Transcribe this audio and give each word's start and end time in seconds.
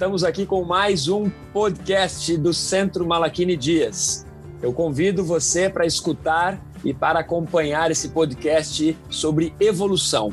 estamos 0.00 0.24
aqui 0.24 0.46
com 0.46 0.64
mais 0.64 1.08
um 1.08 1.28
podcast 1.52 2.34
do 2.38 2.54
Centro 2.54 3.06
Malaquini 3.06 3.54
Dias. 3.54 4.26
Eu 4.62 4.72
convido 4.72 5.22
você 5.22 5.68
para 5.68 5.84
escutar 5.84 6.58
e 6.82 6.94
para 6.94 7.18
acompanhar 7.18 7.90
esse 7.90 8.08
podcast 8.08 8.96
sobre 9.10 9.54
evolução. 9.60 10.32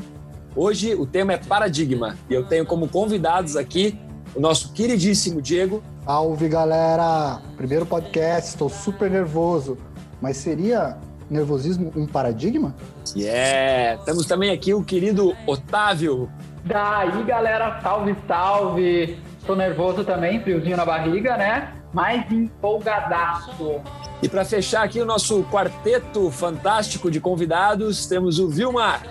Hoje 0.56 0.94
o 0.94 1.04
tema 1.04 1.34
é 1.34 1.36
paradigma 1.36 2.16
e 2.30 2.34
eu 2.34 2.46
tenho 2.46 2.64
como 2.64 2.88
convidados 2.88 3.56
aqui 3.56 4.00
o 4.34 4.40
nosso 4.40 4.72
queridíssimo 4.72 5.42
Diego. 5.42 5.82
Salve 6.02 6.48
galera! 6.48 7.38
Primeiro 7.54 7.84
podcast, 7.84 8.48
estou 8.48 8.70
super 8.70 9.10
nervoso, 9.10 9.76
mas 10.18 10.38
seria 10.38 10.96
nervosismo 11.28 11.92
um 11.94 12.06
paradigma? 12.06 12.74
Yeah! 13.14 14.02
Temos 14.02 14.24
também 14.24 14.48
aqui 14.48 14.72
o 14.72 14.82
querido 14.82 15.36
Otávio. 15.46 16.26
Daí 16.64 17.22
galera, 17.24 17.78
salve, 17.82 18.16
salve! 18.26 19.27
Tô 19.48 19.56
nervoso 19.56 20.04
também, 20.04 20.42
friozinho 20.42 20.76
na 20.76 20.84
barriga, 20.84 21.38
né? 21.38 21.72
Mas 21.90 22.30
empolgadaço. 22.30 23.80
E 24.22 24.28
para 24.28 24.44
fechar 24.44 24.82
aqui 24.82 25.00
o 25.00 25.06
nosso 25.06 25.42
quarteto 25.44 26.30
fantástico 26.30 27.10
de 27.10 27.18
convidados, 27.18 28.04
temos 28.04 28.38
o 28.38 28.46
Vilmar. 28.46 29.02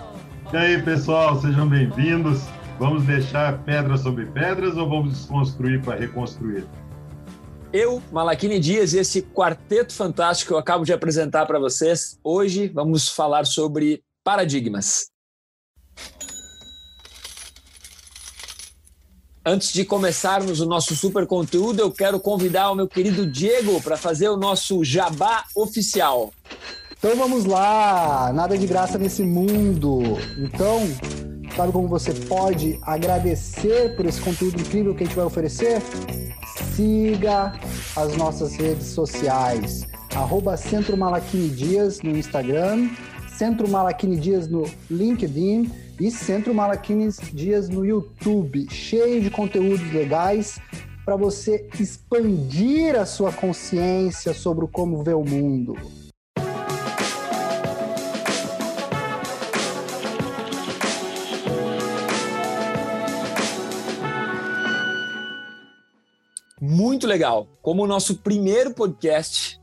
E 0.52 0.56
aí, 0.56 0.80
pessoal, 0.80 1.40
sejam 1.40 1.68
bem-vindos. 1.68 2.44
Vamos 2.78 3.02
deixar 3.02 3.58
pedras 3.64 4.02
sobre 4.02 4.26
pedras 4.26 4.76
ou 4.76 4.88
vamos 4.88 5.12
desconstruir 5.12 5.82
para 5.82 5.98
reconstruir? 5.98 6.64
Eu, 7.72 8.00
Malaquine 8.12 8.60
Dias 8.60 8.92
e 8.92 9.00
esse 9.00 9.22
quarteto 9.22 9.92
fantástico 9.92 10.50
que 10.50 10.54
eu 10.54 10.58
acabo 10.58 10.84
de 10.84 10.92
apresentar 10.92 11.46
para 11.46 11.58
vocês, 11.58 12.16
hoje 12.22 12.68
vamos 12.68 13.08
falar 13.08 13.44
sobre 13.44 14.04
paradigmas. 14.22 15.10
Antes 19.50 19.72
de 19.72 19.82
começarmos 19.82 20.60
o 20.60 20.66
nosso 20.66 20.94
super 20.94 21.26
conteúdo, 21.26 21.80
eu 21.80 21.90
quero 21.90 22.20
convidar 22.20 22.70
o 22.70 22.74
meu 22.74 22.86
querido 22.86 23.26
Diego 23.26 23.80
para 23.80 23.96
fazer 23.96 24.28
o 24.28 24.36
nosso 24.36 24.84
jabá 24.84 25.42
oficial. 25.56 26.30
Então 26.98 27.16
vamos 27.16 27.46
lá, 27.46 28.30
nada 28.34 28.58
de 28.58 28.66
graça 28.66 28.98
nesse 28.98 29.22
mundo. 29.22 30.02
Então, 30.36 30.80
sabe 31.56 31.72
como 31.72 31.88
você 31.88 32.12
pode 32.12 32.78
agradecer 32.82 33.96
por 33.96 34.04
esse 34.04 34.20
conteúdo 34.20 34.60
incrível 34.60 34.94
que 34.94 35.04
a 35.04 35.06
gente 35.06 35.16
vai 35.16 35.24
oferecer? 35.24 35.80
Siga 36.76 37.58
as 37.96 38.14
nossas 38.18 38.54
redes 38.54 38.88
sociais, 38.88 39.86
arroba 40.14 40.58
Centro 40.58 40.94
Malaquini 40.94 41.48
Dias 41.48 42.02
no 42.02 42.10
Instagram, 42.10 42.90
Centro 43.38 43.66
Malaquini 43.66 44.18
Dias 44.18 44.46
no 44.46 44.70
LinkedIn 44.90 45.87
e 46.00 46.10
Centro 46.10 46.54
Malaquines 46.54 47.18
Dias 47.32 47.68
no 47.68 47.84
YouTube, 47.84 48.68
cheio 48.70 49.20
de 49.20 49.30
conteúdos 49.30 49.92
legais 49.92 50.60
para 51.04 51.16
você 51.16 51.68
expandir 51.80 52.94
a 52.94 53.06
sua 53.06 53.32
consciência 53.32 54.32
sobre 54.32 54.66
como 54.68 55.02
ver 55.02 55.14
o 55.14 55.24
mundo. 55.24 55.74
Muito 66.60 67.06
legal. 67.06 67.46
Como 67.62 67.84
o 67.84 67.86
nosso 67.86 68.16
primeiro 68.18 68.74
podcast, 68.74 69.60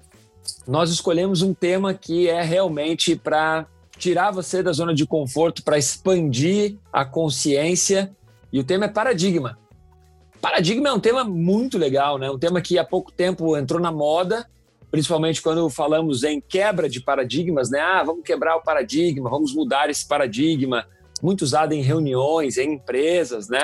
nós 0.68 0.90
escolhemos 0.90 1.42
um 1.42 1.54
tema 1.54 1.94
que 1.94 2.28
é 2.28 2.42
realmente 2.42 3.16
para 3.16 3.68
tirar 3.98 4.32
você 4.32 4.62
da 4.62 4.72
zona 4.72 4.94
de 4.94 5.06
conforto 5.06 5.64
para 5.64 5.78
expandir 5.78 6.78
a 6.92 7.06
consciência. 7.06 8.12
E 8.52 8.60
o 8.60 8.64
tema 8.64 8.86
é 8.86 8.90
paradigma. 8.90 9.58
Paradigma 10.42 10.90
é 10.90 10.94
um 10.94 11.00
tema 11.00 11.24
muito 11.24 11.78
legal, 11.78 12.18
né? 12.18 12.30
Um 12.30 12.38
tema 12.38 12.62
que 12.62 12.78
há 12.78 12.84
pouco 12.84 13.12
tempo 13.12 13.58
entrou 13.58 13.82
na 13.82 13.92
moda, 13.92 14.48
principalmente 14.92 15.42
quando 15.42 15.70
falamos 15.70 16.24
em 16.24 16.40
quebra 16.40 16.88
de 16.88 17.02
paradigmas, 17.02 17.70
né? 17.70 17.80
Ah, 17.80 18.04
vamos 18.04 18.24
quebrar 18.24 18.56
o 18.56 18.62
paradigma, 18.62 19.30
vamos 19.30 19.54
mudar 19.54 19.90
esse 19.90 20.08
paradigma. 20.08 20.86
Muito 21.22 21.42
usado 21.42 21.74
em 21.74 21.82
reuniões, 21.82 22.58
em 22.58 22.74
empresas, 22.74 23.50
né? 23.50 23.64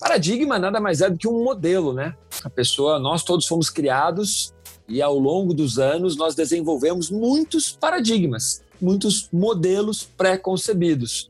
Paradigma 0.00 0.58
nada 0.58 0.80
mais 0.80 1.00
é 1.00 1.08
do 1.08 1.16
que 1.16 1.28
um 1.28 1.44
modelo, 1.44 1.92
né? 1.92 2.14
A 2.42 2.50
pessoa, 2.50 2.98
nós 2.98 3.22
todos 3.22 3.46
fomos 3.46 3.70
criados 3.70 4.52
e 4.88 5.00
ao 5.00 5.18
longo 5.18 5.54
dos 5.54 5.78
anos 5.78 6.16
nós 6.16 6.34
desenvolvemos 6.34 7.10
muitos 7.10 7.72
paradigmas 7.72 8.65
muitos 8.80 9.28
modelos 9.32 10.02
pré-concebidos. 10.02 11.28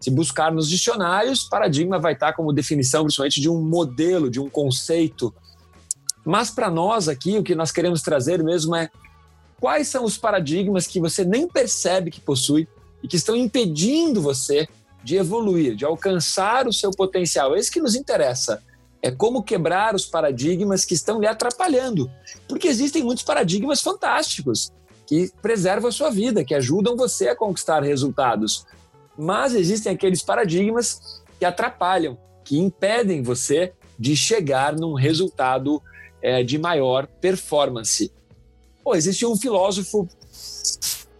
Se 0.00 0.10
buscar 0.10 0.52
nos 0.52 0.68
dicionários, 0.68 1.44
paradigma 1.44 1.98
vai 1.98 2.12
estar 2.12 2.34
como 2.34 2.52
definição 2.52 3.04
principalmente 3.04 3.40
de 3.40 3.48
um 3.48 3.60
modelo, 3.60 4.30
de 4.30 4.38
um 4.38 4.50
conceito. 4.50 5.34
Mas 6.24 6.50
para 6.50 6.70
nós 6.70 7.08
aqui, 7.08 7.38
o 7.38 7.42
que 7.42 7.54
nós 7.54 7.72
queremos 7.72 8.02
trazer 8.02 8.42
mesmo 8.42 8.76
é 8.76 8.90
quais 9.58 9.88
são 9.88 10.04
os 10.04 10.18
paradigmas 10.18 10.86
que 10.86 11.00
você 11.00 11.24
nem 11.24 11.48
percebe 11.48 12.10
que 12.10 12.20
possui 12.20 12.68
e 13.02 13.08
que 13.08 13.16
estão 13.16 13.34
impedindo 13.34 14.20
você 14.20 14.68
de 15.02 15.16
evoluir, 15.16 15.74
de 15.74 15.84
alcançar 15.84 16.66
o 16.66 16.72
seu 16.72 16.90
potencial. 16.90 17.54
É 17.54 17.58
isso 17.58 17.72
que 17.72 17.80
nos 17.80 17.94
interessa. 17.94 18.62
É 19.02 19.10
como 19.10 19.42
quebrar 19.42 19.94
os 19.94 20.06
paradigmas 20.06 20.84
que 20.84 20.94
estão 20.94 21.20
lhe 21.20 21.26
atrapalhando. 21.26 22.10
Porque 22.48 22.68
existem 22.68 23.02
muitos 23.02 23.24
paradigmas 23.24 23.80
fantásticos 23.80 24.72
que 25.06 25.30
preservam 25.42 25.88
a 25.88 25.92
sua 25.92 26.10
vida, 26.10 26.44
que 26.44 26.54
ajudam 26.54 26.96
você 26.96 27.28
a 27.28 27.36
conquistar 27.36 27.82
resultados. 27.82 28.66
Mas 29.16 29.54
existem 29.54 29.92
aqueles 29.92 30.22
paradigmas 30.22 31.22
que 31.38 31.44
atrapalham, 31.44 32.18
que 32.44 32.58
impedem 32.58 33.22
você 33.22 33.72
de 33.98 34.16
chegar 34.16 34.74
num 34.74 34.94
resultado 34.94 35.82
é, 36.20 36.42
de 36.42 36.58
maior 36.58 37.06
performance. 37.06 38.12
Pô, 38.82 38.94
existe 38.94 39.24
um 39.24 39.36
filósofo, 39.36 40.08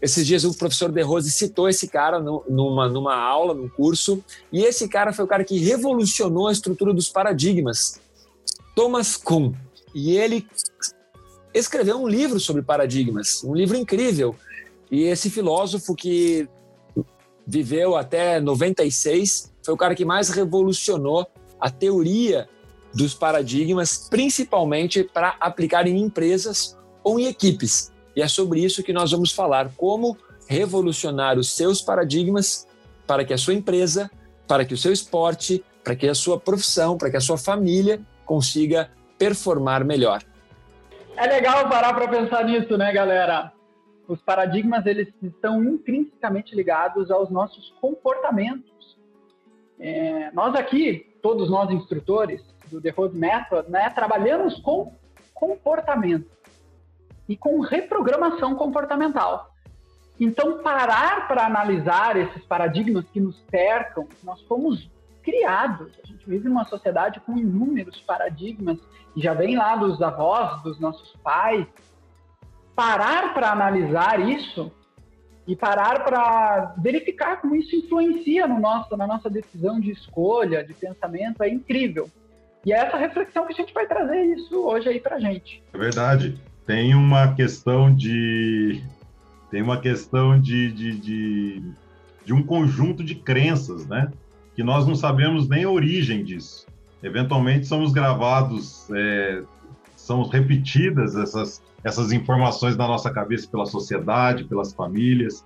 esses 0.02 0.26
dias 0.26 0.44
o 0.44 0.54
professor 0.54 0.90
De 0.90 1.02
Rose 1.02 1.30
citou 1.30 1.68
esse 1.68 1.88
cara 1.88 2.20
no, 2.20 2.44
numa, 2.48 2.88
numa 2.88 3.14
aula, 3.14 3.54
num 3.54 3.68
curso, 3.68 4.22
e 4.52 4.62
esse 4.62 4.88
cara 4.88 5.12
foi 5.12 5.24
o 5.24 5.28
cara 5.28 5.44
que 5.44 5.58
revolucionou 5.58 6.48
a 6.48 6.52
estrutura 6.52 6.92
dos 6.92 7.08
paradigmas, 7.08 8.00
Thomas 8.74 9.16
Kuhn. 9.16 9.52
E 9.94 10.16
ele 10.16 10.46
escreveu 11.54 11.96
um 11.96 12.08
livro 12.08 12.40
sobre 12.40 12.62
paradigmas, 12.62 13.42
um 13.44 13.54
livro 13.54 13.76
incrível. 13.76 14.34
E 14.90 15.04
esse 15.04 15.30
filósofo 15.30 15.94
que 15.94 16.48
viveu 17.46 17.96
até 17.96 18.40
96 18.40 19.52
foi 19.62 19.74
o 19.74 19.76
cara 19.76 19.94
que 19.94 20.04
mais 20.04 20.28
revolucionou 20.30 21.26
a 21.60 21.70
teoria 21.70 22.48
dos 22.92 23.14
paradigmas, 23.14 24.08
principalmente 24.10 25.04
para 25.04 25.36
aplicar 25.40 25.86
em 25.86 25.98
empresas 25.98 26.76
ou 27.02 27.18
em 27.18 27.26
equipes. 27.26 27.92
E 28.14 28.22
é 28.22 28.28
sobre 28.28 28.60
isso 28.60 28.82
que 28.82 28.92
nós 28.92 29.10
vamos 29.10 29.32
falar, 29.32 29.72
como 29.76 30.16
revolucionar 30.46 31.38
os 31.38 31.50
seus 31.50 31.80
paradigmas 31.80 32.66
para 33.06 33.24
que 33.24 33.32
a 33.32 33.38
sua 33.38 33.54
empresa, 33.54 34.10
para 34.46 34.64
que 34.64 34.74
o 34.74 34.78
seu 34.78 34.92
esporte, 34.92 35.64
para 35.82 35.96
que 35.96 36.08
a 36.08 36.14
sua 36.14 36.38
profissão, 36.38 36.96
para 36.96 37.10
que 37.10 37.16
a 37.16 37.20
sua 37.20 37.36
família 37.36 38.00
consiga 38.24 38.90
performar 39.18 39.84
melhor. 39.84 40.22
É 41.16 41.26
legal 41.26 41.68
parar 41.68 41.94
para 41.94 42.08
pensar 42.08 42.44
nisso, 42.44 42.76
né, 42.76 42.92
galera? 42.92 43.52
Os 44.08 44.20
paradigmas 44.20 44.84
eles 44.84 45.08
estão 45.22 45.62
intrinsecamente 45.62 46.54
ligados 46.54 47.10
aos 47.10 47.30
nossos 47.30 47.70
comportamentos. 47.80 48.98
É, 49.78 50.30
nós 50.32 50.54
aqui, 50.56 51.16
todos 51.22 51.48
nós 51.48 51.70
instrutores 51.70 52.42
do 52.70 52.80
The 52.80 52.90
Road 52.90 53.16
Method, 53.16 53.70
né, 53.70 53.90
trabalhamos 53.90 54.60
com 54.60 54.92
comportamento 55.32 56.30
e 57.28 57.36
com 57.36 57.60
reprogramação 57.60 58.56
comportamental. 58.56 59.50
Então, 60.18 60.62
parar 60.62 61.28
para 61.28 61.46
analisar 61.46 62.16
esses 62.16 62.44
paradigmas 62.44 63.04
que 63.10 63.20
nos 63.20 63.40
cercam, 63.50 64.08
nós 64.22 64.40
fomos 64.42 64.90
criados. 65.24 65.92
A 66.02 66.06
gente 66.06 66.28
vive 66.28 66.48
numa 66.48 66.64
sociedade 66.66 67.20
com 67.20 67.36
inúmeros 67.36 68.00
paradigmas, 68.02 68.78
e 69.16 69.22
já 69.22 69.32
vem 69.34 69.56
lá 69.56 69.76
dos 69.76 70.00
avós, 70.02 70.62
dos 70.62 70.78
nossos 70.78 71.16
pais. 71.22 71.66
Parar 72.76 73.32
para 73.32 73.50
analisar 73.50 74.20
isso 74.20 74.70
e 75.46 75.54
parar 75.54 76.02
para 76.04 76.74
verificar 76.78 77.40
como 77.40 77.54
isso 77.54 77.76
influencia 77.76 78.46
no 78.46 78.58
nosso, 78.58 78.96
na 78.96 79.06
nossa 79.06 79.30
decisão 79.30 79.78
de 79.78 79.90
escolha, 79.90 80.64
de 80.64 80.74
pensamento, 80.74 81.42
é 81.42 81.48
incrível. 81.48 82.08
E 82.64 82.72
é 82.72 82.76
essa 82.76 82.96
reflexão 82.96 83.46
que 83.46 83.52
a 83.52 83.56
gente 83.56 83.74
vai 83.74 83.86
trazer 83.86 84.24
isso 84.24 84.64
hoje 84.64 84.88
aí 84.88 84.98
para 84.98 85.20
gente. 85.20 85.62
É 85.72 85.78
verdade. 85.78 86.40
Tem 86.66 86.94
uma 86.94 87.34
questão 87.34 87.94
de 87.94 88.82
tem 89.50 89.62
uma 89.62 89.80
questão 89.80 90.40
de, 90.40 90.72
de, 90.72 90.98
de, 90.98 91.62
de 92.24 92.32
um 92.32 92.42
conjunto 92.42 93.04
de 93.04 93.14
crenças, 93.14 93.86
né? 93.86 94.10
Que 94.54 94.62
nós 94.62 94.86
não 94.86 94.94
sabemos 94.94 95.48
nem 95.48 95.64
a 95.64 95.70
origem 95.70 96.24
disso. 96.24 96.66
Eventualmente 97.02 97.66
somos 97.66 97.92
gravados, 97.92 98.88
é, 98.92 99.42
são 99.96 100.22
repetidas 100.26 101.16
essas, 101.16 101.62
essas 101.82 102.12
informações 102.12 102.76
na 102.76 102.86
nossa 102.86 103.10
cabeça 103.10 103.48
pela 103.48 103.66
sociedade, 103.66 104.44
pelas 104.44 104.72
famílias, 104.72 105.44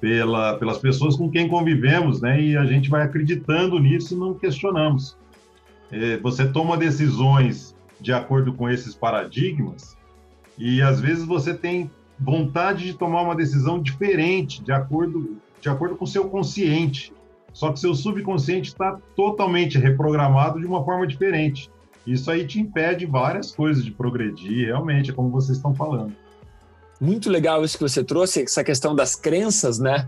pela, 0.00 0.56
pelas 0.58 0.78
pessoas 0.78 1.16
com 1.16 1.30
quem 1.30 1.48
convivemos, 1.48 2.20
né? 2.20 2.40
E 2.40 2.56
a 2.56 2.64
gente 2.64 2.90
vai 2.90 3.02
acreditando 3.02 3.78
nisso 3.78 4.14
e 4.14 4.16
não 4.18 4.34
questionamos. 4.34 5.16
é, 5.90 6.16
você 6.18 6.46
toma 6.46 6.76
decisões 6.76 7.74
de 8.00 8.12
acordo 8.12 8.52
com 8.52 8.68
esses 8.68 8.94
paradigmas 8.94 9.96
e 10.58 10.82
às 10.82 11.00
vezes 11.00 11.24
você 11.24 11.54
tem 11.54 11.90
vontade 12.18 12.84
de 12.84 12.94
tomar 12.94 13.22
uma 13.22 13.34
decisão 13.34 13.80
diferente 13.80 14.62
de 14.62 14.72
acordo 14.72 15.38
de 15.60 15.68
acordo 15.70 15.96
com 15.96 16.04
o 16.04 16.08
seu 16.08 16.28
consciente. 16.28 17.13
Só 17.54 17.72
que 17.72 17.78
seu 17.80 17.94
subconsciente 17.94 18.68
está 18.68 18.98
totalmente 19.16 19.78
reprogramado 19.78 20.60
de 20.60 20.66
uma 20.66 20.84
forma 20.84 21.06
diferente. 21.06 21.70
Isso 22.06 22.30
aí 22.30 22.46
te 22.46 22.60
impede 22.60 23.06
várias 23.06 23.52
coisas 23.52 23.82
de 23.82 23.90
progredir, 23.90 24.66
realmente, 24.66 25.10
é 25.10 25.14
como 25.14 25.30
vocês 25.30 25.56
estão 25.56 25.74
falando. 25.74 26.12
Muito 27.00 27.30
legal 27.30 27.64
isso 27.64 27.78
que 27.78 27.82
você 27.82 28.04
trouxe, 28.04 28.42
essa 28.42 28.62
questão 28.62 28.94
das 28.94 29.14
crenças, 29.14 29.78
né? 29.78 30.06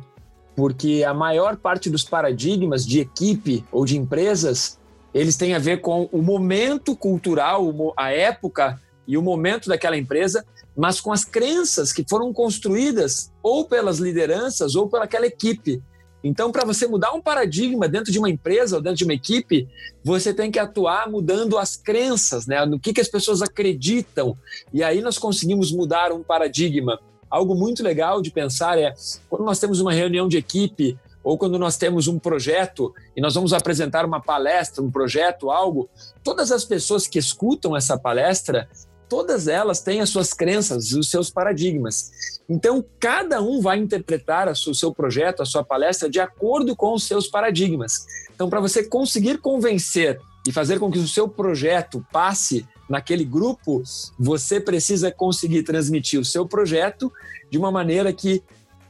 Porque 0.54 1.04
a 1.06 1.14
maior 1.14 1.56
parte 1.56 1.88
dos 1.88 2.04
paradigmas 2.04 2.84
de 2.84 3.00
equipe 3.00 3.64
ou 3.70 3.84
de 3.84 3.96
empresas, 3.96 4.78
eles 5.14 5.36
têm 5.36 5.54
a 5.54 5.58
ver 5.58 5.80
com 5.80 6.08
o 6.12 6.20
momento 6.20 6.96
cultural, 6.96 7.94
a 7.96 8.10
época 8.10 8.80
e 9.06 9.16
o 9.16 9.22
momento 9.22 9.68
daquela 9.68 9.96
empresa, 9.96 10.44
mas 10.76 11.00
com 11.00 11.12
as 11.12 11.24
crenças 11.24 11.92
que 11.92 12.04
foram 12.08 12.32
construídas 12.32 13.32
ou 13.42 13.64
pelas 13.66 13.98
lideranças 13.98 14.74
ou 14.74 14.88
pelaquela 14.88 15.26
equipe. 15.26 15.82
Então, 16.26 16.50
para 16.50 16.64
você 16.64 16.86
mudar 16.86 17.12
um 17.12 17.22
paradigma 17.22 17.88
dentro 17.88 18.10
de 18.10 18.18
uma 18.18 18.28
empresa 18.28 18.76
ou 18.76 18.82
dentro 18.82 18.98
de 18.98 19.04
uma 19.04 19.14
equipe, 19.14 19.68
você 20.02 20.34
tem 20.34 20.50
que 20.50 20.58
atuar 20.58 21.08
mudando 21.08 21.56
as 21.56 21.76
crenças, 21.76 22.46
né? 22.46 22.64
No 22.66 22.78
que, 22.80 22.92
que 22.92 23.00
as 23.00 23.08
pessoas 23.08 23.42
acreditam. 23.42 24.36
E 24.72 24.82
aí 24.82 25.00
nós 25.00 25.18
conseguimos 25.18 25.70
mudar 25.70 26.12
um 26.12 26.22
paradigma. 26.22 26.98
Algo 27.30 27.54
muito 27.54 27.82
legal 27.82 28.20
de 28.20 28.30
pensar 28.30 28.78
é 28.78 28.92
quando 29.28 29.44
nós 29.44 29.58
temos 29.58 29.80
uma 29.80 29.92
reunião 29.92 30.28
de 30.28 30.36
equipe 30.36 30.98
ou 31.22 31.36
quando 31.36 31.58
nós 31.58 31.76
temos 31.76 32.06
um 32.06 32.20
projeto 32.20 32.94
e 33.16 33.20
nós 33.20 33.34
vamos 33.34 33.52
apresentar 33.52 34.04
uma 34.04 34.20
palestra, 34.20 34.80
um 34.80 34.90
projeto, 34.90 35.50
algo, 35.50 35.90
todas 36.22 36.52
as 36.52 36.64
pessoas 36.64 37.08
que 37.08 37.18
escutam 37.18 37.76
essa 37.76 37.98
palestra, 37.98 38.68
todas 39.08 39.48
elas 39.48 39.80
têm 39.80 40.00
as 40.00 40.10
suas 40.10 40.32
crenças, 40.32 40.92
os 40.92 41.10
seus 41.10 41.30
paradigmas. 41.30 42.40
Então, 42.48 42.84
cada 43.00 43.40
um 43.40 43.60
vai 43.60 43.78
interpretar 43.78 44.48
o 44.48 44.74
seu 44.74 44.92
projeto, 44.92 45.42
a 45.42 45.46
sua 45.46 45.64
palestra, 45.64 46.08
de 46.08 46.20
acordo 46.20 46.76
com 46.76 46.94
os 46.94 47.04
seus 47.04 47.26
paradigmas. 47.26 48.06
Então, 48.34 48.48
para 48.48 48.60
você 48.60 48.84
conseguir 48.84 49.38
convencer 49.38 50.20
e 50.46 50.52
fazer 50.52 50.78
com 50.78 50.90
que 50.90 50.98
o 50.98 51.08
seu 51.08 51.28
projeto 51.28 52.04
passe 52.12 52.66
naquele 52.88 53.24
grupo, 53.24 53.82
você 54.18 54.60
precisa 54.60 55.10
conseguir 55.10 55.64
transmitir 55.64 56.20
o 56.20 56.24
seu 56.24 56.46
projeto 56.46 57.12
de 57.50 57.58
uma 57.58 57.72
maneira 57.72 58.12
que 58.12 58.42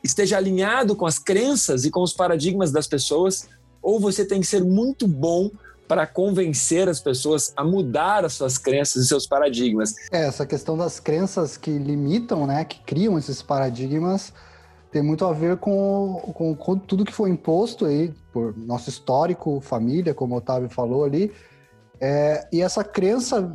esteja 0.04 0.36
alinhado 0.36 0.94
com 0.94 1.06
as 1.06 1.18
crenças 1.18 1.84
e 1.84 1.90
com 1.90 2.02
os 2.02 2.12
paradigmas 2.12 2.70
das 2.70 2.86
pessoas, 2.86 3.48
ou 3.82 3.98
você 3.98 4.24
tem 4.24 4.40
que 4.40 4.46
ser 4.46 4.62
muito 4.62 5.06
bom 5.06 5.50
para 5.86 6.06
convencer 6.06 6.88
as 6.88 7.00
pessoas 7.00 7.52
a 7.56 7.64
mudar 7.64 8.24
as 8.24 8.34
suas 8.34 8.58
crenças 8.58 9.04
e 9.04 9.08
seus 9.08 9.26
paradigmas. 9.26 9.94
É, 10.10 10.26
essa 10.26 10.46
questão 10.46 10.76
das 10.76 10.98
crenças 11.00 11.56
que 11.56 11.70
limitam, 11.70 12.46
né, 12.46 12.64
que 12.64 12.80
criam 12.80 13.18
esses 13.18 13.42
paradigmas, 13.42 14.32
tem 14.90 15.02
muito 15.02 15.24
a 15.24 15.32
ver 15.32 15.58
com, 15.58 16.32
com, 16.34 16.54
com 16.54 16.78
tudo 16.78 17.04
que 17.04 17.12
foi 17.12 17.30
imposto 17.30 17.84
aí 17.84 18.12
por 18.32 18.56
nosso 18.56 18.88
histórico, 18.88 19.60
família, 19.60 20.14
como 20.14 20.34
o 20.34 20.38
Otávio 20.38 20.68
falou 20.68 21.04
ali. 21.04 21.32
É, 22.00 22.46
e 22.52 22.60
essa 22.60 22.84
crença 22.84 23.54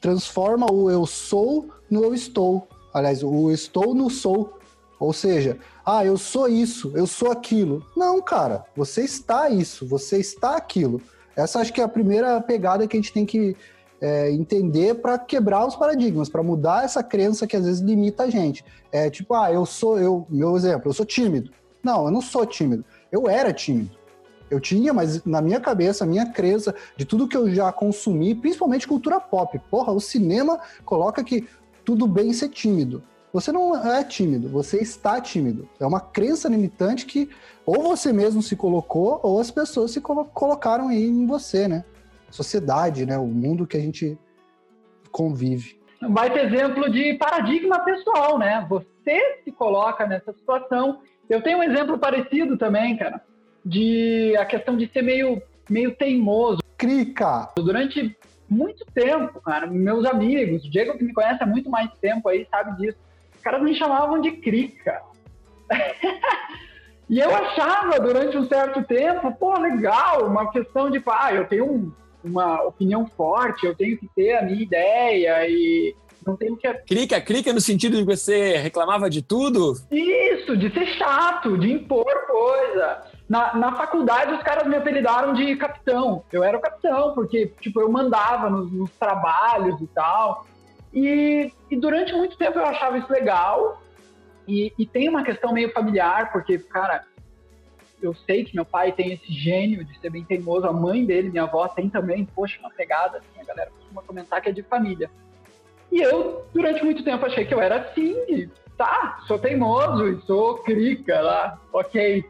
transforma 0.00 0.70
o 0.70 0.90
eu 0.90 1.06
sou 1.06 1.68
no 1.90 2.04
eu 2.04 2.14
estou. 2.14 2.68
Aliás, 2.92 3.22
o 3.22 3.50
estou 3.50 3.94
no 3.94 4.10
sou. 4.10 4.58
Ou 4.98 5.12
seja, 5.12 5.58
ah, 5.84 6.04
eu 6.04 6.16
sou 6.16 6.48
isso, 6.48 6.92
eu 6.94 7.08
sou 7.08 7.32
aquilo. 7.32 7.84
Não, 7.96 8.22
cara, 8.22 8.64
você 8.76 9.02
está 9.02 9.50
isso, 9.50 9.84
você 9.84 10.18
está 10.18 10.56
aquilo. 10.56 11.02
Essa 11.36 11.60
acho 11.60 11.72
que 11.72 11.80
é 11.80 11.84
a 11.84 11.88
primeira 11.88 12.40
pegada 12.40 12.86
que 12.86 12.96
a 12.96 13.00
gente 13.00 13.12
tem 13.12 13.24
que 13.24 13.56
é, 14.00 14.30
entender 14.32 14.96
para 14.96 15.16
quebrar 15.18 15.66
os 15.66 15.76
paradigmas, 15.76 16.28
para 16.28 16.42
mudar 16.42 16.84
essa 16.84 17.02
crença 17.02 17.46
que 17.46 17.56
às 17.56 17.64
vezes 17.64 17.80
limita 17.80 18.24
a 18.24 18.30
gente. 18.30 18.64
É 18.90 19.08
tipo, 19.08 19.34
ah, 19.34 19.50
eu 19.52 19.64
sou, 19.64 19.98
eu, 19.98 20.26
meu 20.28 20.56
exemplo, 20.56 20.88
eu 20.88 20.92
sou 20.92 21.06
tímido. 21.06 21.50
Não, 21.82 22.06
eu 22.06 22.10
não 22.10 22.20
sou 22.20 22.44
tímido. 22.44 22.84
Eu 23.10 23.28
era 23.28 23.52
tímido. 23.52 23.90
Eu 24.50 24.60
tinha, 24.60 24.92
mas 24.92 25.24
na 25.24 25.40
minha 25.40 25.60
cabeça, 25.60 26.04
a 26.04 26.06
minha 26.06 26.26
crença 26.26 26.74
de 26.96 27.04
tudo 27.04 27.26
que 27.26 27.36
eu 27.36 27.48
já 27.54 27.72
consumi, 27.72 28.34
principalmente 28.34 28.86
cultura 28.86 29.18
pop. 29.18 29.58
Porra, 29.70 29.92
o 29.92 30.00
cinema 30.00 30.60
coloca 30.84 31.24
que 31.24 31.48
tudo 31.84 32.06
bem 32.06 32.32
ser 32.32 32.48
tímido. 32.48 33.02
Você 33.32 33.50
não 33.50 33.74
é 33.74 34.04
tímido, 34.04 34.48
você 34.48 34.78
está 34.78 35.18
tímido. 35.18 35.66
É 35.80 35.86
uma 35.86 36.00
crença 36.00 36.48
limitante 36.50 37.06
que 37.06 37.30
ou 37.64 37.82
você 37.82 38.12
mesmo 38.12 38.42
se 38.42 38.54
colocou, 38.54 39.20
ou 39.22 39.40
as 39.40 39.50
pessoas 39.50 39.90
se 39.90 40.00
colo 40.00 40.26
colocaram 40.26 40.88
aí 40.88 41.06
em 41.06 41.26
você, 41.26 41.66
né? 41.66 41.84
Sociedade, 42.30 43.06
né? 43.06 43.16
O 43.16 43.26
mundo 43.26 43.66
que 43.66 43.76
a 43.76 43.80
gente 43.80 44.18
convive. 45.10 45.80
Um 46.02 46.12
baita 46.12 46.40
exemplo 46.40 46.90
de 46.90 47.14
paradigma 47.14 47.78
pessoal, 47.80 48.38
né? 48.38 48.66
Você 48.68 49.40
se 49.44 49.52
coloca 49.52 50.06
nessa 50.06 50.32
situação. 50.32 51.00
Eu 51.30 51.42
tenho 51.42 51.58
um 51.58 51.62
exemplo 51.62 51.98
parecido 51.98 52.58
também, 52.58 52.96
cara, 52.98 53.22
de 53.64 54.36
a 54.36 54.44
questão 54.44 54.76
de 54.76 54.90
ser 54.92 55.02
meio, 55.02 55.40
meio 55.70 55.94
teimoso. 55.96 56.60
Crica! 56.76 57.48
Durante 57.56 58.14
muito 58.46 58.84
tempo, 58.92 59.40
cara, 59.40 59.66
meus 59.66 60.04
amigos, 60.04 60.64
o 60.64 60.70
Diego 60.70 60.98
que 60.98 61.04
me 61.04 61.14
conhece 61.14 61.42
há 61.42 61.46
muito 61.46 61.70
mais 61.70 61.90
tempo 62.00 62.28
aí 62.28 62.46
sabe 62.50 62.76
disso 62.76 62.98
caras 63.42 63.62
me 63.62 63.74
chamavam 63.74 64.20
de 64.20 64.32
crica. 64.32 65.02
e 67.08 67.18
eu 67.18 67.34
achava 67.34 68.00
durante 68.00 68.36
um 68.36 68.46
certo 68.46 68.82
tempo, 68.84 69.32
pô, 69.32 69.58
legal, 69.58 70.26
uma 70.26 70.50
questão 70.50 70.90
de, 70.90 71.02
ah, 71.06 71.34
eu 71.34 71.46
tenho 71.46 71.70
um, 71.70 71.92
uma 72.24 72.62
opinião 72.62 73.06
forte, 73.06 73.66
eu 73.66 73.74
tenho 73.74 73.98
que 73.98 74.08
ter 74.14 74.34
a 74.34 74.42
minha 74.42 74.62
ideia 74.62 75.46
e 75.48 75.94
não 76.26 76.36
tenho 76.36 76.56
que. 76.56 76.72
Crica, 76.86 77.20
crica 77.20 77.52
no 77.52 77.60
sentido 77.60 77.96
de 77.96 78.04
você 78.04 78.56
reclamava 78.56 79.10
de 79.10 79.22
tudo? 79.22 79.74
Isso, 79.90 80.56
de 80.56 80.72
ser 80.72 80.86
chato, 80.96 81.58
de 81.58 81.72
impor 81.72 82.26
coisa. 82.26 83.02
Na, 83.28 83.54
na 83.56 83.76
faculdade, 83.76 84.34
os 84.34 84.42
caras 84.42 84.66
me 84.66 84.76
apelidaram 84.76 85.32
de 85.32 85.56
capitão. 85.56 86.22
Eu 86.32 86.44
era 86.44 86.56
o 86.56 86.60
capitão, 86.60 87.14
porque, 87.14 87.52
tipo, 87.60 87.80
eu 87.80 87.90
mandava 87.90 88.50
nos, 88.50 88.70
nos 88.72 88.90
trabalhos 88.92 89.80
e 89.80 89.86
tal. 89.88 90.46
E, 90.92 91.52
e, 91.70 91.76
durante 91.76 92.12
muito 92.12 92.36
tempo 92.36 92.58
eu 92.58 92.66
achava 92.66 92.98
isso 92.98 93.10
legal. 93.10 93.82
E, 94.46 94.72
e, 94.78 94.86
tem 94.86 95.08
uma 95.08 95.22
questão 95.22 95.52
meio 95.52 95.72
familiar, 95.72 96.32
porque, 96.32 96.58
cara, 96.58 97.04
eu 98.02 98.12
sei 98.14 98.44
que 98.44 98.54
meu 98.54 98.64
pai 98.64 98.92
tem 98.92 99.12
esse 99.12 99.32
gênio 99.32 99.84
de 99.84 99.98
ser 100.00 100.10
bem 100.10 100.24
teimoso, 100.24 100.66
a 100.66 100.72
mãe 100.72 101.04
dele, 101.04 101.30
minha 101.30 101.44
avó, 101.44 101.66
tem 101.68 101.88
também, 101.88 102.24
poxa, 102.24 102.58
uma 102.60 102.70
pegada, 102.70 103.18
assim, 103.18 103.40
a 103.40 103.44
galera 103.44 103.70
costuma 103.70 104.02
comentar 104.02 104.40
que 104.42 104.48
é 104.48 104.52
de 104.52 104.62
família. 104.62 105.10
E 105.90 106.00
eu, 106.00 106.44
durante 106.52 106.84
muito 106.84 107.04
tempo, 107.04 107.24
achei 107.24 107.44
que 107.44 107.54
eu 107.54 107.60
era 107.60 107.76
assim, 107.76 108.14
de, 108.26 108.50
tá, 108.76 109.20
sou 109.26 109.38
teimoso 109.38 110.08
e 110.08 110.20
sou 110.22 110.58
crica 110.58 111.20
lá, 111.20 111.60
ok. 111.72 112.24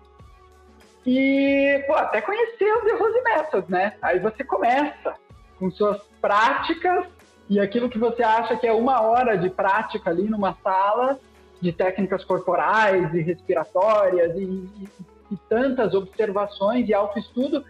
E, 1.06 1.84
pô, 1.86 1.94
até 1.94 2.20
conhecer 2.20 2.72
os 2.76 2.86
erros 2.86 3.14
e 3.16 3.22
metas, 3.22 3.68
né? 3.68 3.94
Aí 4.02 4.18
você 4.20 4.44
começa 4.44 5.14
com 5.58 5.70
suas 5.70 6.00
práticas 6.20 7.06
e 7.48 7.60
aquilo 7.60 7.88
que 7.88 7.98
você 7.98 8.22
acha 8.22 8.56
que 8.56 8.66
é 8.66 8.72
uma 8.72 9.00
hora 9.02 9.36
de 9.36 9.50
prática 9.50 10.10
ali 10.10 10.24
numa 10.24 10.56
sala 10.62 11.18
de 11.60 11.72
técnicas 11.72 12.24
corporais 12.24 13.14
e 13.14 13.20
respiratórias 13.20 14.36
e, 14.36 14.42
e, 14.42 14.88
e 15.30 15.36
tantas 15.48 15.94
observações 15.94 16.88
e 16.88 16.94
autoestudo, 16.94 17.64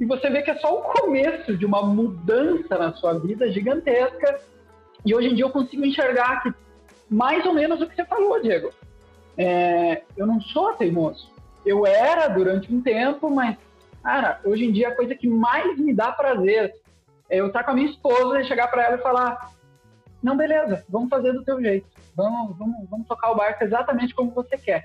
e 0.00 0.04
você 0.06 0.28
vê 0.30 0.42
que 0.42 0.50
é 0.50 0.56
só 0.56 0.78
o 0.78 0.82
começo 0.82 1.56
de 1.56 1.64
uma 1.64 1.82
mudança 1.82 2.76
na 2.76 2.92
sua 2.94 3.14
vida 3.18 3.50
gigantesca. 3.52 4.40
E 5.04 5.14
hoje 5.14 5.28
em 5.28 5.34
dia 5.34 5.44
eu 5.44 5.50
consigo 5.50 5.84
enxergar 5.84 6.42
que 6.42 6.52
mais 7.08 7.46
ou 7.46 7.54
menos 7.54 7.80
o 7.80 7.86
que 7.86 7.94
você 7.94 8.04
falou, 8.04 8.40
Diego. 8.40 8.70
É, 9.36 10.02
eu 10.16 10.26
não 10.26 10.40
sou 10.40 10.72
teimoso. 10.72 11.30
Eu 11.64 11.86
era 11.86 12.28
durante 12.28 12.74
um 12.74 12.80
tempo, 12.80 13.30
mas, 13.30 13.56
cara, 14.02 14.40
hoje 14.44 14.64
em 14.64 14.72
dia 14.72 14.88
a 14.88 14.96
coisa 14.96 15.14
que 15.14 15.28
mais 15.28 15.78
me 15.78 15.94
dá 15.94 16.10
prazer 16.10 16.74
eu 17.30 17.46
estar 17.46 17.64
com 17.64 17.70
a 17.70 17.74
minha 17.74 17.90
esposa 17.90 18.40
e 18.40 18.44
chegar 18.44 18.68
para 18.68 18.84
ela 18.84 18.96
e 18.96 19.02
falar: 19.02 19.50
não, 20.22 20.36
beleza, 20.36 20.84
vamos 20.88 21.08
fazer 21.08 21.32
do 21.32 21.44
teu 21.44 21.60
jeito, 21.60 21.86
vamos, 22.14 22.56
vamos, 22.56 22.88
vamos 22.88 23.06
tocar 23.06 23.30
o 23.30 23.36
barco 23.36 23.62
exatamente 23.62 24.14
como 24.14 24.30
você 24.30 24.56
quer. 24.56 24.84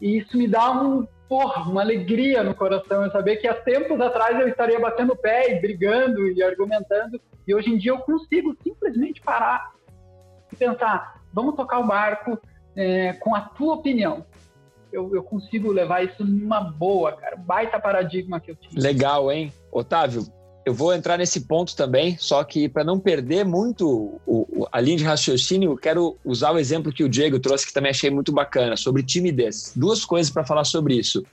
E 0.00 0.18
isso 0.18 0.36
me 0.36 0.48
dá 0.48 0.70
um, 0.72 1.06
porra, 1.28 1.62
uma 1.70 1.80
alegria 1.80 2.42
no 2.42 2.54
coração, 2.54 3.04
eu 3.04 3.10
saber 3.10 3.36
que 3.36 3.48
há 3.48 3.54
tempos 3.54 4.00
atrás 4.00 4.38
eu 4.38 4.48
estaria 4.48 4.78
batendo 4.80 5.12
o 5.12 5.16
pé 5.16 5.52
e 5.52 5.60
brigando 5.60 6.28
e 6.28 6.42
argumentando, 6.42 7.20
e 7.46 7.54
hoje 7.54 7.70
em 7.70 7.78
dia 7.78 7.92
eu 7.92 7.98
consigo 7.98 8.56
simplesmente 8.62 9.20
parar 9.20 9.72
e 10.52 10.56
pensar: 10.56 11.22
vamos 11.32 11.54
tocar 11.54 11.78
o 11.78 11.86
barco 11.86 12.38
é, 12.76 13.12
com 13.14 13.34
a 13.34 13.40
tua 13.40 13.74
opinião. 13.74 14.24
Eu, 14.92 15.12
eu, 15.12 15.24
consigo 15.24 15.72
levar 15.72 16.04
isso 16.04 16.24
numa 16.24 16.60
boa, 16.60 17.12
cara. 17.12 17.36
Baita 17.36 17.80
paradigma 17.80 18.38
que 18.38 18.52
eu 18.52 18.54
tive. 18.54 18.80
Legal, 18.80 19.30
hein? 19.32 19.52
Otávio, 19.72 20.22
eu 20.64 20.72
vou 20.72 20.94
entrar 20.94 21.18
nesse 21.18 21.42
ponto 21.42 21.76
também, 21.76 22.16
só 22.18 22.42
que 22.42 22.68
para 22.68 22.82
não 22.82 22.98
perder 22.98 23.44
muito 23.44 24.18
o, 24.26 24.66
a 24.72 24.80
linha 24.80 24.96
de 24.96 25.04
raciocínio, 25.04 25.72
eu 25.72 25.76
quero 25.76 26.16
usar 26.24 26.52
o 26.52 26.58
exemplo 26.58 26.92
que 26.92 27.04
o 27.04 27.08
Diego 27.08 27.38
trouxe, 27.38 27.66
que 27.66 27.72
também 27.72 27.90
achei 27.90 28.10
muito 28.10 28.32
bacana, 28.32 28.76
sobre 28.76 29.02
timidez. 29.02 29.72
Duas 29.76 30.04
coisas 30.04 30.32
para 30.32 30.44
falar 30.44 30.64
sobre 30.64 30.94
isso. 30.94 31.24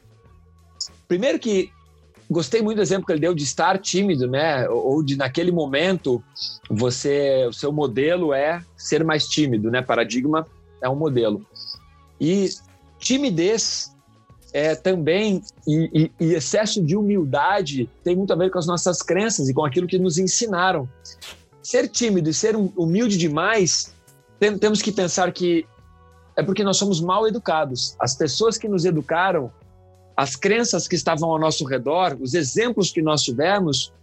Primeiro 1.07 1.39
que 1.39 1.71
gostei 2.29 2.61
muito 2.61 2.77
do 2.77 2.81
exemplo 2.81 3.05
que 3.05 3.11
ele 3.11 3.21
deu 3.21 3.33
de 3.33 3.43
estar 3.43 3.77
tímido, 3.77 4.27
né? 4.27 4.67
Ou 4.69 5.03
de 5.03 5.15
naquele 5.17 5.51
momento 5.51 6.23
você, 6.69 7.45
o 7.47 7.53
seu 7.53 7.71
modelo 7.71 8.33
é 8.33 8.63
ser 8.75 9.03
mais 9.03 9.27
tímido, 9.27 9.71
né? 9.71 9.81
Paradigma 9.81 10.45
é 10.81 10.89
um 10.89 10.95
modelo. 10.95 11.45
E 12.19 12.50
timidez 13.00 13.90
é 14.53 14.75
também 14.75 15.41
e, 15.67 16.12
e, 16.20 16.25
e 16.25 16.34
excesso 16.34 16.84
de 16.84 16.96
humildade 16.96 17.89
tem 18.03 18.15
muito 18.15 18.34
a 18.34 18.36
ver 18.36 18.50
com 18.50 18.60
as 18.60 18.67
nossas 18.67 19.01
crenças 19.01 19.48
e 19.50 19.53
com 19.53 19.65
aquilo 19.65 19.88
que 19.88 19.98
nos 19.98 20.17
ensinaram. 20.17 20.89
Ser 21.63 21.88
tímido 21.88 22.29
e 22.29 22.34
ser 22.34 22.55
humilde 22.55 23.17
demais, 23.17 23.93
temos 24.60 24.81
que 24.81 24.91
pensar 24.91 25.31
que 25.31 25.65
é 26.36 26.43
porque 26.43 26.63
nós 26.63 26.77
somos 26.77 27.00
mal 27.00 27.27
educados. 27.27 27.96
As 28.00 28.15
pessoas 28.15 28.58
que 28.58 28.67
nos 28.67 28.86
educaram 28.86 29.51
as 30.15 30.36
crenças 30.36 30.88
que 30.88 30.96
estavam 30.96 31.31
ao 31.31 31.39
nosso 31.39 31.65
redor, 31.65 32.17
os 32.20 32.34
exemplos 32.34 32.91
que 32.91 33.01
nós 33.01 33.24
tivemos, 33.24 33.93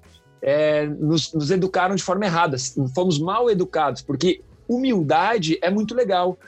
é, 0.40 0.86
nos, 0.86 1.32
nos 1.32 1.50
educaram 1.50 1.94
de 1.94 2.02
forma 2.02 2.24
errada. 2.24 2.56
Fomos 2.94 3.18
mal 3.18 3.50
educados, 3.50 4.02
porque 4.02 4.40
humildade 4.68 5.58
é 5.62 5.70
muito 5.70 5.94
legal, 5.94 6.38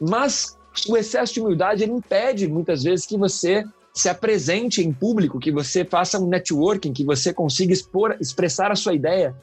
mas 0.00 0.56
o 0.88 0.96
excesso 0.96 1.34
de 1.34 1.40
humildade 1.40 1.82
ele 1.82 1.92
impede 1.92 2.48
muitas 2.48 2.82
vezes 2.82 3.06
que 3.06 3.16
você 3.16 3.64
se 3.92 4.08
apresente 4.08 4.82
em 4.82 4.92
público, 4.92 5.38
que 5.38 5.52
você 5.52 5.84
faça 5.84 6.18
um 6.18 6.26
networking, 6.26 6.92
que 6.92 7.04
você 7.04 7.32
consiga 7.32 7.72
expor, 7.72 8.16
expressar 8.20 8.72
a 8.72 8.76
sua 8.76 8.92
ideia. 8.92 9.34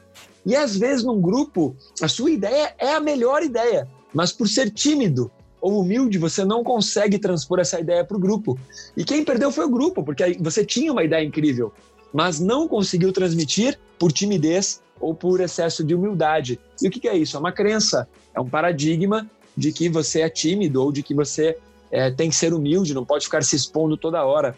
E 0.44 0.54
às 0.54 0.76
vezes 0.76 1.04
num 1.04 1.20
grupo, 1.20 1.74
a 2.02 2.08
sua 2.08 2.30
ideia 2.30 2.74
é 2.78 2.94
a 2.94 3.00
melhor 3.00 3.42
ideia, 3.42 3.88
mas 4.12 4.30
por 4.30 4.46
ser 4.46 4.70
tímido, 4.70 5.30
ou 5.60 5.80
humilde, 5.80 6.18
você 6.18 6.44
não 6.44 6.64
consegue 6.64 7.18
transpor 7.18 7.60
essa 7.60 7.78
ideia 7.78 8.04
para 8.04 8.16
o 8.16 8.20
grupo. 8.20 8.58
E 8.96 9.04
quem 9.04 9.24
perdeu 9.24 9.52
foi 9.52 9.64
o 9.64 9.70
grupo, 9.70 10.02
porque 10.02 10.36
você 10.40 10.66
tinha 10.66 10.92
uma 10.92 11.04
ideia 11.04 11.24
incrível, 11.24 11.72
mas 12.12 12.40
não 12.40 12.66
conseguiu 12.66 13.12
transmitir 13.12 13.78
por 13.96 14.10
timidez 14.10 14.82
ou 15.00 15.14
por 15.14 15.40
excesso 15.40 15.84
de 15.84 15.94
humildade. 15.94 16.58
E 16.82 16.88
o 16.88 16.90
que 16.90 17.08
é 17.08 17.16
isso? 17.16 17.36
É 17.36 17.40
uma 17.40 17.52
crença, 17.52 18.08
é 18.34 18.40
um 18.40 18.48
paradigma 18.48 19.30
de 19.56 19.72
que 19.72 19.88
você 19.88 20.22
é 20.22 20.30
tímido 20.30 20.82
ou 20.82 20.92
de 20.92 21.02
que 21.02 21.14
você 21.14 21.58
é, 21.90 22.10
tem 22.10 22.30
que 22.30 22.36
ser 22.36 22.54
humilde, 22.54 22.94
não 22.94 23.04
pode 23.04 23.24
ficar 23.24 23.42
se 23.42 23.56
expondo 23.56 23.96
toda 23.96 24.24
hora. 24.24 24.56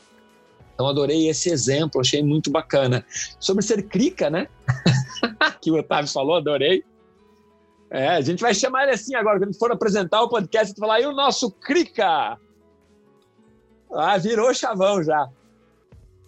Então, 0.74 0.88
adorei 0.88 1.28
esse 1.28 1.50
exemplo, 1.50 2.00
achei 2.00 2.22
muito 2.22 2.50
bacana. 2.50 3.04
Sobre 3.38 3.64
ser 3.64 3.82
crica, 3.84 4.28
né? 4.28 4.48
que 5.60 5.70
o 5.70 5.78
Otávio 5.78 6.10
falou, 6.10 6.36
adorei. 6.36 6.84
É, 7.90 8.08
a 8.08 8.20
gente 8.20 8.40
vai 8.40 8.54
chamar 8.54 8.84
ele 8.84 8.92
assim 8.92 9.14
agora, 9.14 9.38
quando 9.38 9.56
for 9.56 9.70
apresentar 9.70 10.20
o 10.22 10.28
podcast, 10.28 10.74
falar, 10.78 11.00
e 11.00 11.06
o 11.06 11.12
nosso 11.12 11.50
Crica? 11.50 12.36
Ah, 13.92 14.18
virou 14.18 14.52
chavão 14.52 15.02
já. 15.02 15.28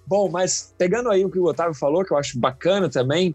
Bom, 0.07 0.29
mas 0.29 0.73
pegando 0.79 1.11
aí 1.11 1.25
o 1.25 1.31
que 1.31 1.39
o 1.41 1.45
Otávio 1.45 1.75
falou, 1.75 2.05
que 2.05 2.13
eu 2.13 2.17
acho 2.17 2.39
bacana 2.39 2.89
também, 2.89 3.35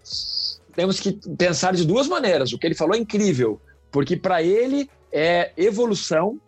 temos 0.74 1.00
que 1.02 1.12
pensar 1.38 1.74
de 1.74 1.86
duas 1.86 2.08
maneiras. 2.08 2.54
O 2.54 2.58
que 2.58 2.66
ele 2.66 2.76
falou 2.76 2.96
é 2.96 3.00
incrível, 3.00 3.60
porque 3.92 4.16
para 4.16 4.42
ele 4.42 4.90
é 5.12 5.51
evolução 5.58 6.39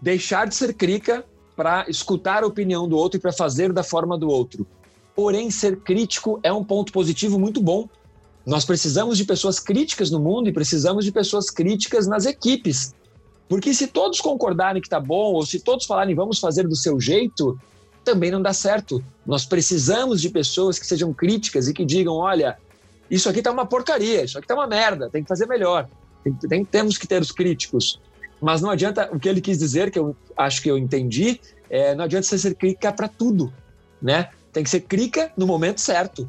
deixar 0.00 0.48
de 0.48 0.54
ser 0.54 0.74
crica 0.74 1.24
para 1.54 1.88
escutar 1.88 2.42
a 2.42 2.46
opinião 2.46 2.88
do 2.88 2.96
outro 2.96 3.18
e 3.18 3.20
para 3.20 3.32
fazer 3.32 3.72
da 3.72 3.82
forma 3.82 4.18
do 4.18 4.28
outro. 4.28 4.66
Porém, 5.14 5.50
ser 5.50 5.76
crítico 5.80 6.40
é 6.42 6.52
um 6.52 6.64
ponto 6.64 6.92
positivo 6.92 7.38
muito 7.38 7.60
bom, 7.60 7.88
nós 8.44 8.64
precisamos 8.64 9.16
de 9.16 9.24
pessoas 9.24 9.60
críticas 9.60 10.10
no 10.10 10.18
mundo 10.18 10.48
e 10.48 10.52
precisamos 10.52 11.04
de 11.04 11.12
pessoas 11.12 11.48
críticas 11.48 12.06
nas 12.06 12.26
equipes. 12.26 12.94
Porque 13.48 13.72
se 13.72 13.86
todos 13.86 14.20
concordarem 14.20 14.80
que 14.80 14.88
está 14.88 14.98
bom, 14.98 15.34
ou 15.34 15.46
se 15.46 15.60
todos 15.60 15.86
falarem 15.86 16.14
vamos 16.14 16.40
fazer 16.40 16.66
do 16.66 16.74
seu 16.74 17.00
jeito, 17.00 17.58
também 18.04 18.30
não 18.30 18.42
dá 18.42 18.52
certo. 18.52 19.04
Nós 19.24 19.44
precisamos 19.44 20.20
de 20.20 20.28
pessoas 20.28 20.78
que 20.78 20.86
sejam 20.86 21.12
críticas 21.12 21.68
e 21.68 21.74
que 21.74 21.84
digam: 21.84 22.14
olha, 22.14 22.58
isso 23.10 23.28
aqui 23.28 23.38
está 23.38 23.52
uma 23.52 23.66
porcaria, 23.66 24.24
isso 24.24 24.38
aqui 24.38 24.44
está 24.44 24.54
uma 24.54 24.66
merda, 24.66 25.08
tem 25.08 25.22
que 25.22 25.28
fazer 25.28 25.46
melhor. 25.46 25.88
Tem, 26.22 26.32
tem, 26.32 26.64
temos 26.64 26.98
que 26.98 27.06
ter 27.06 27.20
os 27.20 27.32
críticos. 27.32 28.00
Mas 28.40 28.60
não 28.60 28.70
adianta, 28.70 29.08
o 29.12 29.20
que 29.20 29.28
ele 29.28 29.40
quis 29.40 29.58
dizer, 29.58 29.90
que 29.90 29.98
eu 29.98 30.16
acho 30.36 30.62
que 30.62 30.70
eu 30.70 30.76
entendi, 30.76 31.40
é, 31.70 31.94
não 31.94 32.04
adianta 32.04 32.26
você 32.26 32.38
ser 32.38 32.54
crítica 32.54 32.92
para 32.92 33.08
tudo, 33.08 33.52
né? 34.00 34.30
Tem 34.52 34.64
que 34.64 34.70
ser 34.70 34.80
crítica 34.80 35.32
no 35.36 35.46
momento 35.46 35.80
certo. 35.80 36.28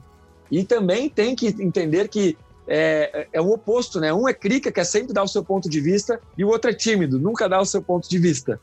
E 0.51 0.63
também 0.63 1.09
tem 1.09 1.35
que 1.35 1.47
entender 1.47 2.07
que 2.07 2.37
é, 2.67 3.27
é 3.33 3.41
o 3.41 3.51
oposto, 3.51 3.99
né? 3.99 4.13
Um 4.13 4.27
é 4.27 4.33
crica, 4.33 4.71
quer 4.71 4.85
sempre 4.85 5.13
dar 5.13 5.23
o 5.23 5.27
seu 5.27 5.43
ponto 5.43 5.69
de 5.69 5.81
vista, 5.81 6.19
e 6.37 6.45
o 6.45 6.49
outro 6.49 6.69
é 6.69 6.73
tímido, 6.73 7.19
nunca 7.19 7.49
dá 7.49 7.59
o 7.59 7.65
seu 7.65 7.81
ponto 7.81 8.09
de 8.09 8.17
vista. 8.17 8.59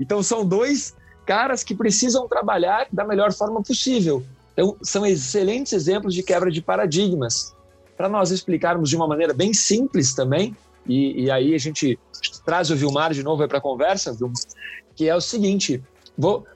Então 0.00 0.22
são 0.22 0.46
dois 0.46 0.94
caras 1.26 1.62
que 1.62 1.74
precisam 1.74 2.28
trabalhar 2.28 2.86
da 2.92 3.04
melhor 3.04 3.32
forma 3.32 3.62
possível. 3.62 4.24
Então 4.52 4.76
são 4.82 5.04
excelentes 5.04 5.72
exemplos 5.72 6.14
de 6.14 6.22
quebra 6.22 6.50
de 6.50 6.62
paradigmas. 6.62 7.54
Para 7.96 8.08
nós 8.08 8.30
explicarmos 8.30 8.88
de 8.88 8.96
uma 8.96 9.06
maneira 9.06 9.32
bem 9.32 9.52
simples 9.52 10.14
também, 10.14 10.56
e, 10.86 11.24
e 11.24 11.30
aí 11.30 11.54
a 11.54 11.58
gente 11.58 11.98
traz 12.44 12.70
o 12.70 12.76
Vilmar 12.76 13.12
de 13.12 13.22
novo 13.22 13.46
para 13.48 13.58
a 13.58 13.60
conversa, 13.60 14.16
que 14.94 15.08
é 15.08 15.14
o 15.14 15.20
seguinte: 15.20 15.82
vou... 16.16 16.46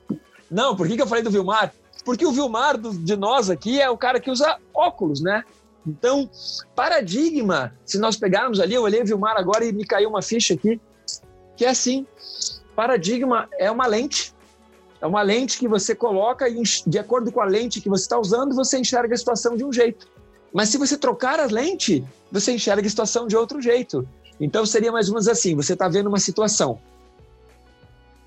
não, 0.49 0.75
por 0.75 0.87
que, 0.87 0.95
que 0.95 1.01
eu 1.01 1.07
falei 1.07 1.23
do 1.23 1.31
Vilmar? 1.31 1.73
Porque 2.05 2.25
o 2.25 2.31
Vilmar 2.31 2.77
do, 2.77 2.91
de 2.91 3.15
nós 3.15 3.49
aqui 3.49 3.81
é 3.81 3.89
o 3.89 3.97
cara 3.97 4.19
que 4.19 4.31
usa 4.31 4.57
óculos, 4.73 5.21
né? 5.21 5.43
Então, 5.85 6.29
paradigma, 6.75 7.73
se 7.85 7.97
nós 7.97 8.15
pegarmos 8.15 8.59
ali, 8.59 8.75
eu 8.75 8.83
olhei 8.83 9.01
o 9.01 9.05
Vilmar 9.05 9.37
agora 9.37 9.65
e 9.65 9.71
me 9.71 9.85
caiu 9.85 10.09
uma 10.09 10.21
ficha 10.21 10.53
aqui, 10.53 10.79
que 11.55 11.65
é 11.65 11.69
assim: 11.69 12.05
paradigma 12.75 13.49
é 13.57 13.69
uma 13.71 13.87
lente. 13.87 14.33
É 15.01 15.07
uma 15.07 15.21
lente 15.21 15.57
que 15.57 15.67
você 15.67 15.95
coloca 15.95 16.49
e, 16.49 16.61
de 16.85 16.99
acordo 16.99 17.31
com 17.31 17.39
a 17.39 17.45
lente 17.45 17.79
que 17.79 17.87
você 17.87 18.03
está 18.03 18.19
usando, 18.19 18.53
você 18.53 18.77
enxerga 18.77 19.15
a 19.15 19.17
situação 19.17 19.55
de 19.55 19.63
um 19.63 19.71
jeito. 19.71 20.07
Mas 20.53 20.69
se 20.69 20.77
você 20.77 20.97
trocar 20.97 21.39
a 21.39 21.45
lente, 21.45 22.03
você 22.31 22.53
enxerga 22.53 22.85
a 22.85 22.89
situação 22.89 23.27
de 23.27 23.35
outro 23.35 23.61
jeito. 23.61 24.07
Então 24.39 24.65
seria 24.65 24.91
mais 24.91 25.07
ou 25.07 25.15
menos 25.15 25.27
assim: 25.27 25.55
você 25.55 25.73
está 25.73 25.87
vendo 25.87 26.07
uma 26.07 26.19
situação. 26.19 26.79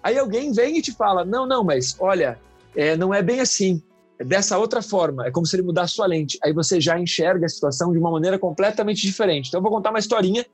Aí 0.02 0.18
alguém 0.18 0.52
vem 0.52 0.78
e 0.78 0.82
te 0.82 0.92
fala: 0.92 1.24
não, 1.24 1.46
não, 1.46 1.64
mas 1.64 1.96
olha, 1.98 2.38
é, 2.76 2.96
não 2.96 3.12
é 3.12 3.22
bem 3.22 3.40
assim. 3.40 3.82
É 4.18 4.24
dessa 4.24 4.58
outra 4.58 4.82
forma. 4.82 5.26
É 5.26 5.30
como 5.30 5.46
se 5.46 5.56
ele 5.56 5.62
mudasse 5.62 5.94
sua 5.94 6.06
lente. 6.06 6.38
Aí 6.44 6.52
você 6.52 6.80
já 6.80 6.98
enxerga 6.98 7.46
a 7.46 7.48
situação 7.48 7.92
de 7.92 7.98
uma 7.98 8.10
maneira 8.10 8.38
completamente 8.38 9.02
diferente. 9.02 9.48
Então 9.48 9.58
eu 9.58 9.62
vou 9.62 9.72
contar 9.72 9.90
uma 9.90 9.98
historinha 9.98 10.44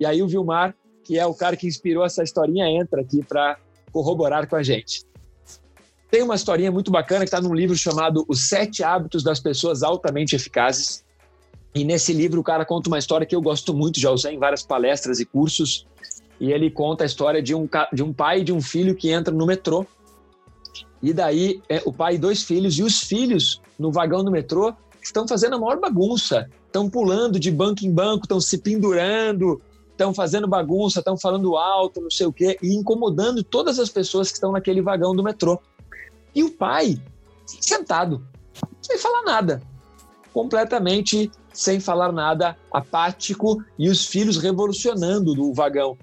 e 0.00 0.06
aí 0.06 0.22
o 0.22 0.26
Vilmar, 0.26 0.74
que 1.04 1.18
é 1.18 1.26
o 1.26 1.34
cara 1.34 1.56
que 1.56 1.66
inspirou 1.66 2.04
essa 2.04 2.22
historinha, 2.22 2.66
entra 2.66 3.00
aqui 3.00 3.22
para 3.22 3.56
corroborar 3.92 4.48
com 4.48 4.56
a 4.56 4.62
gente. 4.62 5.04
Tem 6.10 6.22
uma 6.22 6.34
historinha 6.34 6.70
muito 6.70 6.90
bacana 6.90 7.20
que 7.20 7.26
está 7.26 7.40
num 7.40 7.54
livro 7.54 7.76
chamado 7.76 8.24
Os 8.28 8.48
Sete 8.48 8.82
Hábitos 8.82 9.22
das 9.22 9.40
Pessoas 9.40 9.82
Altamente 9.82 10.36
Eficazes. 10.36 11.04
E 11.74 11.84
nesse 11.84 12.12
livro 12.12 12.40
o 12.40 12.44
cara 12.44 12.64
conta 12.64 12.88
uma 12.88 12.98
história 12.98 13.26
que 13.26 13.34
eu 13.34 13.40
gosto 13.40 13.72
muito, 13.72 13.98
já 13.98 14.10
usei 14.10 14.34
em 14.34 14.38
várias 14.38 14.62
palestras 14.62 15.20
e 15.20 15.24
cursos. 15.24 15.86
E 16.40 16.52
ele 16.52 16.70
conta 16.70 17.04
a 17.04 17.06
história 17.06 17.42
de 17.42 17.54
um, 17.54 17.68
de 17.92 18.02
um 18.02 18.12
pai 18.12 18.40
e 18.40 18.44
de 18.44 18.52
um 18.52 18.60
filho 18.60 18.94
que 18.94 19.12
entram 19.12 19.36
no 19.36 19.46
metrô 19.46 19.86
e 21.02 21.12
daí 21.12 21.60
é, 21.68 21.82
o 21.84 21.92
pai 21.92 22.14
e 22.14 22.18
dois 22.18 22.44
filhos, 22.44 22.78
e 22.78 22.82
os 22.82 23.00
filhos 23.00 23.60
no 23.78 23.90
vagão 23.90 24.22
do 24.22 24.30
metrô 24.30 24.72
estão 25.02 25.26
fazendo 25.26 25.56
a 25.56 25.58
maior 25.58 25.80
bagunça. 25.80 26.48
Estão 26.66 26.88
pulando 26.88 27.40
de 27.40 27.50
banco 27.50 27.84
em 27.84 27.92
banco, 27.92 28.24
estão 28.24 28.40
se 28.40 28.56
pendurando, 28.58 29.60
estão 29.90 30.14
fazendo 30.14 30.46
bagunça, 30.46 31.00
estão 31.00 31.18
falando 31.18 31.56
alto, 31.56 32.00
não 32.00 32.10
sei 32.10 32.26
o 32.26 32.32
quê, 32.32 32.56
e 32.62 32.74
incomodando 32.74 33.42
todas 33.42 33.80
as 33.80 33.88
pessoas 33.88 34.28
que 34.28 34.34
estão 34.34 34.52
naquele 34.52 34.80
vagão 34.80 35.14
do 35.14 35.24
metrô. 35.24 35.60
E 36.34 36.44
o 36.44 36.52
pai, 36.52 37.02
sentado, 37.44 38.24
sem 38.80 38.96
falar 38.96 39.22
nada, 39.22 39.60
completamente 40.32 41.30
sem 41.52 41.80
falar 41.80 42.12
nada, 42.12 42.56
apático, 42.72 43.62
e 43.78 43.88
os 43.88 44.06
filhos 44.06 44.36
revolucionando 44.36 45.34
do 45.34 45.52
vagão. 45.52 45.96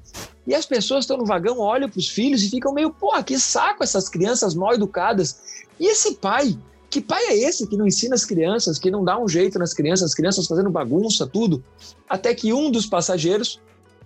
E 0.46 0.56
as 0.56 0.66
pessoas 0.66 1.04
estão 1.04 1.18
no 1.18 1.26
vagão, 1.26 1.60
olham 1.60 1.90
para 1.90 2.00
os 2.00 2.10
filhos 2.10 2.44
e 2.44 2.50
ficam 2.50 2.74
meio, 2.74 2.92
pô, 2.92 3.12
que 3.24 3.38
saco 3.40 3.84
essas 3.84 4.10
crianças 4.10 4.56
mal 4.56 4.74
educadas. 4.74 5.40
E 5.80 5.88
esse 5.88 6.16
pai? 6.16 6.58
Que 6.90 7.00
pai 7.00 7.24
é 7.26 7.38
esse 7.38 7.68
que 7.68 7.78
não 7.78 7.86
ensina 7.86 8.16
as 8.16 8.26
crianças, 8.26 8.80
que 8.80 8.90
não 8.90 9.04
dá 9.04 9.20
um 9.20 9.28
jeito 9.28 9.60
nas 9.60 9.74
crianças, 9.74 10.10
as 10.10 10.16
crianças 10.16 10.48
fazendo 10.48 10.72
bagunça, 10.72 11.28
tudo? 11.28 11.64
Até 12.10 12.34
que 12.34 12.52
um 12.52 12.72
dos 12.72 12.88
passageiros 12.88 13.62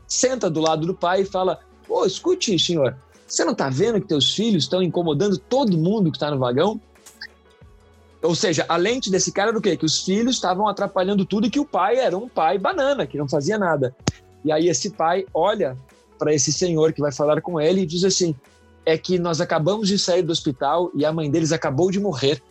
senta 0.06 0.50
do 0.50 0.60
lado 0.60 0.86
do 0.86 0.94
pai 0.94 1.22
e 1.22 1.26
fala: 1.26 1.60
Pô, 1.88 2.06
escute, 2.06 2.60
senhor, 2.60 2.98
você 3.26 3.46
não 3.46 3.54
está 3.54 3.70
vendo 3.70 4.02
que 4.02 4.08
teus 4.08 4.36
filhos 4.36 4.64
estão 4.64 4.84
incomodando 4.84 5.38
todo 5.38 5.78
mundo 5.78 6.12
que 6.12 6.18
está 6.18 6.30
no 6.30 6.38
vagão? 6.38 6.80
Ou 8.24 8.34
seja, 8.34 8.66
a 8.70 8.78
lente 8.78 9.12
desse 9.12 9.32
cara 9.32 9.50
era 9.50 9.58
o 9.58 9.62
quê? 9.62 9.76
Que 9.76 9.86
os 9.86 10.04
filhos 10.04 10.36
estavam 10.36 10.68
atrapalhando 10.68 11.26
tudo 11.26 11.46
e 11.46 11.50
que 11.50 11.60
o 11.60 11.66
pai 11.66 11.98
era 11.98 12.18
um 12.18 12.30
pai 12.30 12.58
banana, 12.58 13.06
que 13.06 13.18
não 13.18 13.28
fazia 13.28 13.58
nada. 13.58 13.94
E 14.46 14.52
aí 14.52 14.70
esse 14.70 14.92
pai 14.92 15.26
olha 15.34 15.78
para 16.18 16.34
esse 16.34 16.52
senhor 16.54 16.94
que 16.94 17.02
vai 17.02 17.12
falar 17.12 17.42
com 17.42 17.60
ele 17.60 17.82
e 17.82 17.86
diz 17.86 18.04
assim: 18.06 18.34
é 18.86 18.98
que 18.98 19.20
nós 19.20 19.42
acabamos 19.42 19.90
de 19.90 20.00
sair 20.00 20.22
do 20.22 20.32
hospital 20.32 20.90
e 20.96 21.06
a 21.06 21.12
mãe 21.12 21.30
deles 21.30 21.52
acabou 21.52 21.92
de 21.92 22.00
morrer. 22.00 22.42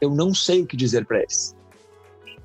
Eu 0.00 0.10
não 0.10 0.34
sei 0.34 0.62
o 0.62 0.66
que 0.66 0.76
dizer 0.76 1.04
para 1.04 1.18
eles. 1.18 1.54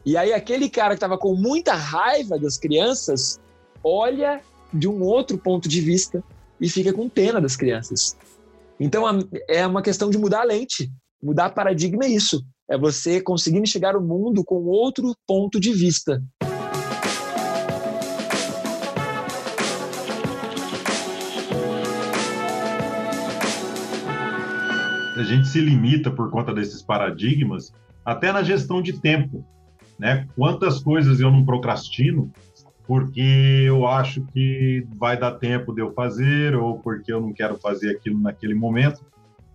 E 0.05 0.17
aí 0.17 0.33
aquele 0.33 0.69
cara 0.69 0.89
que 0.89 0.97
estava 0.97 1.17
com 1.17 1.35
muita 1.35 1.73
raiva 1.73 2.37
das 2.37 2.57
crianças 2.57 3.39
olha 3.83 4.41
de 4.73 4.87
um 4.87 5.01
outro 5.03 5.37
ponto 5.37 5.67
de 5.69 5.79
vista 5.79 6.23
e 6.59 6.69
fica 6.69 6.91
com 6.91 7.07
pena 7.07 7.39
das 7.39 7.55
crianças. 7.55 8.17
Então 8.79 9.05
é 9.47 9.65
uma 9.65 9.81
questão 9.81 10.09
de 10.09 10.17
mudar 10.17 10.41
a 10.41 10.45
lente, 10.45 10.91
mudar 11.23 11.49
paradigma 11.49 12.05
é 12.05 12.09
isso. 12.09 12.45
É 12.69 12.77
você 12.77 13.21
conseguir 13.21 13.59
enxergar 13.59 13.95
o 13.95 14.01
mundo 14.01 14.43
com 14.43 14.65
outro 14.65 15.15
ponto 15.25 15.59
de 15.59 15.71
vista. 15.71 16.21
A 25.15 25.23
gente 25.23 25.47
se 25.47 25.59
limita 25.59 26.11
por 26.11 26.29
conta 26.29 26.53
desses 26.53 26.81
paradigmas, 26.81 27.73
até 28.05 28.31
na 28.31 28.43
gestão 28.43 28.81
de 28.81 28.93
tempo. 28.93 29.43
Né? 29.97 30.27
Quantas 30.35 30.79
coisas 30.79 31.19
eu 31.19 31.31
não 31.31 31.43
procrastino 31.43 32.31
porque 32.85 33.63
eu 33.65 33.85
acho 33.85 34.23
que 34.27 34.87
vai 34.95 35.19
dar 35.19 35.33
tempo 35.33 35.73
de 35.73 35.81
eu 35.81 35.91
fazer 35.91 36.55
ou 36.55 36.79
porque 36.79 37.11
eu 37.11 37.19
não 37.19 37.33
quero 37.33 37.57
fazer 37.57 37.91
aquilo 37.91 38.17
naquele 38.19 38.53
momento. 38.53 39.01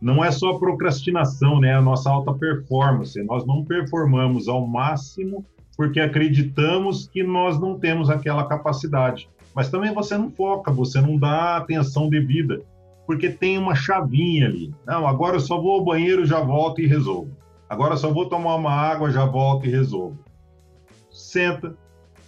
Não 0.03 0.25
é 0.25 0.33
só 0.33 0.55
procrastinação, 0.55 1.61
né? 1.61 1.77
A 1.77 1.81
nossa 1.81 2.11
alta 2.11 2.35
performance. 2.35 3.23
Nós 3.23 3.47
não 3.47 3.65
performamos 3.65 4.49
ao 4.49 4.67
máximo 4.67 5.47
porque 5.77 6.01
acreditamos 6.01 7.07
que 7.07 7.23
nós 7.23 7.61
não 7.61 7.79
temos 7.79 8.11
aquela 8.11 8.45
capacidade. 8.45 9.31
Mas 9.55 9.71
também 9.71 9.95
você 9.95 10.19
não 10.19 10.29
foca, 10.29 10.73
você 10.73 11.01
não 11.01 11.17
dá 11.17 11.57
atenção 11.57 12.09
devida, 12.09 12.61
porque 13.07 13.31
tem 13.31 13.57
uma 13.57 13.77
chavinha 13.77 14.47
ali. 14.47 14.75
Não, 14.85 15.07
agora 15.07 15.37
eu 15.37 15.41
só 15.41 15.61
vou 15.61 15.75
ao 15.75 15.85
banheiro, 15.85 16.27
já 16.27 16.41
volto 16.41 16.81
e 16.81 16.87
resolvo. 16.87 17.31
Agora 17.69 17.95
eu 17.95 17.99
só 17.99 18.11
vou 18.11 18.29
tomar 18.29 18.57
uma 18.57 18.73
água, 18.73 19.13
já 19.13 19.25
volto 19.25 19.67
e 19.67 19.71
resolvo. 19.71 20.19
Senta, 21.13 21.77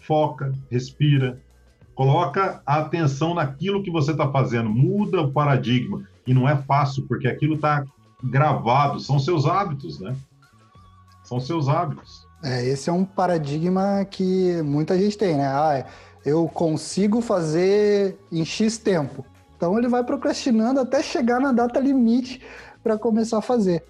foca, 0.00 0.52
respira, 0.70 1.40
coloca 1.94 2.62
a 2.64 2.76
atenção 2.76 3.34
naquilo 3.34 3.82
que 3.82 3.90
você 3.90 4.12
está 4.12 4.30
fazendo, 4.30 4.70
muda 4.70 5.22
o 5.22 5.32
paradigma. 5.32 6.13
E 6.26 6.34
não 6.34 6.48
é 6.48 6.56
fácil, 6.56 7.06
porque 7.06 7.28
aquilo 7.28 7.54
está 7.54 7.84
gravado, 8.22 9.00
são 9.00 9.18
seus 9.18 9.46
hábitos, 9.46 10.00
né? 10.00 10.16
São 11.24 11.40
seus 11.40 11.68
hábitos. 11.68 12.26
É, 12.42 12.64
esse 12.66 12.90
é 12.90 12.92
um 12.92 13.04
paradigma 13.04 14.04
que 14.04 14.60
muita 14.62 14.98
gente 14.98 15.16
tem, 15.16 15.36
né? 15.36 15.46
Ah, 15.46 15.86
eu 16.24 16.46
consigo 16.48 17.20
fazer 17.20 18.18
em 18.30 18.44
X 18.44 18.78
tempo. 18.78 19.24
Então 19.56 19.78
ele 19.78 19.88
vai 19.88 20.04
procrastinando 20.04 20.80
até 20.80 21.02
chegar 21.02 21.40
na 21.40 21.52
data 21.52 21.80
limite 21.80 22.40
para 22.82 22.98
começar 22.98 23.38
a 23.38 23.42
fazer. 23.42 23.82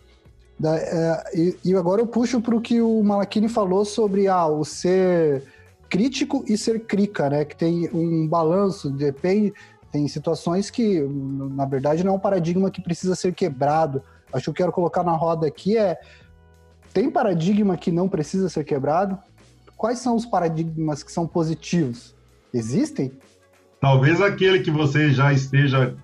Da, 0.59 0.77
é, 0.77 1.25
e, 1.35 1.57
e, 1.65 1.75
agora 1.75 2.01
eu 2.01 2.07
puxo 2.07 2.41
para 2.41 2.55
o 2.55 2.61
que 2.61 2.81
o 2.81 3.03
Malakini 3.03 3.49
falou 3.49 3.85
sobre 3.85 4.29
ah, 4.29 4.47
o 4.47 4.65
ser 4.65 5.43
crítico 5.89 6.45
e 6.47 6.57
ser 6.57 6.87
crica, 6.87 7.29
né? 7.29 7.45
Que 7.45 7.57
tem 7.57 7.89
um 7.93 8.27
balanço, 8.29 8.91
depende. 8.91 9.53
Tem 9.95 10.09
situações 10.09 10.71
que, 10.71 11.07
na 11.09 11.65
verdade, 11.65 12.03
não 12.03 12.15
é 12.15 12.17
um 12.17 12.19
paradigma 12.19 12.69
que 12.69 12.83
precisa 12.83 13.15
ser 13.15 13.33
quebrado. 13.33 14.03
Acho 14.33 14.47
que 14.47 14.51
eu 14.51 14.55
quero 14.55 14.73
colocar 14.73 15.05
na 15.05 15.13
roda 15.13 15.47
aqui 15.47 15.79
é: 15.79 15.97
tem 16.93 17.09
paradigma 17.09 17.77
que 17.77 17.93
não 17.93 18.09
precisa 18.09 18.49
ser 18.49 18.65
quebrado? 18.65 19.17
Quais 19.77 20.01
são 20.01 20.17
os 20.17 20.27
paradigmas 20.27 21.05
que 21.05 21.13
são 21.13 21.29
positivos? 21.29 22.13
Existem? 22.53 23.13
Talvez 23.81 24.21
aquele 24.21 24.65
que 24.65 24.71
você 24.73 25.13
já 25.13 25.33
esteja 25.33 25.95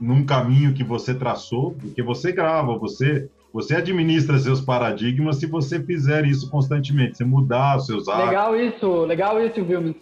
num 0.00 0.24
caminho 0.24 0.72
que 0.72 0.84
você 0.84 1.12
traçou, 1.12 1.72
porque 1.72 2.00
você 2.00 2.30
grava, 2.30 2.78
você 2.78 3.28
você 3.52 3.74
administra 3.74 4.38
seus 4.38 4.60
paradigmas 4.60 5.38
se 5.38 5.46
você 5.46 5.82
fizer 5.82 6.24
isso 6.26 6.48
constantemente, 6.48 7.16
se 7.16 7.24
mudar 7.24 7.78
os 7.78 7.86
seus 7.86 8.06
hábitos. 8.06 8.28
Legal 8.28 8.56
isso, 8.56 9.04
legal 9.04 9.44
isso, 9.44 9.64
Vilmes. 9.64 9.96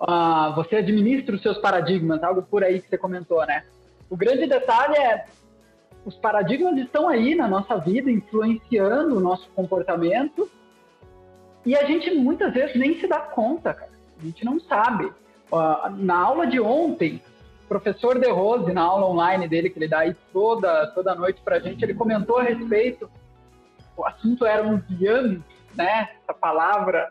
Uh, 0.00 0.54
você 0.54 0.76
administra 0.76 1.34
os 1.34 1.42
seus 1.42 1.58
paradigmas, 1.58 2.22
algo 2.22 2.42
por 2.42 2.64
aí 2.64 2.80
que 2.80 2.88
você 2.88 2.98
comentou, 2.98 3.44
né? 3.46 3.64
O 4.10 4.16
grande 4.16 4.46
detalhe 4.46 4.96
é 4.96 5.24
os 6.04 6.16
paradigmas 6.16 6.76
estão 6.76 7.08
aí 7.08 7.34
na 7.34 7.48
nossa 7.48 7.78
vida, 7.78 8.10
influenciando 8.10 9.16
o 9.16 9.20
nosso 9.20 9.48
comportamento, 9.54 10.50
e 11.64 11.74
a 11.74 11.84
gente 11.84 12.10
muitas 12.14 12.52
vezes 12.52 12.76
nem 12.76 13.00
se 13.00 13.06
dá 13.06 13.20
conta, 13.20 13.72
cara. 13.72 13.90
A 14.20 14.22
gente 14.22 14.44
não 14.44 14.60
sabe. 14.60 15.06
Uh, 15.06 15.90
na 15.96 16.18
aula 16.18 16.46
de 16.46 16.60
ontem, 16.60 17.22
professor 17.68 18.18
De 18.18 18.30
Rose, 18.30 18.72
na 18.72 18.82
aula 18.82 19.06
online 19.06 19.48
dele, 19.48 19.70
que 19.70 19.78
ele 19.78 19.88
dá 19.88 20.00
aí 20.00 20.14
toda, 20.32 20.88
toda 20.88 21.14
noite 21.14 21.40
para 21.42 21.56
a 21.56 21.60
gente, 21.60 21.82
ele 21.82 21.94
comentou 21.94 22.38
a 22.38 22.42
respeito, 22.42 23.10
o 23.96 24.04
assunto 24.04 24.44
era 24.44 24.66
um 24.66 24.82
yami, 25.00 25.42
né? 25.74 26.10
Essa 26.22 26.34
palavra 26.34 27.10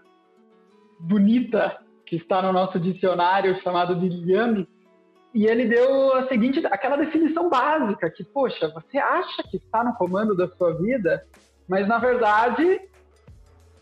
bonita 1.00 1.78
que 2.14 2.18
está 2.18 2.44
no 2.44 2.54
nosso 2.54 2.80
dicionário 2.80 3.60
chamado 3.64 3.96
de 3.96 4.32
yami, 4.32 4.68
e 5.34 5.48
ele 5.48 5.66
deu 5.66 6.14
a 6.16 6.28
seguinte, 6.28 6.64
aquela 6.68 6.96
definição 6.96 7.50
básica, 7.50 8.08
que, 8.12 8.24
poxa, 8.24 8.68
você 8.70 9.00
acha 9.00 9.42
que 9.50 9.58
está 9.58 9.84
no 9.84 9.96
comando 9.96 10.38
da 10.38 10.48
sua 10.50 10.76
vida, 10.76 11.26
mas 11.68 11.88
na 11.88 11.98
verdade 11.98 12.82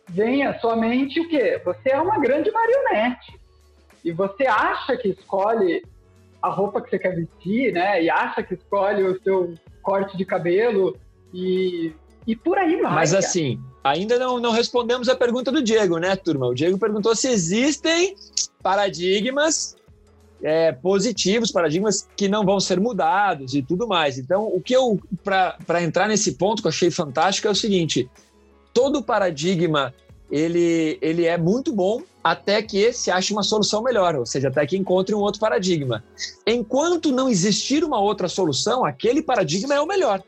vem 0.07 0.45
à 0.45 0.57
sua 0.59 0.77
mente 0.77 1.19
o 1.19 1.27
quê? 1.27 1.61
Você 1.65 1.89
é 1.89 1.99
uma 1.99 2.19
grande 2.19 2.49
marionete. 2.51 3.37
E 4.03 4.13
você 4.13 4.47
acha 4.47 4.95
que 4.95 5.09
escolhe 5.09 5.83
a 6.41 6.49
roupa 6.49 6.81
que 6.81 6.89
você 6.89 6.99
quer 6.99 7.13
vestir, 7.13 7.73
né? 7.73 8.01
E 8.01 8.09
acha 8.09 8.41
que 8.43 8.53
escolhe 8.53 9.03
o 9.03 9.21
seu 9.21 9.53
corte 9.81 10.15
de 10.15 10.23
cabelo 10.23 10.97
e, 11.33 11.93
e 12.25 12.33
por 12.33 12.57
aí 12.57 12.81
vai. 12.81 12.93
Mas 12.93 13.13
assim, 13.13 13.61
ainda 13.83 14.17
não, 14.17 14.39
não 14.39 14.51
respondemos 14.51 15.09
a 15.09 15.15
pergunta 15.15 15.51
do 15.51 15.61
Diego, 15.61 15.97
né, 15.97 16.15
turma? 16.15 16.47
O 16.47 16.53
Diego 16.53 16.77
perguntou 16.77 17.15
se 17.15 17.27
existem 17.27 18.15
paradigmas 18.61 19.75
é, 20.43 20.71
positivos, 20.71 21.51
paradigmas 21.51 22.07
que 22.15 22.27
não 22.27 22.43
vão 22.43 22.59
ser 22.59 22.79
mudados 22.79 23.53
e 23.53 23.61
tudo 23.61 23.87
mais. 23.87 24.17
Então, 24.17 24.47
o 24.47 24.61
que 24.61 24.75
eu, 24.75 24.99
para 25.23 25.83
entrar 25.83 26.07
nesse 26.07 26.33
ponto 26.33 26.61
que 26.61 26.67
eu 26.67 26.71
achei 26.71 26.91
fantástico, 26.91 27.47
é 27.47 27.51
o 27.51 27.55
seguinte: 27.55 28.09
todo 28.73 29.03
paradigma 29.03 29.93
ele, 30.31 30.97
ele 31.01 31.25
é 31.25 31.37
muito 31.37 31.73
bom 31.73 32.01
até 32.23 32.61
que 32.61 32.93
se 32.93 33.11
ache 33.11 33.33
uma 33.33 33.43
solução 33.43 33.81
melhor, 33.81 34.15
ou 34.15 34.25
seja, 34.25 34.47
até 34.47 34.65
que 34.65 34.77
encontre 34.77 35.13
um 35.13 35.19
outro 35.19 35.39
paradigma. 35.39 36.03
Enquanto 36.45 37.11
não 37.11 37.27
existir 37.27 37.83
uma 37.83 37.99
outra 37.99 38.27
solução, 38.27 38.85
aquele 38.85 39.21
paradigma 39.21 39.73
é 39.73 39.81
o 39.81 39.87
melhor. 39.87 40.23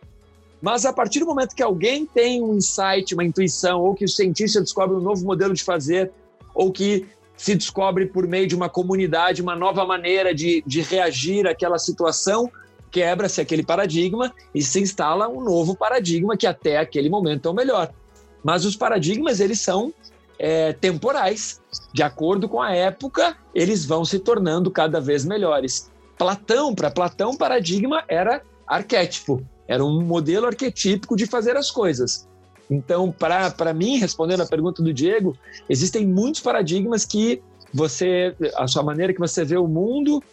Mas 0.64 0.86
a 0.86 0.94
partir 0.94 1.20
do 1.20 1.26
momento 1.26 1.54
que 1.54 1.62
alguém 1.62 2.06
tem 2.06 2.42
um 2.42 2.56
insight, 2.56 3.14
uma 3.14 3.26
intuição, 3.26 3.82
ou 3.82 3.94
que 3.94 4.06
o 4.06 4.08
cientista 4.08 4.62
descobre 4.62 4.96
um 4.96 5.02
novo 5.02 5.26
modelo 5.26 5.54
de 5.54 5.62
fazer, 5.62 6.10
ou 6.56 6.72
que 6.72 7.06
se 7.36 7.54
descobre 7.54 8.06
por 8.06 8.26
meio 8.26 8.48
de 8.48 8.56
uma 8.56 8.70
comunidade 8.70 9.42
uma 9.42 9.58
nova 9.58 9.86
maneira 9.86 10.34
de, 10.34 10.64
de 10.66 10.80
reagir 10.80 11.46
àquela 11.46 11.78
situação, 11.78 12.50
quebra-se 12.90 13.42
aquele 13.42 13.62
paradigma 13.62 14.34
e 14.56 14.62
se 14.62 14.80
instala 14.80 15.28
um 15.28 15.42
novo 15.42 15.76
paradigma 15.76 16.38
que 16.38 16.48
até 16.48 16.78
aquele 16.78 17.10
momento 17.10 17.50
é 17.50 17.52
o 17.52 17.54
melhor. 17.54 17.94
Mas 18.42 18.64
os 18.64 18.78
paradigmas, 18.78 19.42
eles 19.42 19.60
são 19.60 19.94
é, 20.40 20.72
temporais. 20.72 21.60
De 21.92 22.04
acordo 22.04 22.48
com 22.48 22.62
a 22.62 22.74
época, 22.74 23.36
eles 23.54 23.84
vão 23.84 24.06
se 24.06 24.18
tornando 24.18 24.72
cada 24.72 25.02
vez 25.02 25.26
melhores. 25.26 25.92
Platão, 26.18 26.74
para 26.74 26.90
Platão, 26.90 27.36
paradigma 27.36 28.06
era 28.08 28.42
arquétipo, 28.66 29.46
era 29.74 29.84
um 29.84 30.04
modelo 30.04 30.46
arquetípico 30.46 31.16
de 31.16 31.26
fazer 31.26 31.58
as 31.58 31.72
coisas. 31.72 32.28
Então, 32.70 33.12
para 33.12 33.74
mim, 33.74 33.98
respondendo 33.98 34.42
a 34.42 34.46
pergunta 34.46 34.84
do 34.84 34.94
Diego, 34.94 35.36
existem 35.68 36.06
muitos 36.06 36.42
paradigmas 36.42 37.06
que 37.06 37.42
você, 37.74 38.36
a 38.56 38.68
sua 38.68 38.84
maneira 38.84 39.12
que 39.14 39.20
você 39.20 39.44
vê 39.44 39.58
o 39.58 39.68
mundo, 39.68 40.24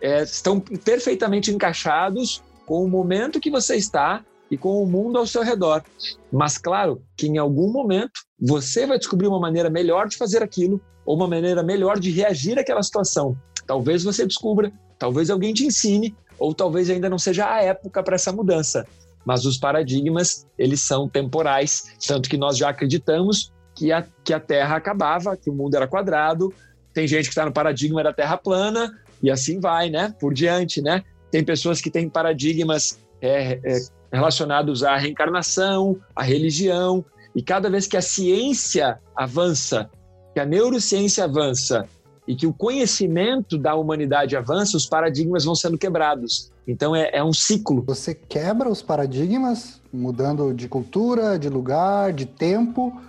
é, 0.00 0.24
estão 0.24 0.58
perfeitamente 0.58 1.52
encaixados 1.52 2.42
com 2.66 2.84
o 2.84 2.88
momento 2.88 3.38
que 3.38 3.50
você 3.50 3.76
está 3.76 4.24
e 4.50 4.58
com 4.58 4.82
o 4.82 4.86
mundo 4.86 5.16
ao 5.16 5.26
seu 5.26 5.42
redor. 5.42 5.84
Mas, 6.32 6.58
claro, 6.58 7.00
que 7.16 7.28
em 7.28 7.38
algum 7.38 7.70
momento 7.70 8.20
você 8.40 8.84
vai 8.84 8.98
descobrir 8.98 9.28
uma 9.28 9.38
maneira 9.38 9.70
melhor 9.70 10.08
de 10.08 10.16
fazer 10.16 10.42
aquilo 10.42 10.80
ou 11.06 11.14
uma 11.14 11.28
maneira 11.28 11.62
melhor 11.62 12.00
de 12.00 12.10
reagir 12.10 12.58
àquela 12.58 12.82
situação. 12.82 13.36
Talvez 13.64 14.02
você 14.02 14.26
descubra, 14.26 14.72
talvez 14.98 15.30
alguém 15.30 15.54
te 15.54 15.64
ensine, 15.64 16.16
ou 16.38 16.54
talvez 16.54 16.88
ainda 16.90 17.08
não 17.08 17.18
seja 17.18 17.50
a 17.50 17.62
época 17.62 18.02
para 18.02 18.14
essa 18.14 18.32
mudança. 18.32 18.86
Mas 19.24 19.44
os 19.44 19.58
paradigmas, 19.58 20.46
eles 20.58 20.80
são 20.80 21.08
temporais, 21.08 21.96
tanto 22.06 22.28
que 22.28 22.36
nós 22.36 22.56
já 22.56 22.70
acreditamos 22.70 23.52
que 23.74 23.92
a, 23.92 24.04
que 24.24 24.32
a 24.32 24.40
Terra 24.40 24.76
acabava, 24.76 25.36
que 25.36 25.50
o 25.50 25.52
mundo 25.52 25.76
era 25.76 25.86
quadrado. 25.86 26.52
Tem 26.92 27.06
gente 27.06 27.24
que 27.24 27.30
está 27.30 27.44
no 27.44 27.52
paradigma 27.52 28.02
da 28.02 28.12
Terra 28.12 28.36
plana, 28.36 28.90
e 29.22 29.30
assim 29.30 29.60
vai, 29.60 29.90
né? 29.90 30.14
Por 30.18 30.32
diante, 30.32 30.80
né? 30.80 31.04
Tem 31.30 31.44
pessoas 31.44 31.80
que 31.80 31.90
têm 31.90 32.08
paradigmas 32.08 32.98
é, 33.20 33.60
é, 33.64 33.78
relacionados 34.12 34.82
à 34.82 34.96
reencarnação, 34.96 35.98
à 36.14 36.22
religião. 36.22 37.04
E 37.34 37.42
cada 37.42 37.68
vez 37.68 37.86
que 37.86 37.96
a 37.96 38.02
ciência 38.02 38.98
avança, 39.14 39.90
que 40.32 40.40
a 40.40 40.46
neurociência 40.46 41.24
avança 41.24 41.86
e 42.28 42.36
que 42.36 42.46
o 42.46 42.52
conhecimento 42.52 43.56
da 43.56 43.74
humanidade 43.74 44.36
avança, 44.36 44.76
os 44.76 44.84
paradigmas 44.84 45.46
vão 45.46 45.54
sendo 45.54 45.78
quebrados. 45.78 46.52
Então 46.66 46.94
é, 46.94 47.08
é 47.14 47.24
um 47.24 47.32
ciclo. 47.32 47.82
Você 47.86 48.14
quebra 48.14 48.68
os 48.68 48.82
paradigmas, 48.82 49.80
mudando 49.90 50.52
de 50.52 50.68
cultura, 50.68 51.38
de 51.38 51.48
lugar, 51.48 52.12
de 52.12 52.26
tempo, 52.26 53.00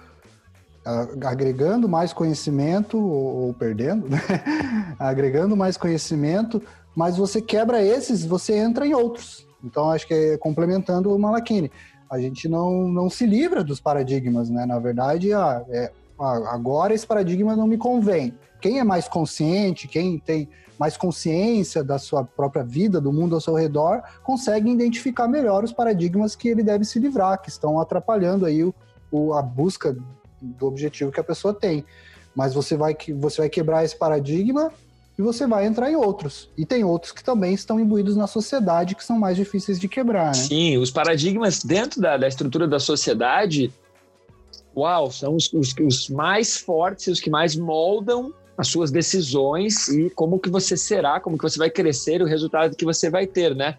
agregando 1.25 1.89
mais 1.89 2.13
conhecimento 2.13 2.97
ou, 2.97 3.47
ou 3.47 3.53
perdendo, 3.53 4.08
né? 4.08 4.21
agregando 4.97 5.53
mais 5.55 5.75
conhecimento, 5.75 6.62
mas 6.95 7.17
você 7.17 7.41
quebra 7.41 7.84
esses, 7.84 8.23
você 8.23 8.55
entra 8.55 8.88
em 8.88 8.93
outros. 8.93 9.45
Então, 9.62 9.91
acho 9.91 10.08
que 10.08 10.13
é 10.13 10.38
complementando 10.38 11.13
o 11.13 11.19
Malakini. 11.19 11.69
a 12.10 12.17
gente 12.19 12.47
não, 12.47 12.88
não 12.88 13.10
se 13.10 13.25
livra 13.25 13.65
dos 13.65 13.82
paradigmas, 13.82 14.49
né? 14.49 14.65
Na 14.65 14.79
verdade, 14.79 15.34
ah, 15.34 15.62
é, 15.69 15.91
ah, 16.17 16.53
agora 16.53 16.93
esse 16.93 17.05
paradigma 17.05 17.53
não 17.53 17.67
me 17.67 17.77
convém. 17.77 18.34
Quem 18.59 18.79
é 18.79 18.83
mais 18.83 19.07
consciente, 19.07 19.87
quem 19.87 20.19
tem 20.19 20.49
mais 20.79 20.95
consciência 20.95 21.83
da 21.83 21.99
sua 21.99 22.23
própria 22.23 22.63
vida, 22.63 23.01
do 23.01 23.11
mundo 23.11 23.35
ao 23.35 23.41
seu 23.41 23.53
redor, 23.53 24.01
consegue 24.23 24.71
identificar 24.71 25.27
melhor 25.27 25.63
os 25.63 25.73
paradigmas 25.73 26.35
que 26.35 26.47
ele 26.47 26.63
deve 26.63 26.85
se 26.85 26.99
livrar, 26.99 27.41
que 27.41 27.49
estão 27.49 27.79
atrapalhando 27.79 28.45
aí 28.45 28.63
o, 28.63 28.73
o, 29.11 29.33
a 29.33 29.41
busca 29.41 29.95
do 30.41 30.65
objetivo 30.65 31.11
que 31.11 31.19
a 31.19 31.23
pessoa 31.23 31.53
tem. 31.53 31.83
Mas 32.33 32.53
você 32.53 32.77
vai, 32.77 32.95
você 33.17 33.41
vai 33.41 33.49
quebrar 33.49 33.83
esse 33.83 33.97
paradigma 33.97 34.71
e 35.17 35.21
você 35.21 35.45
vai 35.45 35.65
entrar 35.65 35.91
em 35.91 35.97
outros. 35.97 36.49
E 36.57 36.65
tem 36.65 36.85
outros 36.85 37.11
que 37.11 37.21
também 37.21 37.53
estão 37.53 37.77
imbuídos 37.77 38.15
na 38.15 38.25
sociedade 38.25 38.95
que 38.95 39.03
são 39.03 39.19
mais 39.19 39.35
difíceis 39.35 39.77
de 39.77 39.89
quebrar, 39.89 40.27
né? 40.27 40.33
Sim, 40.33 40.77
os 40.77 40.91
paradigmas 40.91 41.61
dentro 41.61 41.99
da, 41.99 42.15
da 42.15 42.25
estrutura 42.25 42.65
da 42.65 42.79
sociedade, 42.79 43.69
uau, 44.73 45.11
são 45.11 45.35
os, 45.35 45.51
os, 45.51 45.75
os 45.77 46.09
mais 46.09 46.55
fortes, 46.55 47.07
os 47.07 47.19
que 47.19 47.29
mais 47.29 47.53
moldam 47.53 48.33
as 48.59 48.67
suas 48.67 48.91
decisões 48.91 49.87
e 49.87 50.09
como 50.09 50.37
que 50.37 50.49
você 50.49 50.75
será, 50.75 51.17
como 51.21 51.37
que 51.37 51.43
você 51.43 51.57
vai 51.57 51.69
crescer, 51.69 52.21
o 52.21 52.25
resultado 52.25 52.75
que 52.75 52.83
você 52.83 53.09
vai 53.09 53.25
ter, 53.25 53.55
né? 53.55 53.77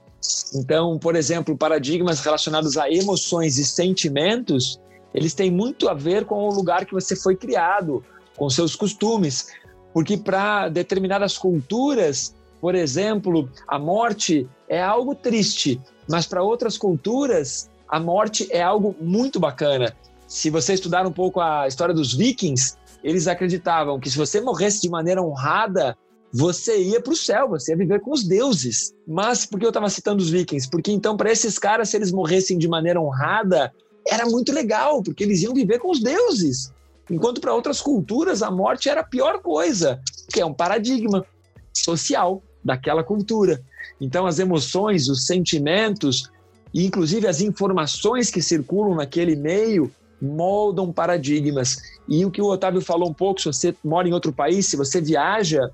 Então, 0.54 0.98
por 0.98 1.14
exemplo, 1.14 1.54
paradigmas 1.54 2.20
relacionados 2.20 2.78
a 2.78 2.90
emoções 2.90 3.58
e 3.58 3.64
sentimentos, 3.66 4.80
eles 5.12 5.34
têm 5.34 5.50
muito 5.50 5.86
a 5.86 5.92
ver 5.92 6.24
com 6.24 6.48
o 6.48 6.50
lugar 6.50 6.86
que 6.86 6.94
você 6.94 7.14
foi 7.14 7.36
criado, 7.36 8.02
com 8.38 8.48
seus 8.48 8.74
costumes, 8.74 9.48
porque 9.92 10.16
para 10.16 10.70
determinadas 10.70 11.36
culturas, 11.36 12.34
por 12.58 12.74
exemplo, 12.74 13.50
a 13.68 13.78
morte 13.78 14.48
é 14.66 14.80
algo 14.80 15.14
triste, 15.14 15.78
mas 16.08 16.26
para 16.26 16.42
outras 16.42 16.78
culturas, 16.78 17.68
a 17.86 18.00
morte 18.00 18.48
é 18.50 18.62
algo 18.62 18.96
muito 18.98 19.38
bacana. 19.38 19.94
Se 20.26 20.48
você 20.48 20.72
estudar 20.72 21.06
um 21.06 21.12
pouco 21.12 21.38
a 21.38 21.68
história 21.68 21.94
dos 21.94 22.14
vikings, 22.14 22.78
eles 23.02 23.26
acreditavam 23.26 23.98
que 23.98 24.10
se 24.10 24.16
você 24.16 24.40
morresse 24.40 24.80
de 24.80 24.90
maneira 24.90 25.22
honrada, 25.22 25.96
você 26.32 26.80
ia 26.80 27.00
para 27.00 27.12
o 27.12 27.16
céu, 27.16 27.48
você 27.48 27.72
ia 27.72 27.78
viver 27.78 28.00
com 28.00 28.12
os 28.12 28.22
deuses. 28.22 28.94
Mas 29.06 29.44
por 29.44 29.58
que 29.58 29.66
eu 29.66 29.70
estava 29.70 29.88
citando 29.88 30.22
os 30.22 30.30
vikings? 30.30 30.68
Porque 30.70 30.92
então, 30.92 31.16
para 31.16 31.32
esses 31.32 31.58
caras, 31.58 31.88
se 31.88 31.96
eles 31.96 32.12
morressem 32.12 32.58
de 32.58 32.68
maneira 32.68 33.00
honrada, 33.00 33.72
era 34.06 34.26
muito 34.26 34.52
legal, 34.52 35.02
porque 35.02 35.24
eles 35.24 35.42
iam 35.42 35.54
viver 35.54 35.78
com 35.78 35.90
os 35.90 36.00
deuses. 36.00 36.72
Enquanto 37.10 37.40
para 37.40 37.54
outras 37.54 37.80
culturas, 37.80 38.42
a 38.42 38.50
morte 38.50 38.88
era 38.88 39.00
a 39.00 39.04
pior 39.04 39.40
coisa, 39.40 40.00
que 40.32 40.40
é 40.40 40.46
um 40.46 40.54
paradigma 40.54 41.26
social 41.72 42.42
daquela 42.64 43.02
cultura. 43.02 43.60
Então, 44.00 44.26
as 44.26 44.38
emoções, 44.38 45.08
os 45.08 45.26
sentimentos, 45.26 46.30
e 46.72 46.86
inclusive 46.86 47.26
as 47.26 47.40
informações 47.40 48.30
que 48.30 48.40
circulam 48.40 48.94
naquele 48.94 49.34
meio, 49.34 49.90
moldam 50.20 50.92
paradigmas. 50.92 51.78
E 52.08 52.24
o 52.24 52.30
que 52.30 52.42
o 52.42 52.46
Otávio 52.46 52.80
falou 52.80 53.08
um 53.08 53.14
pouco, 53.14 53.40
se 53.40 53.46
você 53.46 53.74
mora 53.82 54.08
em 54.08 54.12
outro 54.12 54.32
país, 54.32 54.66
se 54.66 54.76
você 54.76 55.00
viaja, 55.00 55.70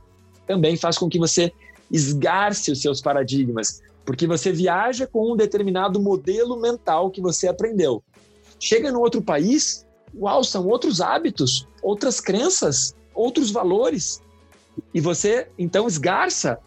também 0.47 0.77
faz 0.77 0.97
com 0.97 1.09
que 1.09 1.19
você 1.19 1.53
esgarce 1.91 2.71
os 2.71 2.81
seus 2.81 3.01
paradigmas, 3.01 3.83
porque 4.05 4.27
você 4.27 4.53
viaja 4.53 5.07
com 5.07 5.33
um 5.33 5.37
determinado 5.37 6.01
modelo 6.01 6.61
mental 6.61 7.11
que 7.11 7.21
você 7.21 7.49
aprendeu. 7.49 8.03
Chega 8.59 8.93
no 8.93 9.01
outro 9.01 9.21
país, 9.21 9.87
uau, 10.15 10.43
são 10.45 10.67
outros 10.67 11.01
hábitos, 11.01 11.67
outras 11.83 12.21
crenças, 12.21 12.95
outros 13.15 13.51
valores. 13.51 14.23
E 14.95 15.01
você 15.01 15.49
então 15.59 15.87
esgarça. 15.87 16.59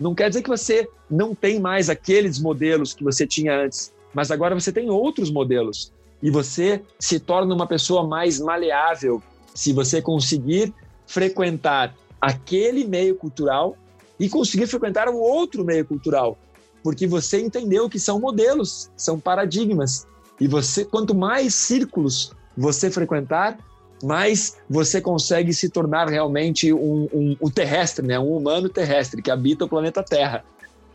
Não 0.00 0.14
quer 0.14 0.28
dizer 0.28 0.42
que 0.42 0.48
você 0.48 0.88
não 1.08 1.34
tem 1.34 1.60
mais 1.60 1.88
aqueles 1.88 2.38
modelos 2.38 2.92
que 2.92 3.04
você 3.04 3.26
tinha 3.26 3.56
antes, 3.64 3.92
mas 4.12 4.30
agora 4.30 4.58
você 4.58 4.72
tem 4.72 4.90
outros 4.90 5.30
modelos 5.30 5.92
e 6.22 6.30
você 6.30 6.82
se 6.98 7.20
torna 7.20 7.54
uma 7.54 7.66
pessoa 7.66 8.06
mais 8.06 8.40
maleável 8.40 9.22
se 9.54 9.72
você 9.72 10.00
conseguir 10.00 10.72
frequentar 11.06 11.94
aquele 12.20 12.84
meio 12.86 13.14
cultural 13.14 13.76
e 14.18 14.28
conseguir 14.28 14.66
frequentar 14.66 15.08
um 15.08 15.16
outro 15.16 15.64
meio 15.64 15.84
cultural, 15.84 16.38
porque 16.82 17.06
você 17.06 17.40
entendeu 17.40 17.88
que 17.88 17.98
são 17.98 18.18
modelos, 18.18 18.90
são 18.96 19.18
paradigmas. 19.18 20.06
E 20.40 20.48
você, 20.48 20.84
quanto 20.84 21.14
mais 21.14 21.54
círculos 21.54 22.32
você 22.56 22.90
frequentar, 22.90 23.58
mais 24.02 24.56
você 24.68 25.00
consegue 25.00 25.52
se 25.52 25.68
tornar 25.68 26.08
realmente 26.08 26.72
um, 26.72 27.08
um, 27.12 27.36
um 27.40 27.50
terrestre, 27.50 28.06
né? 28.06 28.18
um 28.18 28.36
humano 28.36 28.68
terrestre 28.68 29.22
que 29.22 29.30
habita 29.30 29.64
o 29.64 29.68
planeta 29.68 30.02
Terra. 30.02 30.44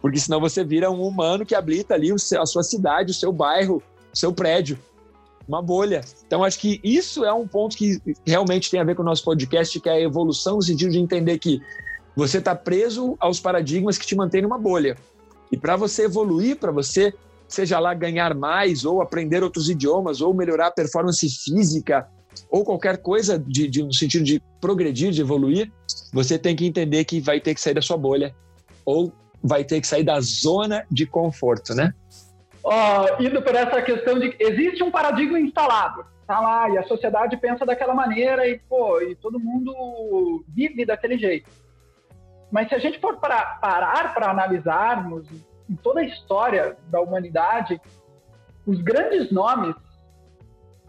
Porque 0.01 0.19
senão 0.19 0.39
você 0.39 0.63
vira 0.63 0.89
um 0.89 1.01
humano 1.03 1.45
que 1.45 1.55
habita 1.55 1.93
ali 1.93 2.12
a 2.12 2.45
sua 2.45 2.63
cidade, 2.63 3.12
o 3.12 3.13
seu 3.13 3.32
bairro, 3.32 3.84
o 4.13 4.17
seu 4.17 4.32
prédio 4.34 4.77
uma 5.49 5.63
bolha. 5.63 6.01
Então, 6.25 6.43
acho 6.43 6.59
que 6.59 6.79
isso 6.83 7.25
é 7.25 7.33
um 7.33 7.47
ponto 7.47 7.75
que 7.75 7.99
realmente 8.25 8.69
tem 8.69 8.79
a 8.79 8.83
ver 8.83 8.95
com 8.95 9.01
o 9.01 9.05
nosso 9.05 9.23
podcast, 9.23 9.79
que 9.79 9.89
é 9.89 9.93
a 9.93 9.99
evolução 9.99 10.57
no 10.57 10.62
sentido 10.62 10.91
de 10.91 10.99
entender 10.99 11.39
que 11.39 11.59
você 12.15 12.38
está 12.38 12.55
preso 12.55 13.17
aos 13.19 13.39
paradigmas 13.39 13.97
que 13.97 14.05
te 14.05 14.15
mantêm 14.15 14.43
numa 14.43 14.59
bolha. 14.59 14.95
E 15.51 15.57
para 15.57 15.75
você 15.75 16.05
evoluir, 16.05 16.57
para 16.57 16.71
você, 16.71 17.12
seja 17.47 17.79
lá 17.79 17.95
ganhar 17.95 18.35
mais, 18.35 18.85
ou 18.85 19.01
aprender 19.01 19.43
outros 19.43 19.69
idiomas, 19.69 20.21
ou 20.21 20.35
melhorar 20.35 20.67
a 20.67 20.71
performance 20.71 21.27
física, 21.27 22.07
ou 22.51 22.63
qualquer 22.63 22.97
coisa 22.97 23.39
de, 23.39 23.67
de, 23.67 23.81
no 23.81 23.93
sentido 23.93 24.23
de 24.23 24.39
progredir, 24.62 25.12
de 25.12 25.21
evoluir, 25.21 25.71
você 26.13 26.38
tem 26.38 26.55
que 26.55 26.65
entender 26.65 27.05
que 27.05 27.19
vai 27.19 27.41
ter 27.41 27.55
que 27.55 27.62
sair 27.62 27.73
da 27.73 27.81
sua 27.81 27.97
bolha, 27.97 28.35
ou 28.85 29.12
vai 29.41 29.63
ter 29.63 29.81
que 29.81 29.88
sair 29.88 30.03
da 30.03 30.19
zona 30.21 30.85
de 30.91 31.07
conforto, 31.07 31.73
né? 31.73 31.91
Uh, 32.69 33.21
indo 33.21 33.41
por 33.41 33.55
essa 33.55 33.82
questão 33.82 34.19
de 34.19 34.36
existe 34.39 34.84
um 34.84 34.91
paradigma 34.91 35.39
instalado, 35.39 36.05
tá 36.27 36.39
lá, 36.39 36.69
e 36.69 36.77
a 36.77 36.84
sociedade 36.84 37.36
pensa 37.38 37.65
daquela 37.65 37.93
maneira 37.93 38.47
e, 38.47 38.60
pô, 38.60 39.01
e 39.01 39.15
todo 39.15 39.39
mundo 39.39 40.43
vive 40.47 40.86
daquele 40.86 41.17
jeito. 41.17 41.49
Mas 42.51 42.69
se 42.69 42.75
a 42.75 42.79
gente 42.79 42.99
for 42.99 43.17
para, 43.17 43.58
parar 43.62 44.13
para 44.13 44.29
analisarmos 44.29 45.27
em 45.69 45.75
toda 45.75 46.01
a 46.01 46.05
história 46.05 46.77
da 46.88 47.01
humanidade, 47.01 47.79
os 48.65 48.82
grandes 48.82 49.32
nomes, 49.32 49.75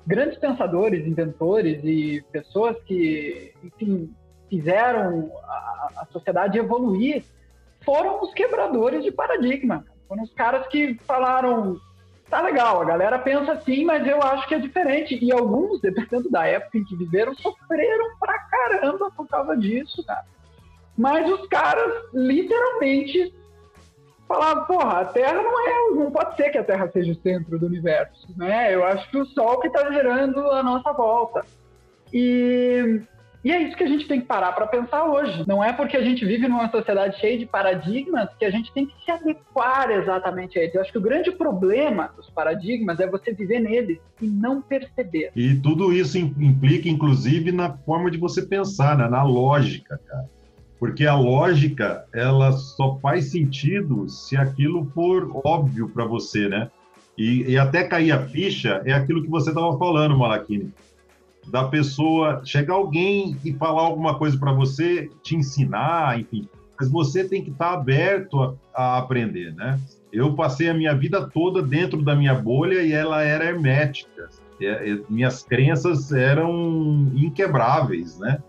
grandes 0.06 0.38
pensadores, 0.38 1.06
inventores 1.06 1.80
e 1.84 2.22
pessoas 2.30 2.76
que, 2.84 3.54
enfim, 3.62 4.14
fizeram 4.48 5.30
a, 5.44 5.90
a 5.98 6.06
sociedade 6.12 6.58
evoluir 6.58 7.24
foram 7.84 8.22
os 8.22 8.32
quebradores 8.34 9.04
de 9.04 9.12
paradigma. 9.12 9.84
Foram 10.10 10.24
os 10.24 10.34
caras 10.34 10.66
que 10.66 10.98
falaram: 11.06 11.80
tá 12.28 12.40
legal, 12.42 12.82
a 12.82 12.84
galera 12.84 13.16
pensa 13.16 13.52
assim, 13.52 13.84
mas 13.84 14.04
eu 14.04 14.20
acho 14.20 14.48
que 14.48 14.56
é 14.56 14.58
diferente. 14.58 15.16
E 15.24 15.30
alguns, 15.30 15.80
dependendo 15.80 16.28
da 16.28 16.44
época 16.44 16.78
em 16.78 16.84
que 16.84 16.96
viveram, 16.96 17.32
sofreram 17.36 18.18
pra 18.18 18.36
caramba 18.40 19.08
por 19.12 19.28
causa 19.28 19.56
disso, 19.56 20.04
cara. 20.04 20.24
Mas 20.98 21.30
os 21.30 21.46
caras 21.46 21.92
literalmente 22.12 23.32
falavam: 24.26 24.64
porra, 24.64 25.00
a 25.02 25.04
Terra 25.04 25.40
não 25.40 25.68
é, 25.68 25.90
não 25.94 26.10
pode 26.10 26.34
ser 26.34 26.50
que 26.50 26.58
a 26.58 26.64
Terra 26.64 26.90
seja 26.90 27.12
o 27.12 27.22
centro 27.22 27.56
do 27.56 27.66
universo, 27.66 28.26
né? 28.36 28.74
Eu 28.74 28.84
acho 28.84 29.08
que 29.12 29.16
o 29.16 29.26
Sol 29.26 29.60
que 29.60 29.68
está 29.68 29.92
gerando 29.92 30.40
a 30.50 30.60
nossa 30.60 30.92
volta. 30.92 31.46
E 32.12 33.00
e 33.42 33.50
é 33.50 33.62
isso 33.62 33.76
que 33.76 33.84
a 33.84 33.88
gente 33.88 34.06
tem 34.06 34.20
que 34.20 34.26
parar 34.26 34.52
para 34.52 34.66
pensar 34.66 35.04
hoje. 35.04 35.44
Não 35.46 35.64
é 35.64 35.72
porque 35.72 35.96
a 35.96 36.02
gente 36.02 36.26
vive 36.26 36.46
numa 36.46 36.70
sociedade 36.70 37.18
cheia 37.18 37.38
de 37.38 37.46
paradigmas 37.46 38.28
que 38.38 38.44
a 38.44 38.50
gente 38.50 38.70
tem 38.72 38.84
que 38.84 38.94
se 39.02 39.10
adequar 39.10 39.90
exatamente 39.90 40.58
a 40.58 40.62
eles. 40.62 40.74
Eu 40.74 40.82
acho 40.82 40.92
que 40.92 40.98
o 40.98 41.02
grande 41.02 41.30
problema 41.32 42.10
dos 42.14 42.28
paradigmas 42.28 43.00
é 43.00 43.06
você 43.06 43.32
viver 43.32 43.60
neles 43.60 43.98
e 44.20 44.26
não 44.26 44.60
perceber. 44.60 45.30
E 45.34 45.54
tudo 45.54 45.90
isso 45.90 46.18
implica, 46.18 46.88
inclusive, 46.88 47.50
na 47.50 47.72
forma 47.78 48.10
de 48.10 48.18
você 48.18 48.42
pensar, 48.42 48.98
né? 48.98 49.08
na 49.08 49.22
lógica, 49.22 49.98
cara. 50.06 50.28
Porque 50.78 51.06
a 51.06 51.14
lógica, 51.14 52.06
ela 52.12 52.52
só 52.52 52.98
faz 53.00 53.30
sentido 53.30 54.08
se 54.08 54.36
aquilo 54.36 54.90
for 54.94 55.30
óbvio 55.44 55.88
para 55.88 56.04
você, 56.04 56.48
né? 56.48 56.70
E, 57.16 57.50
e 57.50 57.58
até 57.58 57.84
cair 57.84 58.12
a 58.12 58.26
ficha 58.26 58.80
é 58.84 58.92
aquilo 58.92 59.22
que 59.22 59.28
você 59.28 59.50
estava 59.50 59.76
falando, 59.78 60.16
Malakini 60.16 60.72
da 61.46 61.64
pessoa 61.64 62.42
chegar 62.44 62.74
alguém 62.74 63.36
e 63.44 63.52
falar 63.52 63.82
alguma 63.82 64.18
coisa 64.18 64.38
para 64.38 64.52
você, 64.52 65.10
te 65.22 65.36
ensinar, 65.36 66.18
enfim. 66.18 66.48
Mas 66.78 66.90
você 66.90 67.24
tem 67.24 67.42
que 67.42 67.50
estar 67.50 67.70
tá 67.70 67.74
aberto 67.74 68.40
a, 68.40 68.54
a, 68.74 68.98
aprender, 68.98 69.54
né? 69.54 69.78
Eu 70.12 70.34
passei 70.34 70.68
a 70.68 70.74
minha 70.74 70.94
vida 70.94 71.28
toda 71.28 71.62
dentro 71.62 72.02
da 72.02 72.16
minha 72.16 72.34
bolha 72.34 72.82
e 72.82 72.92
ela 72.92 73.22
era 73.22 73.44
hermética. 73.44 74.28
É, 74.60 74.90
é, 74.90 74.98
minhas 75.08 75.42
crenças 75.42 76.12
eram 76.12 77.12
inquebráveis, 77.14 78.18
né? 78.18 78.42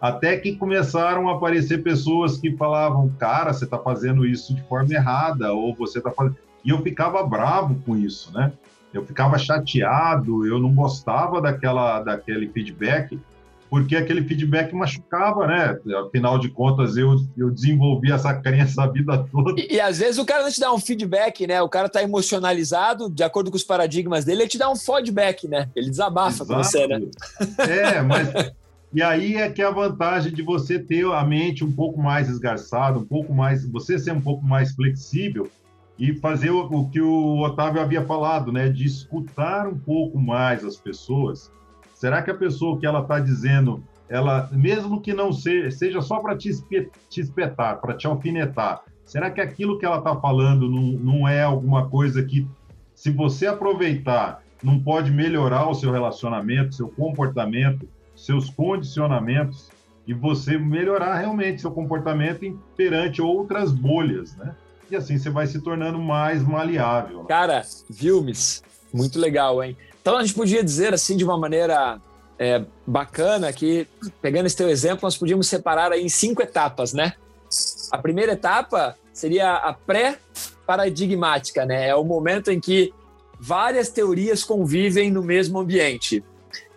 Até 0.00 0.36
que 0.36 0.56
começaram 0.56 1.28
a 1.28 1.36
aparecer 1.36 1.82
pessoas 1.82 2.36
que 2.36 2.54
falavam, 2.56 3.08
cara, 3.18 3.52
você 3.52 3.64
está 3.64 3.78
fazendo 3.78 4.26
isso 4.26 4.54
de 4.54 4.62
forma 4.64 4.92
errada, 4.92 5.52
ou 5.52 5.74
você 5.74 5.98
está 5.98 6.10
fazendo. 6.10 6.36
E 6.64 6.70
eu 6.70 6.82
ficava 6.82 7.22
bravo 7.26 7.76
com 7.86 7.96
isso, 7.96 8.32
né? 8.32 8.52
Eu 8.96 9.04
ficava 9.04 9.38
chateado, 9.38 10.46
eu 10.46 10.58
não 10.58 10.74
gostava 10.74 11.40
daquela, 11.40 12.00
daquele 12.00 12.48
feedback, 12.48 13.18
porque 13.68 13.96
aquele 13.96 14.22
feedback 14.22 14.74
machucava, 14.74 15.46
né? 15.46 15.78
Afinal 16.06 16.38
de 16.38 16.48
contas, 16.48 16.96
eu, 16.96 17.16
eu 17.36 17.50
desenvolvi 17.50 18.10
essa 18.10 18.32
crença 18.32 18.84
a 18.84 18.86
vida 18.86 19.26
toda. 19.30 19.60
E, 19.60 19.74
e, 19.74 19.80
às 19.80 19.98
vezes 19.98 20.18
o 20.18 20.24
cara 20.24 20.44
não 20.44 20.50
te 20.50 20.60
dá 20.60 20.72
um 20.72 20.78
feedback, 20.78 21.46
né? 21.46 21.60
O 21.60 21.68
cara 21.68 21.88
tá 21.88 22.02
emocionalizado, 22.02 23.10
de 23.10 23.22
acordo 23.22 23.50
com 23.50 23.56
os 23.56 23.64
paradigmas 23.64 24.24
dele, 24.24 24.42
ele 24.42 24.48
te 24.48 24.58
dá 24.58 24.70
um 24.70 24.76
feedback, 24.76 25.46
né? 25.46 25.68
Ele 25.74 25.90
desabafa 25.90 26.42
Exato. 26.42 26.52
com 26.52 26.62
você, 26.62 26.86
né? 26.86 27.00
É, 27.58 28.02
mas. 28.02 28.28
E 28.94 29.02
aí 29.02 29.34
é 29.36 29.50
que 29.50 29.60
é 29.60 29.66
a 29.66 29.70
vantagem 29.70 30.32
de 30.32 30.42
você 30.42 30.78
ter 30.78 31.04
a 31.04 31.22
mente 31.22 31.62
um 31.62 31.72
pouco 31.72 32.00
mais 32.00 32.30
esgarçada, 32.30 32.98
um 32.98 33.04
pouco 33.04 33.34
mais. 33.34 33.68
Você 33.68 33.98
ser 33.98 34.12
um 34.12 34.20
pouco 34.20 34.44
mais 34.44 34.72
flexível 34.74 35.50
e 35.98 36.14
fazer 36.14 36.50
o, 36.50 36.60
o 36.60 36.90
que 36.90 37.00
o 37.00 37.40
Otávio 37.40 37.80
havia 37.80 38.04
falado, 38.04 38.52
né? 38.52 38.68
De 38.68 38.84
escutar 38.84 39.66
um 39.66 39.78
pouco 39.78 40.18
mais 40.18 40.64
as 40.64 40.76
pessoas 40.76 41.50
Será 41.96 42.20
que 42.20 42.30
a 42.30 42.34
pessoa 42.34 42.78
que 42.78 42.84
ela 42.84 43.00
está 43.00 43.18
dizendo, 43.18 43.82
ela, 44.06 44.50
mesmo 44.52 45.00
que 45.00 45.14
não 45.14 45.32
seja, 45.32 45.70
seja 45.70 46.02
só 46.02 46.18
para 46.18 46.36
te, 46.36 46.50
te 47.08 47.20
espetar, 47.20 47.80
para 47.80 47.94
te 47.94 48.06
alfinetar, 48.06 48.82
será 49.02 49.30
que 49.30 49.40
aquilo 49.40 49.78
que 49.78 49.86
ela 49.86 49.96
está 49.96 50.14
falando 50.14 50.68
não, 50.68 50.82
não 50.82 51.26
é 51.26 51.42
alguma 51.42 51.88
coisa 51.88 52.22
que, 52.22 52.46
se 52.94 53.10
você 53.10 53.46
aproveitar, 53.46 54.42
não 54.62 54.78
pode 54.78 55.10
melhorar 55.10 55.70
o 55.70 55.74
seu 55.74 55.90
relacionamento, 55.90 56.74
seu 56.74 56.88
comportamento, 56.88 57.88
seus 58.14 58.50
condicionamentos 58.50 59.70
e 60.06 60.12
você 60.12 60.58
melhorar 60.58 61.14
realmente 61.16 61.62
seu 61.62 61.70
comportamento 61.70 62.60
perante 62.76 63.22
outras 63.22 63.72
bolhas, 63.72 64.36
né? 64.36 64.54
E 64.90 64.96
assim 64.96 65.18
você 65.18 65.30
vai 65.30 65.46
se 65.46 65.60
tornando 65.60 65.98
mais 65.98 66.42
maleável. 66.42 67.24
Cara, 67.24 67.64
Vilmes, 67.90 68.62
muito 68.92 69.18
legal, 69.18 69.62
hein? 69.62 69.76
Então 70.00 70.16
a 70.16 70.22
gente 70.22 70.34
podia 70.34 70.62
dizer 70.62 70.94
assim 70.94 71.16
de 71.16 71.24
uma 71.24 71.36
maneira 71.36 72.00
é, 72.38 72.64
bacana 72.86 73.52
que, 73.52 73.88
pegando 74.22 74.46
esse 74.46 74.56
teu 74.56 74.68
exemplo, 74.68 75.00
nós 75.02 75.16
podíamos 75.16 75.48
separar 75.48 75.92
aí 75.92 76.04
em 76.04 76.08
cinco 76.08 76.42
etapas, 76.42 76.92
né? 76.92 77.14
A 77.90 77.98
primeira 77.98 78.32
etapa 78.32 78.96
seria 79.12 79.54
a 79.54 79.72
pré-paradigmática, 79.72 81.64
né? 81.64 81.88
É 81.88 81.94
o 81.94 82.04
momento 82.04 82.50
em 82.50 82.60
que 82.60 82.92
várias 83.38 83.88
teorias 83.88 84.44
convivem 84.44 85.10
no 85.10 85.22
mesmo 85.22 85.58
ambiente. 85.58 86.22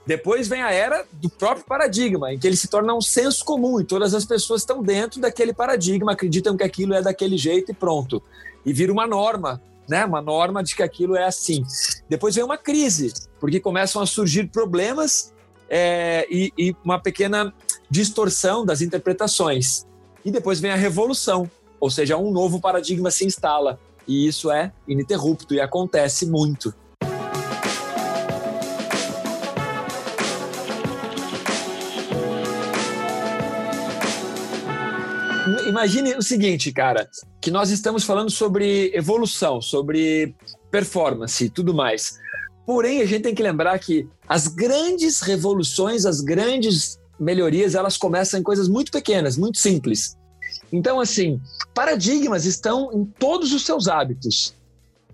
Depois 0.09 0.47
vem 0.47 0.63
a 0.63 0.71
era 0.71 1.05
do 1.13 1.29
próprio 1.29 1.63
paradigma, 1.63 2.33
em 2.33 2.39
que 2.39 2.47
ele 2.47 2.57
se 2.57 2.67
torna 2.67 2.95
um 2.95 2.99
senso 2.99 3.45
comum 3.45 3.79
e 3.79 3.83
todas 3.83 4.15
as 4.15 4.25
pessoas 4.25 4.63
estão 4.63 4.81
dentro 4.81 5.21
daquele 5.21 5.53
paradigma, 5.53 6.13
acreditam 6.13 6.57
que 6.57 6.63
aquilo 6.63 6.95
é 6.95 7.01
daquele 7.03 7.37
jeito 7.37 7.69
e 7.69 7.75
pronto. 7.75 8.19
E 8.65 8.73
vira 8.73 8.91
uma 8.91 9.05
norma 9.05 9.61
né? 9.87 10.05
Uma 10.05 10.19
norma 10.21 10.63
de 10.63 10.75
que 10.75 10.83
aquilo 10.83 11.15
é 11.15 11.25
assim. 11.25 11.63
Depois 12.07 12.35
vem 12.35 12.43
uma 12.43 12.57
crise, 12.57 13.13
porque 13.39 13.59
começam 13.59 14.01
a 14.01 14.05
surgir 14.05 14.47
problemas 14.47 15.31
é, 15.69 16.27
e, 16.29 16.51
e 16.57 16.75
uma 16.83 16.99
pequena 16.99 17.53
distorção 17.89 18.65
das 18.65 18.81
interpretações. 18.81 19.85
E 20.23 20.31
depois 20.31 20.59
vem 20.59 20.71
a 20.71 20.75
revolução, 20.75 21.49
ou 21.79 21.89
seja, 21.89 22.17
um 22.17 22.31
novo 22.31 22.59
paradigma 22.59 23.11
se 23.11 23.25
instala. 23.25 23.79
E 24.07 24.27
isso 24.27 24.51
é 24.51 24.71
ininterrupto 24.87 25.53
e 25.53 25.61
acontece 25.61 26.27
muito. 26.27 26.73
Imagine 35.69 36.15
o 36.15 36.21
seguinte, 36.21 36.71
cara, 36.71 37.09
que 37.41 37.49
nós 37.49 37.69
estamos 37.69 38.03
falando 38.03 38.29
sobre 38.29 38.91
evolução, 38.93 39.61
sobre 39.61 40.35
performance 40.69 41.45
e 41.45 41.49
tudo 41.49 41.73
mais. 41.73 42.19
Porém, 42.65 43.01
a 43.01 43.05
gente 43.05 43.23
tem 43.23 43.33
que 43.33 43.41
lembrar 43.41 43.79
que 43.79 44.07
as 44.27 44.47
grandes 44.47 45.21
revoluções, 45.21 46.05
as 46.05 46.21
grandes 46.21 46.99
melhorias, 47.19 47.73
elas 47.73 47.97
começam 47.97 48.39
em 48.39 48.43
coisas 48.43 48.67
muito 48.67 48.91
pequenas, 48.91 49.37
muito 49.37 49.57
simples. 49.57 50.15
Então, 50.71 50.99
assim, 50.99 51.41
paradigmas 51.73 52.45
estão 52.45 52.91
em 52.93 53.05
todos 53.05 53.51
os 53.53 53.65
seus 53.65 53.87
hábitos. 53.87 54.55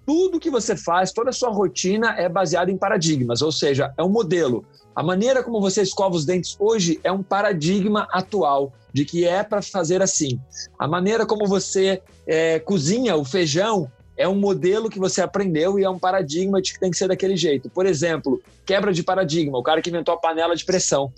Tudo 0.05 0.39
que 0.39 0.49
você 0.49 0.75
faz, 0.75 1.11
toda 1.11 1.29
a 1.29 1.33
sua 1.33 1.49
rotina 1.49 2.11
é 2.17 2.27
baseada 2.27 2.71
em 2.71 2.77
paradigmas, 2.77 3.41
ou 3.41 3.51
seja, 3.51 3.93
é 3.97 4.03
um 4.03 4.09
modelo. 4.09 4.65
A 4.95 5.03
maneira 5.03 5.43
como 5.43 5.59
você 5.59 5.81
escova 5.81 6.15
os 6.15 6.25
dentes 6.25 6.55
hoje 6.57 6.99
é 7.03 7.11
um 7.11 7.21
paradigma 7.21 8.07
atual 8.11 8.73
de 8.93 9.03
que 9.03 9.25
é 9.25 9.43
para 9.43 9.61
fazer 9.61 10.01
assim. 10.01 10.39
A 10.79 10.87
maneira 10.87 11.25
como 11.25 11.45
você 11.45 12.01
é, 12.25 12.59
cozinha 12.59 13.17
o 13.17 13.25
feijão 13.25 13.91
é 14.15 14.25
um 14.25 14.35
modelo 14.35 14.89
que 14.89 14.97
você 14.97 15.21
aprendeu 15.21 15.77
e 15.77 15.83
é 15.83 15.89
um 15.89 15.99
paradigma 15.99 16.61
de 16.61 16.73
que 16.73 16.79
tem 16.79 16.89
que 16.89 16.97
ser 16.97 17.09
daquele 17.09 17.35
jeito. 17.35 17.69
Por 17.69 17.85
exemplo, 17.85 18.41
quebra 18.65 18.93
de 18.93 19.03
paradigma. 19.03 19.57
O 19.57 19.63
cara 19.63 19.81
que 19.81 19.89
inventou 19.89 20.13
a 20.13 20.17
panela 20.17 20.55
de 20.55 20.63
pressão. 20.63 21.11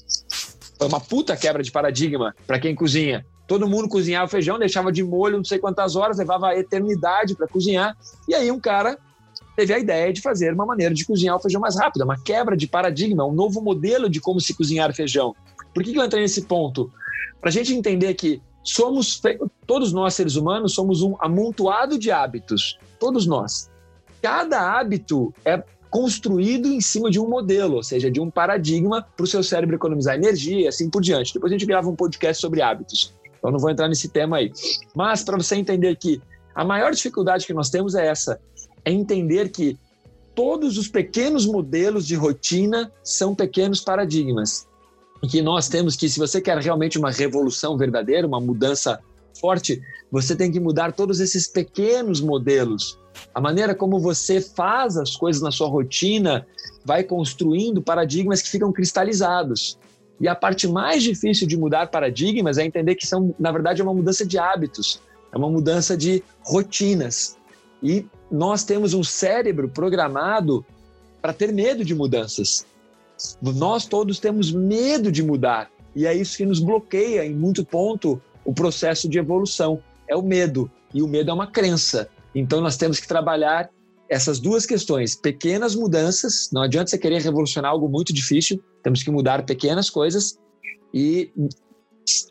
Foi 0.75 0.87
uma 0.87 0.99
puta 0.99 1.37
quebra 1.37 1.61
de 1.61 1.71
paradigma 1.71 2.35
para 2.47 2.59
quem 2.59 2.73
cozinha. 2.73 3.23
Todo 3.47 3.67
mundo 3.67 3.87
cozinhava 3.87 4.25
o 4.25 4.29
feijão, 4.29 4.57
deixava 4.57 4.91
de 4.91 5.03
molho 5.03 5.37
não 5.37 5.45
sei 5.45 5.59
quantas 5.59 5.95
horas, 5.95 6.17
levava 6.17 6.47
a 6.47 6.57
eternidade 6.57 7.35
para 7.35 7.47
cozinhar. 7.47 7.95
E 8.27 8.33
aí 8.33 8.51
um 8.51 8.59
cara 8.59 8.97
teve 9.57 9.73
a 9.73 9.79
ideia 9.79 10.13
de 10.13 10.21
fazer 10.21 10.53
uma 10.53 10.67
maneira 10.67 10.93
de 10.93 11.03
cozinhar 11.03 11.35
o 11.35 11.39
feijão 11.39 11.59
mais 11.59 11.75
rápido, 11.75 12.03
uma 12.03 12.21
quebra 12.21 12.55
de 12.55 12.67
paradigma, 12.67 13.25
um 13.25 13.33
novo 13.33 13.59
modelo 13.59 14.07
de 14.07 14.21
como 14.21 14.39
se 14.39 14.53
cozinhar 14.53 14.93
feijão. 14.93 15.35
Por 15.73 15.83
que, 15.83 15.91
que 15.91 15.99
eu 15.99 16.05
entrei 16.05 16.21
nesse 16.21 16.43
ponto? 16.43 16.91
Para 17.41 17.49
a 17.49 17.51
gente 17.51 17.73
entender 17.73 18.13
que 18.13 18.39
somos, 18.63 19.19
todos 19.65 19.91
nós 19.91 20.13
seres 20.13 20.35
humanos, 20.35 20.75
somos 20.75 21.01
um 21.01 21.15
amontoado 21.19 21.97
de 21.97 22.11
hábitos, 22.11 22.77
todos 22.99 23.25
nós. 23.25 23.71
Cada 24.21 24.77
hábito 24.77 25.33
é 25.43 25.63
construído 25.89 26.67
em 26.67 26.79
cima 26.79 27.09
de 27.09 27.19
um 27.19 27.27
modelo, 27.27 27.77
ou 27.77 27.83
seja, 27.83 28.11
de 28.11 28.19
um 28.19 28.29
paradigma 28.29 29.01
para 29.15 29.23
o 29.23 29.27
seu 29.27 29.41
cérebro 29.41 29.75
economizar 29.75 30.15
energia 30.15 30.65
e 30.65 30.67
assim 30.67 30.87
por 30.87 31.01
diante. 31.01 31.33
Depois 31.33 31.51
a 31.51 31.55
gente 31.55 31.65
grava 31.65 31.89
um 31.89 31.95
podcast 31.95 32.39
sobre 32.39 32.61
hábitos. 32.61 33.15
Então 33.39 33.49
não 33.51 33.57
vou 33.57 33.71
entrar 33.71 33.87
nesse 33.87 34.09
tema 34.09 34.37
aí. 34.37 34.51
Mas 34.95 35.23
para 35.23 35.35
você 35.35 35.55
entender 35.55 35.95
que 35.95 36.21
a 36.53 36.63
maior 36.63 36.91
dificuldade 36.91 37.47
que 37.47 37.53
nós 37.53 37.69
temos 37.69 37.95
é 37.95 38.05
essa, 38.05 38.39
é 38.88 38.91
entender 38.91 39.50
que 39.50 39.78
todos 40.34 40.78
os 40.78 40.88
pequenos 40.88 41.45
modelos 41.45 42.08
de 42.08 42.15
rotina 42.15 42.89
são 43.04 43.36
pequenos 43.36 43.82
paradigmas. 43.82 44.65
E 45.21 45.28
que 45.28 45.41
nós 45.41 45.67
temos 45.67 45.97
que, 45.97 46.08
se 46.08 46.17
você 46.17 46.39
quer 46.39 46.58
realmente 46.60 46.97
uma 46.97 47.12
revolução 47.12 47.78
verdadeira, 47.78 48.26
uma 48.26 48.39
mudança 48.39 49.00
forte, 49.41 49.82
você 50.10 50.38
tem 50.38 50.50
que 50.50 50.60
mudar 50.60 50.93
todos 50.93 51.19
esses 51.19 51.47
pequenos 51.47 52.21
modelos. 52.21 52.97
A 53.36 53.41
maneira 53.41 53.76
como 53.76 54.00
você 54.00 54.39
faz 54.39 54.95
as 54.95 55.17
coisas 55.17 55.41
na 55.41 55.52
sua 55.52 55.67
rotina 55.67 56.47
vai 56.86 57.04
construindo 57.04 57.82
paradigmas 57.82 58.41
que 58.41 58.50
ficam 58.50 58.71
cristalizados. 58.71 59.78
E 60.21 60.30
a 60.30 60.36
parte 60.36 60.65
mais 60.65 61.04
difícil 61.04 61.45
de 61.45 61.58
mudar 61.58 61.88
paradigmas 61.88 62.58
é 62.58 62.63
entender 62.63 62.95
que 62.95 63.06
são, 63.06 63.36
na 63.38 63.52
verdade, 63.52 63.82
é 63.82 63.84
uma 63.84 63.93
mudança 63.93 64.26
de 64.26 64.38
hábitos, 64.38 65.02
é 65.34 65.38
uma 65.38 65.50
mudança 65.50 65.97
de 65.97 66.23
rotinas. 66.41 67.38
E 67.84 68.06
nós 68.31 68.63
temos 68.63 68.93
um 68.93 69.03
cérebro 69.03 69.69
programado 69.69 70.65
para 71.21 71.33
ter 71.33 71.51
medo 71.51 71.83
de 71.83 71.95
mudanças. 71.95 72.65
Nós 73.41 73.85
todos 73.85 74.19
temos 74.19 74.51
medo 74.51 75.11
de 75.11 75.23
mudar. 75.23 75.69
E 75.95 76.05
é 76.05 76.13
isso 76.13 76.37
que 76.37 76.45
nos 76.45 76.59
bloqueia, 76.59 77.25
em 77.25 77.33
muito 77.33 77.65
ponto, 77.65 78.21
o 78.45 78.53
processo 78.53 79.09
de 79.09 79.17
evolução. 79.17 79.81
É 80.07 80.15
o 80.15 80.21
medo. 80.21 80.69
E 80.93 81.01
o 81.01 81.07
medo 81.07 81.31
é 81.31 81.33
uma 81.33 81.47
crença. 81.47 82.09
Então 82.35 82.61
nós 82.61 82.77
temos 82.77 82.99
que 82.99 83.07
trabalhar 83.07 83.69
essas 84.09 84.39
duas 84.39 84.65
questões. 84.65 85.15
Pequenas 85.15 85.75
mudanças, 85.75 86.49
não 86.51 86.61
adianta 86.61 86.91
você 86.91 86.97
querer 86.97 87.21
revolucionar 87.21 87.71
algo 87.71 87.89
muito 87.89 88.13
difícil, 88.13 88.61
temos 88.83 89.03
que 89.03 89.11
mudar 89.11 89.45
pequenas 89.45 89.89
coisas 89.89 90.37
e 90.93 91.31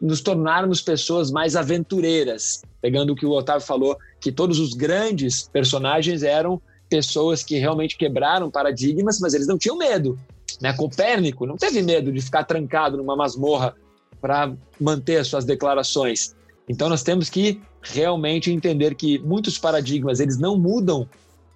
nos 0.00 0.20
tornarmos 0.20 0.80
pessoas 0.80 1.30
mais 1.30 1.54
aventureiras. 1.54 2.62
Pegando 2.80 3.12
o 3.12 3.16
que 3.16 3.26
o 3.26 3.30
Otávio 3.30 3.66
falou, 3.66 3.96
que 4.26 4.32
todos 4.32 4.58
os 4.58 4.74
grandes 4.74 5.48
personagens 5.52 6.24
eram 6.24 6.60
pessoas 6.88 7.44
que 7.44 7.58
realmente 7.58 7.96
quebraram 7.96 8.50
paradigmas, 8.50 9.20
mas 9.20 9.34
eles 9.34 9.46
não 9.46 9.56
tinham 9.56 9.78
medo. 9.78 10.18
Né? 10.60 10.72
Copérnico 10.72 11.46
não 11.46 11.56
teve 11.56 11.80
medo 11.80 12.10
de 12.10 12.20
ficar 12.20 12.42
trancado 12.42 12.96
numa 12.96 13.14
masmorra 13.14 13.76
para 14.20 14.52
manter 14.80 15.18
as 15.18 15.28
suas 15.28 15.44
declarações. 15.44 16.34
Então 16.68 16.88
nós 16.88 17.04
temos 17.04 17.30
que 17.30 17.62
realmente 17.80 18.50
entender 18.50 18.96
que 18.96 19.20
muitos 19.20 19.60
paradigmas 19.60 20.18
eles 20.18 20.38
não 20.38 20.58
mudam 20.58 21.08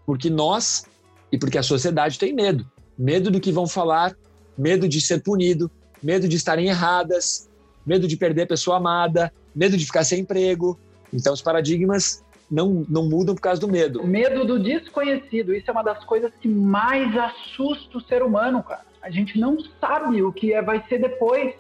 porque 0.07 0.31
nós 0.31 0.85
e 1.33 1.37
porque 1.37 1.59
a 1.59 1.65
sociedade 1.65 2.21
tem 2.21 2.33
medo. 2.33 2.65
Medo 2.97 3.33
do 3.33 3.41
que 3.41 3.51
vão 3.51 3.67
falar, 3.67 4.17
medo 4.57 4.87
de 4.87 5.01
ser 5.01 5.25
punido, 5.25 5.69
medo 6.01 6.29
de 6.29 6.37
estarem 6.37 6.69
erradas, 6.69 7.51
medo 7.85 8.07
de 8.07 8.17
perder 8.17 8.43
a 8.43 8.47
pessoa 8.47 8.77
amada, 8.77 9.33
medo 9.53 9.77
de 9.77 9.85
ficar 9.85 10.05
sem 10.05 10.21
emprego. 10.21 10.79
Então, 11.13 11.35
os 11.35 11.43
paradigmas 11.43 12.23
não, 12.51 12.85
não 12.89 13.09
mudam 13.09 13.35
por 13.35 13.41
causa 13.41 13.61
do 13.61 13.69
medo. 13.69 14.05
Medo 14.05 14.45
do 14.45 14.59
desconhecido. 14.59 15.55
Isso 15.55 15.71
é 15.71 15.73
uma 15.73 15.85
das 15.85 16.05
coisas 16.05 16.33
que 16.41 16.49
mais 16.49 17.17
assusta 17.17 17.99
o 17.99 18.01
ser 18.01 18.23
humano, 18.23 18.63
cara. 18.63 18.83
A 19.03 19.11
gente 19.11 19.39
não 19.39 19.57
sabe 19.81 20.23
o 20.23 20.33
que 20.33 20.53
é, 20.53 20.61
vai 20.61 20.85
ser 20.89 20.99
depois. 20.99 21.55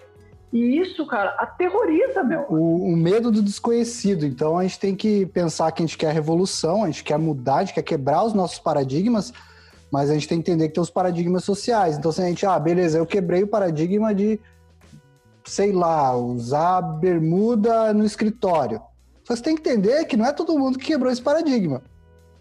E 0.53 0.79
isso, 0.79 1.07
cara, 1.07 1.31
aterroriza, 1.38 2.24
meu. 2.24 2.40
O, 2.50 2.92
o, 2.92 2.96
medo 2.96 3.31
do 3.31 3.40
desconhecido. 3.40 4.26
Então 4.26 4.59
a 4.59 4.62
gente 4.64 4.81
tem 4.81 4.96
que 4.96 5.24
pensar 5.26 5.70
que 5.70 5.83
a 5.83 5.87
gente 5.87 5.96
quer 5.96 6.12
revolução, 6.12 6.83
a 6.83 6.87
gente 6.87 7.05
quer 7.05 7.18
mudar, 7.18 7.57
a 7.57 7.64
gente 7.64 7.74
quer 7.74 7.83
quebrar 7.83 8.24
os 8.24 8.35
nossos 8.35 8.59
paradigmas, 8.59 9.33
mas 9.92 10.11
a 10.11 10.14
gente 10.14 10.26
tem 10.26 10.42
que 10.42 10.50
entender 10.50 10.68
que 10.68 10.74
tem 10.74 10.83
os 10.83 10.90
paradigmas 10.90 11.44
sociais. 11.44 11.96
Então, 11.96 12.11
se 12.11 12.20
a 12.20 12.24
gente, 12.24 12.44
ah, 12.44 12.59
beleza, 12.59 12.98
eu 12.98 13.07
quebrei 13.07 13.44
o 13.44 13.46
paradigma 13.46 14.12
de 14.12 14.40
sei 15.44 15.72
lá, 15.72 16.16
usar 16.16 16.81
bermuda 16.81 17.92
no 17.92 18.05
escritório. 18.05 18.81
Você 19.30 19.42
tem 19.42 19.54
que 19.54 19.60
entender 19.60 20.04
que 20.06 20.16
não 20.16 20.26
é 20.26 20.32
todo 20.32 20.58
mundo 20.58 20.76
que 20.76 20.86
quebrou 20.86 21.12
esse 21.12 21.22
paradigma. 21.22 21.82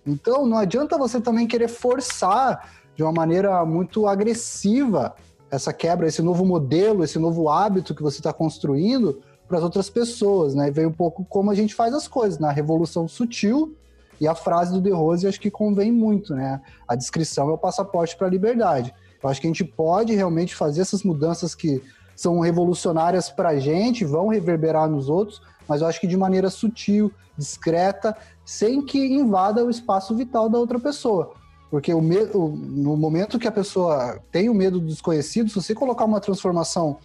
Então, 0.05 0.47
não 0.47 0.57
adianta 0.57 0.97
você 0.97 1.21
também 1.21 1.45
querer 1.45 1.67
forçar 1.67 2.67
de 2.95 3.03
uma 3.03 3.11
maneira 3.11 3.63
muito 3.63 4.07
agressiva 4.07 5.15
essa 5.51 5.71
quebra, 5.71 6.07
esse 6.07 6.23
novo 6.23 6.43
modelo, 6.43 7.03
esse 7.03 7.19
novo 7.19 7.47
hábito 7.47 7.93
que 7.93 8.01
você 8.01 8.19
está 8.19 8.33
construindo 8.33 9.21
para 9.47 9.59
as 9.59 9.63
outras 9.63 9.87
pessoas, 9.87 10.55
né? 10.55 10.71
Veio 10.71 10.89
um 10.89 10.93
pouco 10.93 11.23
como 11.25 11.51
a 11.51 11.55
gente 11.55 11.75
faz 11.75 11.93
as 11.93 12.07
coisas, 12.07 12.39
na 12.39 12.51
revolução 12.51 13.07
sutil. 13.07 13.75
E 14.19 14.27
a 14.27 14.33
frase 14.33 14.73
do 14.73 14.81
De 14.81 14.89
Rose 14.89 15.27
acho 15.27 15.39
que 15.39 15.51
convém 15.51 15.91
muito, 15.91 16.33
né? 16.33 16.59
A 16.87 16.95
descrição 16.95 17.49
é 17.49 17.53
o 17.53 17.57
passaporte 17.57 18.17
para 18.17 18.25
a 18.25 18.31
liberdade. 18.31 18.93
Eu 19.21 19.29
acho 19.29 19.39
que 19.39 19.45
a 19.45 19.49
gente 19.49 19.63
pode 19.63 20.15
realmente 20.15 20.55
fazer 20.55 20.81
essas 20.81 21.03
mudanças 21.03 21.53
que 21.53 21.83
são 22.15 22.39
revolucionárias 22.39 23.29
para 23.29 23.49
a 23.49 23.59
gente, 23.59 24.03
vão 24.03 24.27
reverberar 24.27 24.89
nos 24.89 25.07
outros, 25.07 25.41
mas 25.69 25.81
eu 25.81 25.87
acho 25.87 26.01
que 26.01 26.07
de 26.07 26.17
maneira 26.17 26.49
sutil, 26.49 27.11
discreta, 27.37 28.17
sem 28.43 28.83
que 28.83 28.97
invada 28.97 29.63
o 29.63 29.69
espaço 29.69 30.15
vital 30.15 30.49
da 30.49 30.57
outra 30.57 30.79
pessoa. 30.79 31.33
Porque 31.69 31.93
o 31.93 32.01
medo, 32.01 32.49
no 32.49 32.97
momento 32.97 33.37
que 33.37 33.47
a 33.47 33.51
pessoa 33.51 34.19
tem 34.31 34.49
o 34.49 34.53
medo 34.55 34.79
do 34.79 34.87
desconhecido, 34.87 35.49
se 35.49 35.55
você 35.55 35.75
colocar 35.75 36.05
uma 36.05 36.19
transformação 36.19 36.97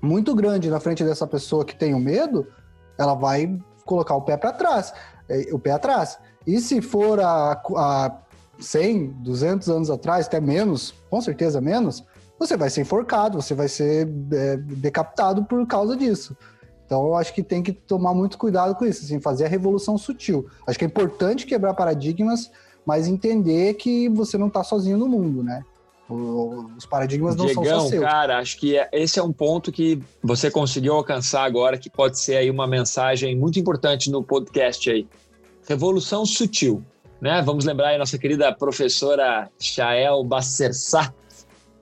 muito 0.00 0.34
grande 0.36 0.70
na 0.70 0.78
frente 0.78 1.02
dessa 1.02 1.26
pessoa 1.26 1.64
que 1.64 1.74
tem 1.74 1.92
o 1.94 1.98
medo, 1.98 2.46
ela 2.96 3.14
vai 3.14 3.58
colocar 3.84 4.14
o 4.14 4.22
pé 4.22 4.36
para 4.36 4.52
trás, 4.52 4.94
é, 5.28 5.48
o 5.52 5.58
pé 5.58 5.72
atrás. 5.72 6.18
E 6.46 6.60
se 6.60 6.80
for 6.80 7.18
a, 7.18 7.60
a 7.76 8.16
100, 8.60 9.08
200 9.20 9.68
anos 9.68 9.90
atrás, 9.90 10.26
até 10.26 10.40
menos, 10.40 10.94
com 11.10 11.20
certeza 11.20 11.60
menos, 11.60 12.04
você 12.38 12.56
vai 12.56 12.70
ser 12.70 12.82
enforcado, 12.82 13.42
você 13.42 13.54
vai 13.54 13.66
ser 13.66 14.08
é, 14.32 14.56
decapitado 14.56 15.44
por 15.44 15.66
causa 15.66 15.96
disso. 15.96 16.36
Então, 16.88 17.06
eu 17.06 17.14
acho 17.14 17.34
que 17.34 17.42
tem 17.42 17.62
que 17.62 17.70
tomar 17.70 18.14
muito 18.14 18.38
cuidado 18.38 18.74
com 18.74 18.86
isso, 18.86 19.04
assim, 19.04 19.20
fazer 19.20 19.44
a 19.44 19.48
revolução 19.48 19.98
sutil. 19.98 20.48
Acho 20.66 20.78
que 20.78 20.86
é 20.86 20.88
importante 20.88 21.44
quebrar 21.44 21.74
paradigmas, 21.74 22.50
mas 22.86 23.06
entender 23.06 23.74
que 23.74 24.08
você 24.08 24.38
não 24.38 24.46
está 24.46 24.64
sozinho 24.64 24.96
no 24.96 25.06
mundo, 25.06 25.42
né? 25.42 25.62
Os 26.08 26.86
paradigmas 26.86 27.36
não 27.36 27.44
Diegão, 27.44 27.64
são 27.64 27.80
só 27.80 27.88
seus. 27.90 28.02
cara, 28.02 28.38
acho 28.38 28.56
que 28.56 28.78
é, 28.78 28.88
esse 28.90 29.18
é 29.18 29.22
um 29.22 29.34
ponto 29.34 29.70
que 29.70 30.02
você 30.22 30.50
conseguiu 30.50 30.94
alcançar 30.94 31.44
agora, 31.44 31.76
que 31.76 31.90
pode 31.90 32.18
ser 32.18 32.36
aí 32.36 32.50
uma 32.50 32.66
mensagem 32.66 33.36
muito 33.36 33.58
importante 33.58 34.10
no 34.10 34.24
podcast 34.24 34.90
aí. 34.90 35.06
Revolução 35.68 36.24
sutil, 36.24 36.82
né? 37.20 37.42
Vamos 37.42 37.66
lembrar 37.66 37.88
aí 37.88 37.98
nossa 37.98 38.16
querida 38.16 38.50
professora 38.54 39.50
Chael 39.58 40.24
Bacersat, 40.24 41.12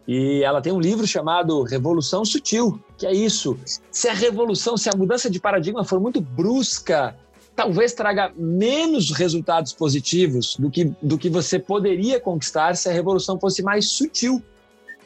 e 0.07 0.42
ela 0.45 0.61
tem 0.62 0.73
um 0.73 0.81
livro 0.81 1.07
chamado 1.07 1.62
Revolução 1.62 2.25
Sutil, 2.25 2.81
que 2.97 3.07
é 3.07 3.12
isso. 3.12 3.59
Se 3.90 4.09
a 4.09 4.14
revolução, 4.14 4.77
se 4.77 4.88
a 4.88 4.97
mudança 4.97 5.29
de 5.29 5.40
paradigma 5.40 5.85
for 5.85 5.99
muito 5.99 6.21
brusca, 6.21 7.16
talvez 7.57 7.92
traga 7.92 8.33
menos 8.37 9.11
resultados 9.11 9.73
positivos 9.73 10.57
do 10.57 10.71
que, 10.71 10.85
do 11.03 11.19
que 11.19 11.29
você 11.29 11.59
poderia 11.59 12.21
conquistar 12.21 12.77
se 12.77 12.88
a 12.88 12.92
revolução 12.92 13.40
fosse 13.40 13.62
mais 13.62 13.88
sutil. 13.88 14.40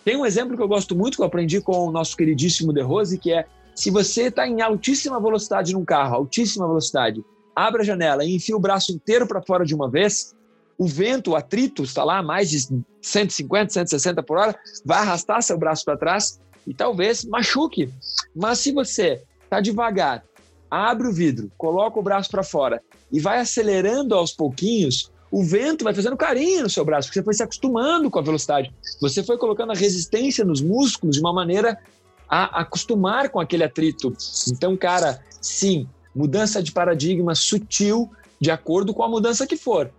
Tem 0.04 0.16
um 0.16 0.26
exemplo 0.26 0.56
que 0.56 0.62
eu 0.62 0.68
gosto 0.68 0.94
muito, 0.94 1.16
que 1.16 1.22
eu 1.22 1.26
aprendi 1.26 1.60
com 1.60 1.86
o 1.86 1.92
nosso 1.92 2.16
queridíssimo 2.16 2.72
De 2.72 2.82
Rose, 2.82 3.18
que 3.18 3.32
é 3.32 3.46
se 3.74 3.90
você 3.90 4.24
está 4.24 4.46
em 4.46 4.60
altíssima 4.60 5.20
velocidade 5.20 5.72
num 5.72 5.84
carro, 5.84 6.16
altíssima 6.16 6.66
velocidade, 6.66 7.24
abre 7.54 7.82
a 7.82 7.84
janela 7.84 8.24
e 8.24 8.34
enfia 8.34 8.56
o 8.56 8.60
braço 8.60 8.92
inteiro 8.92 9.26
para 9.26 9.40
fora 9.40 9.64
de 9.64 9.74
uma 9.74 9.88
vez, 9.88 10.34
o 10.80 10.86
vento, 10.86 11.32
o 11.32 11.36
atrito, 11.36 11.82
está 11.82 12.02
lá 12.02 12.22
mais 12.22 12.48
de 12.48 12.66
150, 13.02 13.70
160 13.70 14.22
por 14.22 14.38
hora, 14.38 14.58
vai 14.82 15.00
arrastar 15.00 15.42
seu 15.42 15.58
braço 15.58 15.84
para 15.84 15.98
trás 15.98 16.40
e 16.66 16.72
talvez 16.72 17.22
machuque. 17.22 17.92
Mas 18.34 18.60
se 18.60 18.72
você 18.72 19.22
está 19.44 19.60
devagar, 19.60 20.24
abre 20.70 21.06
o 21.06 21.12
vidro, 21.12 21.52
coloca 21.58 22.00
o 22.00 22.02
braço 22.02 22.30
para 22.30 22.42
fora 22.42 22.80
e 23.12 23.20
vai 23.20 23.40
acelerando 23.40 24.14
aos 24.14 24.32
pouquinhos, 24.32 25.12
o 25.30 25.44
vento 25.44 25.84
vai 25.84 25.92
fazendo 25.92 26.16
carinho 26.16 26.62
no 26.62 26.70
seu 26.70 26.82
braço, 26.82 27.08
porque 27.08 27.18
você 27.18 27.24
foi 27.24 27.34
se 27.34 27.42
acostumando 27.42 28.10
com 28.10 28.18
a 28.18 28.22
velocidade. 28.22 28.74
Você 29.02 29.22
foi 29.22 29.36
colocando 29.36 29.72
a 29.72 29.76
resistência 29.76 30.46
nos 30.46 30.62
músculos 30.62 31.16
de 31.16 31.20
uma 31.20 31.34
maneira 31.34 31.78
a 32.26 32.62
acostumar 32.62 33.28
com 33.28 33.38
aquele 33.38 33.64
atrito. 33.64 34.14
Então, 34.50 34.74
cara, 34.78 35.22
sim, 35.42 35.86
mudança 36.14 36.62
de 36.62 36.72
paradigma 36.72 37.34
sutil 37.34 38.10
de 38.40 38.50
acordo 38.50 38.94
com 38.94 39.02
a 39.02 39.08
mudança 39.10 39.46
que 39.46 39.58
for. 39.58 39.92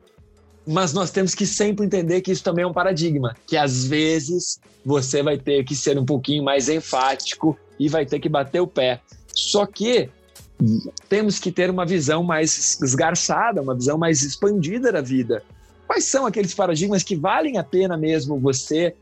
Mas 0.66 0.94
nós 0.94 1.10
temos 1.10 1.34
que 1.34 1.46
sempre 1.46 1.86
entender 1.86 2.22
que 2.22 2.32
isso 2.32 2.44
também 2.44 2.64
é 2.64 2.68
um 2.68 2.74
paradigma, 2.74 3.36
que 3.48 3.58
às 3.58 3.86
vezes 3.86 4.60
você 4.86 5.24
vai 5.24 5.38
ter 5.38 5.64
que 5.64 5.76
ser 5.76 5.98
um 5.98 6.06
pouquinho 6.06 6.44
mais 6.44 6.70
enfático 6.70 7.58
e 7.80 7.90
vai 7.90 8.06
ter 8.06 8.20
que 8.20 8.30
bater 8.30 8.60
o 8.60 8.68
pé. 8.68 9.02
Só 9.34 9.66
que 9.66 10.10
temos 11.10 11.40
que 11.40 11.52
ter 11.52 11.70
uma 11.70 11.86
visão 11.86 12.24
mais 12.24 12.80
esgarçada, 12.82 13.62
uma 13.62 13.74
visão 13.74 13.98
mais 13.98 14.22
expandida 14.22 14.92
da 14.92 15.02
vida. 15.02 15.44
Quais 15.88 16.06
são 16.06 16.26
aqueles 16.26 16.54
paradigmas 16.54 17.04
que 17.04 17.16
valem 17.16 17.58
a 17.58 17.64
pena 17.64 17.98
mesmo 17.98 18.40
você 18.40 18.96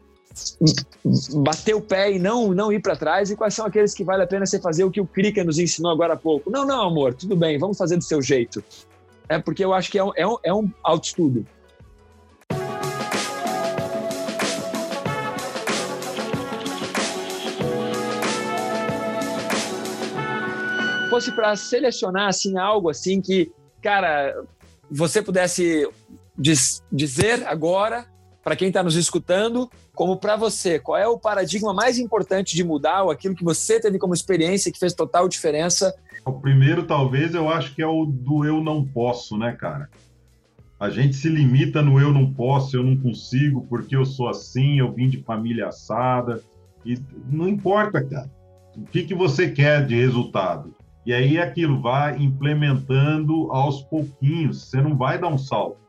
bater 1.33 1.75
o 1.75 1.81
pé 1.81 2.11
e 2.13 2.19
não 2.19 2.53
não 2.53 2.71
ir 2.71 2.81
para 2.81 2.95
trás 2.95 3.29
e 3.31 3.35
quais 3.35 3.53
são 3.53 3.65
aqueles 3.65 3.93
que 3.93 4.03
vale 4.03 4.23
a 4.23 4.27
pena 4.27 4.45
você 4.45 4.59
fazer 4.59 4.83
o 4.83 4.91
que 4.91 5.01
o 5.01 5.05
Krika 5.05 5.43
nos 5.43 5.59
ensinou 5.59 5.91
agora 5.91 6.13
há 6.13 6.17
pouco? 6.17 6.49
Não, 6.49 6.65
não, 6.65 6.87
amor, 6.87 7.13
tudo 7.13 7.35
bem, 7.35 7.57
vamos 7.57 7.77
fazer 7.77 7.97
do 7.97 8.03
seu 8.03 8.21
jeito. 8.21 8.63
É 9.29 9.37
porque 9.37 9.63
eu 9.63 9.73
acho 9.73 9.91
que 9.91 9.99
é 9.99 10.03
um, 10.03 10.11
é 10.15 10.27
um, 10.27 10.37
é 10.43 10.53
um 10.53 10.69
autoestudo. 10.83 11.45
fosse 21.09 21.31
para 21.31 21.55
selecionar 21.55 22.27
assim 22.27 22.57
algo 22.57 22.87
assim 22.87 23.19
que, 23.19 23.51
cara, 23.81 24.45
você 24.89 25.23
pudesse 25.23 25.89
diz, 26.37 26.83
dizer 26.91 27.45
agora 27.47 28.05
para 28.43 28.55
quem 28.55 28.69
está 28.69 28.81
nos 28.81 28.95
escutando, 28.95 29.69
como 29.93 30.17
para 30.17 30.35
você, 30.35 30.79
qual 30.79 30.97
é 30.97 31.07
o 31.07 31.19
paradigma 31.19 31.73
mais 31.73 31.97
importante 31.97 32.55
de 32.55 32.63
mudar 32.63 33.03
ou 33.03 33.11
aquilo 33.11 33.35
que 33.35 33.43
você 33.43 33.79
teve 33.79 33.99
como 33.99 34.13
experiência 34.13 34.71
que 34.71 34.79
fez 34.79 34.93
total 34.93 35.27
diferença? 35.27 35.93
O 36.25 36.33
primeiro, 36.33 36.83
talvez, 36.83 37.33
eu 37.33 37.49
acho 37.49 37.75
que 37.75 37.81
é 37.81 37.87
o 37.87 38.05
do 38.05 38.45
eu 38.45 38.61
não 38.61 38.85
posso, 38.85 39.37
né, 39.37 39.51
cara? 39.53 39.89
A 40.79 40.89
gente 40.89 41.15
se 41.15 41.27
limita 41.27 41.81
no 41.81 41.99
eu 41.99 42.13
não 42.13 42.33
posso, 42.33 42.77
eu 42.77 42.83
não 42.83 42.95
consigo, 42.95 43.65
porque 43.67 43.95
eu 43.95 44.05
sou 44.05 44.29
assim, 44.29 44.79
eu 44.79 44.93
vim 44.93 45.09
de 45.09 45.21
família 45.21 45.67
assada. 45.67 46.41
E 46.85 46.97
não 47.29 47.49
importa, 47.49 48.01
cara. 48.01 48.31
O 48.77 48.83
que, 48.83 49.03
que 49.03 49.13
você 49.13 49.51
quer 49.51 49.85
de 49.85 49.95
resultado? 49.95 50.73
E 51.05 51.13
aí 51.13 51.37
aquilo 51.37 51.81
vai 51.81 52.17
implementando 52.17 53.51
aos 53.51 53.81
pouquinhos, 53.81 54.63
você 54.63 54.81
não 54.81 54.95
vai 54.95 55.17
dar 55.17 55.27
um 55.27 55.37
salto, 55.37 55.79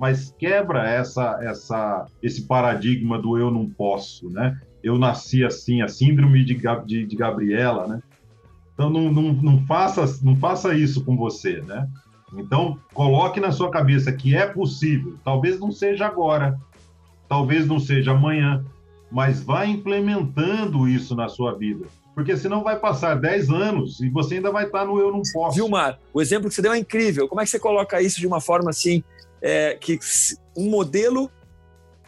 mas 0.00 0.34
quebra 0.38 0.88
essa, 0.88 1.38
essa, 1.42 2.06
esse 2.22 2.46
paradigma 2.46 3.18
do 3.18 3.36
eu 3.36 3.50
não 3.50 3.68
posso, 3.68 4.30
né? 4.30 4.58
Eu 4.82 4.96
nasci 4.96 5.44
assim, 5.44 5.82
a 5.82 5.88
síndrome 5.88 6.42
de, 6.42 6.58
de, 6.86 7.06
de 7.06 7.16
Gabriela, 7.16 7.86
né? 7.86 8.02
Então 8.72 8.88
não, 8.88 9.12
não, 9.12 9.34
não, 9.34 9.66
faça, 9.66 10.02
não 10.22 10.34
faça 10.36 10.74
isso 10.74 11.04
com 11.04 11.18
você, 11.18 11.60
né? 11.60 11.86
Então 12.32 12.78
coloque 12.94 13.40
na 13.40 13.52
sua 13.52 13.70
cabeça 13.70 14.10
que 14.10 14.34
é 14.34 14.46
possível. 14.46 15.18
Talvez 15.22 15.60
não 15.60 15.70
seja 15.70 16.06
agora, 16.06 16.58
talvez 17.28 17.66
não 17.66 17.78
seja 17.78 18.12
amanhã, 18.12 18.64
mas 19.12 19.42
vá 19.42 19.66
implementando 19.66 20.88
isso 20.88 21.14
na 21.14 21.28
sua 21.28 21.52
vida 21.58 21.84
porque 22.12 22.36
senão 22.36 22.62
vai 22.62 22.78
passar 22.78 23.14
10 23.14 23.50
anos 23.50 24.00
e 24.00 24.08
você 24.10 24.34
ainda 24.34 24.50
vai 24.50 24.66
estar 24.66 24.84
no 24.84 24.98
eu 24.98 25.10
não 25.10 25.22
posso. 25.32 25.56
Vilmar, 25.56 25.98
o 26.12 26.20
exemplo 26.20 26.48
que 26.48 26.54
você 26.54 26.60
deu 26.60 26.72
é 26.72 26.78
incrível. 26.78 27.26
Como 27.28 27.40
é 27.40 27.44
que 27.44 27.50
você 27.50 27.58
coloca 27.58 28.02
isso 28.02 28.20
de 28.20 28.26
uma 28.26 28.40
forma 28.40 28.68
assim, 28.68 29.02
é, 29.42 29.74
que 29.74 29.98
um 30.56 30.70
modelo 30.70 31.30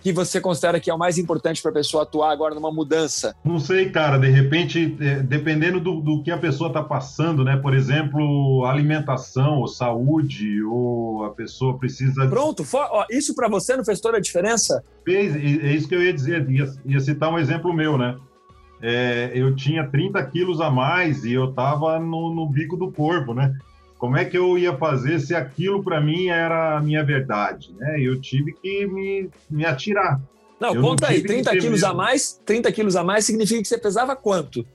que 0.00 0.12
você 0.12 0.40
considera 0.40 0.80
que 0.80 0.90
é 0.90 0.94
o 0.94 0.98
mais 0.98 1.16
importante 1.16 1.62
para 1.62 1.70
a 1.70 1.74
pessoa 1.74 2.02
atuar 2.02 2.32
agora 2.32 2.54
numa 2.54 2.72
mudança? 2.72 3.36
Não 3.44 3.60
sei, 3.60 3.88
cara. 3.90 4.18
De 4.18 4.28
repente, 4.28 4.96
é, 5.00 5.20
dependendo 5.22 5.78
do, 5.78 6.00
do, 6.00 6.22
que 6.24 6.30
a 6.30 6.38
pessoa 6.38 6.68
está 6.68 6.82
passando, 6.82 7.44
né? 7.44 7.56
Por 7.56 7.72
exemplo, 7.72 8.64
alimentação 8.64 9.60
ou 9.60 9.68
saúde, 9.68 10.60
ou 10.64 11.24
a 11.24 11.30
pessoa 11.30 11.78
precisa. 11.78 12.26
Pronto, 12.26 12.66
ó, 12.74 13.06
isso 13.10 13.32
para 13.34 13.48
você 13.48 13.76
não 13.76 13.84
fez 13.84 14.00
toda 14.00 14.16
a 14.16 14.20
diferença? 14.20 14.82
Fez, 15.04 15.36
é 15.36 15.72
isso 15.72 15.88
que 15.88 15.94
eu 15.94 16.02
ia 16.02 16.12
dizer. 16.12 16.50
Ia, 16.50 16.68
ia 16.84 17.00
citar 17.00 17.32
um 17.32 17.38
exemplo 17.38 17.72
meu, 17.72 17.96
né? 17.96 18.16
é, 18.82 19.30
eu 19.32 19.54
tinha 19.54 19.86
30 19.86 20.22
quilos 20.26 20.60
a 20.60 20.68
mais 20.68 21.24
e 21.24 21.32
eu 21.32 21.50
estava 21.50 22.00
no, 22.00 22.34
no, 22.34 22.48
bico 22.48 22.76
do 22.76 22.90
corpo, 22.90 23.32
né? 23.32 23.54
Como 24.02 24.16
é 24.16 24.24
que 24.24 24.36
eu 24.36 24.58
ia 24.58 24.76
fazer 24.76 25.20
se 25.20 25.32
aquilo 25.32 25.80
para 25.80 26.00
mim 26.00 26.26
era 26.26 26.76
a 26.76 26.80
minha 26.80 27.04
verdade, 27.04 27.72
né? 27.78 28.00
Eu 28.00 28.20
tive 28.20 28.52
que 28.52 28.84
me, 28.84 29.30
me 29.48 29.64
atirar. 29.64 30.20
Não, 30.58 30.74
eu 30.74 30.82
conta 30.82 31.06
não 31.06 31.14
aí, 31.14 31.22
30 31.22 31.52
quilos 31.52 31.84
a 31.84 31.94
mais, 31.94 32.40
30 32.44 32.72
quilos 32.72 32.96
a 32.96 33.04
mais 33.04 33.24
significa 33.24 33.62
que 33.62 33.68
você 33.68 33.78
pesava 33.78 34.16
quanto? 34.16 34.66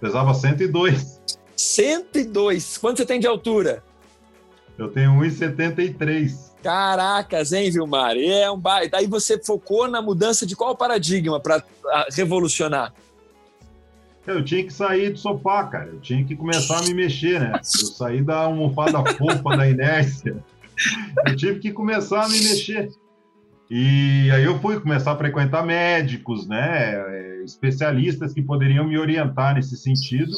Pesava 0.00 0.34
102. 0.34 1.20
102. 1.56 2.76
Quanto 2.78 2.96
você 2.96 3.06
tem 3.06 3.20
de 3.20 3.28
altura? 3.28 3.84
Eu 4.76 4.88
tenho 4.88 5.12
1,73. 5.12 6.50
Caracas, 6.60 7.52
hein, 7.52 7.70
Vilmar? 7.70 8.16
É 8.16 8.50
um 8.50 8.58
ba... 8.58 8.84
Daí 8.84 9.06
você 9.06 9.38
focou 9.38 9.86
na 9.86 10.02
mudança 10.02 10.44
de 10.44 10.56
qual 10.56 10.76
paradigma 10.76 11.38
para 11.38 11.62
revolucionar? 12.16 12.92
Eu 14.26 14.44
tinha 14.44 14.62
que 14.62 14.72
sair 14.72 15.10
do 15.10 15.18
sofá, 15.18 15.64
cara. 15.64 15.86
Eu 15.86 16.00
tinha 16.00 16.24
que 16.24 16.36
começar 16.36 16.78
a 16.78 16.82
me 16.82 16.94
mexer, 16.94 17.40
né? 17.40 17.52
Eu 17.54 17.86
saí 17.86 18.22
da 18.22 18.44
almofada 18.44 19.02
fofa 19.14 19.56
da 19.56 19.68
inércia. 19.68 20.36
Eu 21.26 21.36
tive 21.36 21.58
que 21.58 21.72
começar 21.72 22.24
a 22.24 22.28
me 22.28 22.38
mexer. 22.38 22.90
E 23.70 24.30
aí 24.32 24.44
eu 24.44 24.58
fui 24.58 24.80
começar 24.80 25.12
a 25.12 25.16
frequentar 25.16 25.64
médicos, 25.64 26.46
né? 26.46 27.42
Especialistas 27.44 28.32
que 28.34 28.42
poderiam 28.42 28.86
me 28.86 28.98
orientar 28.98 29.54
nesse 29.54 29.76
sentido. 29.76 30.32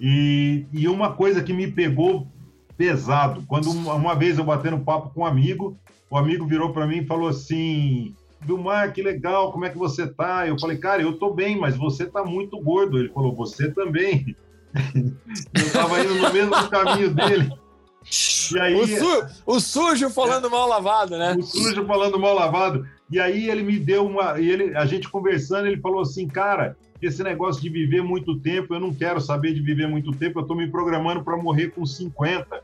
E, 0.00 0.66
e 0.72 0.86
uma 0.86 1.12
coisa 1.12 1.42
que 1.42 1.52
me 1.52 1.66
pegou 1.70 2.26
pesado, 2.76 3.42
quando 3.48 3.70
uma 3.70 4.14
vez 4.14 4.36
eu 4.38 4.44
batendo 4.44 4.78
papo 4.80 5.10
com 5.10 5.22
um 5.22 5.26
amigo, 5.26 5.78
o 6.10 6.16
amigo 6.16 6.46
virou 6.46 6.72
para 6.72 6.86
mim 6.86 6.98
e 6.98 7.06
falou 7.06 7.28
assim: 7.28 8.14
Vilmar, 8.40 8.92
que 8.92 9.02
legal, 9.02 9.50
como 9.52 9.64
é 9.64 9.70
que 9.70 9.78
você 9.78 10.06
tá? 10.06 10.46
Eu 10.46 10.58
falei, 10.58 10.76
cara, 10.76 11.02
eu 11.02 11.18
tô 11.18 11.32
bem, 11.32 11.58
mas 11.58 11.76
você 11.76 12.06
tá 12.06 12.24
muito 12.24 12.58
gordo. 12.60 12.98
Ele 12.98 13.08
falou, 13.08 13.34
você 13.34 13.70
também. 13.70 14.36
eu 14.94 15.72
tava 15.72 16.00
indo 16.00 16.14
no 16.14 16.32
mesmo 16.32 16.68
caminho 16.68 17.12
dele. 17.14 17.50
E 18.54 18.60
aí, 18.60 18.74
o, 18.74 18.86
su 18.86 19.26
o 19.44 19.60
sujo 19.60 20.10
falando 20.10 20.48
mal 20.48 20.68
lavado, 20.68 21.18
né? 21.18 21.34
O 21.36 21.42
sujo 21.42 21.84
falando 21.86 22.18
mal 22.18 22.34
lavado. 22.34 22.86
E 23.10 23.18
aí 23.18 23.48
ele 23.50 23.62
me 23.62 23.78
deu 23.78 24.06
uma. 24.06 24.38
E 24.38 24.48
ele, 24.48 24.76
a 24.76 24.86
gente 24.86 25.08
conversando, 25.08 25.66
ele 25.66 25.80
falou 25.80 26.02
assim, 26.02 26.28
cara, 26.28 26.76
esse 27.02 27.22
negócio 27.24 27.60
de 27.60 27.68
viver 27.68 28.02
muito 28.02 28.38
tempo, 28.38 28.74
eu 28.74 28.80
não 28.80 28.94
quero 28.94 29.20
saber 29.20 29.54
de 29.54 29.60
viver 29.60 29.88
muito 29.88 30.12
tempo, 30.12 30.38
eu 30.38 30.46
tô 30.46 30.54
me 30.54 30.70
programando 30.70 31.24
para 31.24 31.36
morrer 31.36 31.70
com 31.70 31.84
50. 31.84 32.62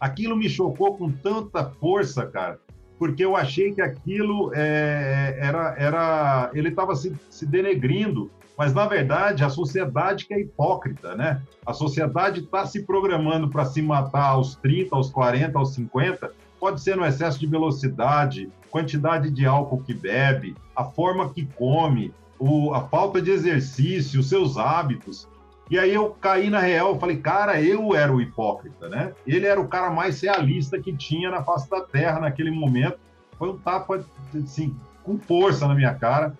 Aquilo 0.00 0.36
me 0.36 0.48
chocou 0.48 0.96
com 0.96 1.10
tanta 1.10 1.64
força, 1.80 2.24
cara 2.26 2.60
porque 2.98 3.24
eu 3.24 3.36
achei 3.36 3.72
que 3.72 3.82
aquilo 3.82 4.52
é, 4.54 5.36
era, 5.38 5.74
era 5.78 6.50
ele 6.54 6.70
estava 6.70 6.94
se, 6.94 7.14
se 7.28 7.46
denegrindo, 7.46 8.30
mas 8.56 8.72
na 8.72 8.86
verdade 8.86 9.44
a 9.44 9.50
sociedade 9.50 10.26
que 10.26 10.34
é 10.34 10.40
hipócrita, 10.40 11.14
né? 11.14 11.42
A 11.64 11.72
sociedade 11.72 12.40
está 12.40 12.66
se 12.66 12.82
programando 12.84 13.48
para 13.48 13.64
se 13.64 13.82
matar 13.82 14.30
aos 14.30 14.56
30, 14.56 14.96
aos 14.96 15.10
40, 15.10 15.58
aos 15.58 15.74
50, 15.74 16.32
pode 16.58 16.80
ser 16.80 16.96
no 16.96 17.04
excesso 17.04 17.38
de 17.38 17.46
velocidade, 17.46 18.50
quantidade 18.70 19.30
de 19.30 19.46
álcool 19.46 19.82
que 19.82 19.94
bebe, 19.94 20.56
a 20.74 20.84
forma 20.84 21.28
que 21.32 21.44
come, 21.44 22.12
o, 22.38 22.74
a 22.74 22.82
falta 22.88 23.20
de 23.20 23.30
exercício, 23.30 24.20
os 24.20 24.28
seus 24.28 24.56
hábitos. 24.56 25.28
E 25.68 25.78
aí 25.78 25.92
eu 25.92 26.10
caí 26.10 26.48
na 26.48 26.60
real, 26.60 26.98
falei, 26.98 27.16
cara, 27.16 27.60
eu 27.60 27.94
era 27.94 28.12
o 28.12 28.20
hipócrita, 28.20 28.88
né? 28.88 29.12
Ele 29.26 29.46
era 29.46 29.60
o 29.60 29.66
cara 29.66 29.90
mais 29.90 30.20
realista 30.20 30.78
que 30.78 30.92
tinha 30.92 31.30
na 31.30 31.42
face 31.42 31.68
da 31.68 31.80
Terra 31.80 32.20
naquele 32.20 32.50
momento. 32.50 32.98
Foi 33.36 33.50
um 33.50 33.58
tapa, 33.58 34.04
assim, 34.34 34.76
com 35.02 35.18
força 35.18 35.66
na 35.66 35.74
minha 35.74 35.92
cara. 35.94 36.34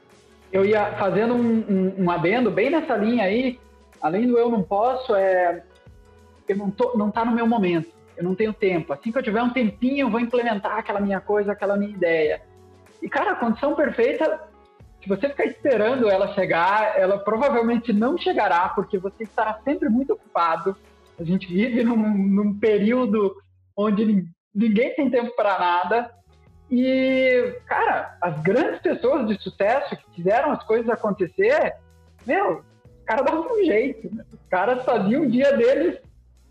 Eu 0.52 0.64
ia 0.64 0.92
fazendo 0.92 1.34
um, 1.34 1.64
um, 1.68 2.04
um 2.04 2.10
adendo 2.10 2.50
bem 2.50 2.70
nessa 2.70 2.96
linha 2.96 3.24
aí, 3.24 3.58
além 4.00 4.26
do 4.26 4.38
eu 4.38 4.48
não 4.48 4.62
posso, 4.62 5.14
é 5.14 5.62
eu 6.48 6.56
não 6.56 6.70
tô, 6.70 6.96
não 6.96 7.10
tá 7.10 7.24
no 7.24 7.32
meu 7.32 7.46
momento. 7.46 7.88
Eu 8.16 8.24
não 8.24 8.34
tenho 8.34 8.52
tempo. 8.52 8.92
Assim 8.92 9.12
que 9.12 9.18
eu 9.18 9.22
tiver 9.22 9.42
um 9.42 9.50
tempinho, 9.50 10.06
eu 10.06 10.10
vou 10.10 10.20
implementar 10.20 10.78
aquela 10.78 11.00
minha 11.00 11.20
coisa, 11.20 11.52
aquela 11.52 11.76
minha 11.76 11.90
ideia. 11.90 12.40
E 13.02 13.08
cara, 13.08 13.32
a 13.32 13.36
condição 13.36 13.74
perfeita 13.74 14.45
se 15.06 15.08
você 15.08 15.28
ficar 15.28 15.44
esperando 15.44 16.10
ela 16.10 16.34
chegar, 16.34 16.98
ela 16.98 17.16
provavelmente 17.16 17.92
não 17.92 18.18
chegará, 18.18 18.70
porque 18.70 18.98
você 18.98 19.22
estará 19.22 19.60
sempre 19.62 19.88
muito 19.88 20.14
ocupado. 20.14 20.76
A 21.16 21.22
gente 21.22 21.46
vive 21.46 21.84
num, 21.84 21.96
num 21.96 22.58
período 22.58 23.36
onde 23.76 24.26
ninguém 24.52 24.96
tem 24.96 25.08
tempo 25.08 25.30
para 25.36 25.58
nada. 25.60 26.10
E, 26.68 27.54
cara, 27.66 28.18
as 28.20 28.42
grandes 28.42 28.80
pessoas 28.80 29.28
de 29.28 29.40
sucesso 29.40 29.96
que 29.96 30.16
fizeram 30.16 30.50
as 30.50 30.64
coisas 30.64 30.90
acontecer, 30.90 31.76
meu, 32.26 32.64
os 32.84 33.04
caras 33.04 33.24
davam 33.24 33.46
um 33.46 33.64
jeito. 33.64 34.12
Né? 34.12 34.24
Os 34.32 34.48
caras 34.50 34.84
faziam 34.84 35.22
o 35.22 35.30
dia 35.30 35.56
deles, 35.56 36.00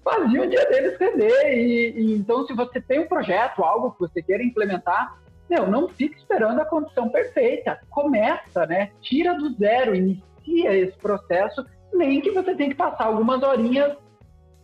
faziam 0.02 0.46
o 0.46 0.50
dia 0.50 0.66
deles 0.70 0.98
render. 0.98 1.58
E, 1.58 1.92
e, 1.92 2.16
então, 2.16 2.48
se 2.48 2.54
você 2.54 2.80
tem 2.80 3.00
um 3.00 3.08
projeto, 3.08 3.66
algo 3.66 3.92
que 3.92 4.00
você 4.00 4.22
queira 4.22 4.42
implementar, 4.42 5.18
meu, 5.50 5.68
não 5.68 5.88
fique 5.90 6.18
esperando 6.18 6.60
a 6.60 6.66
condição 6.66 7.10
perfeita. 7.10 7.80
Começa, 7.90 8.66
né? 8.66 8.92
Tira 9.02 9.36
do 9.36 9.54
zero, 9.54 9.96
inicia 9.96 10.76
esse 10.76 10.98
processo, 10.98 11.66
nem 11.94 12.22
que 12.22 12.32
você 12.32 12.56
tem 12.56 12.70
que 12.70 12.76
passar 12.76 13.06
algumas 13.06 13.42
horinhas 13.44 13.96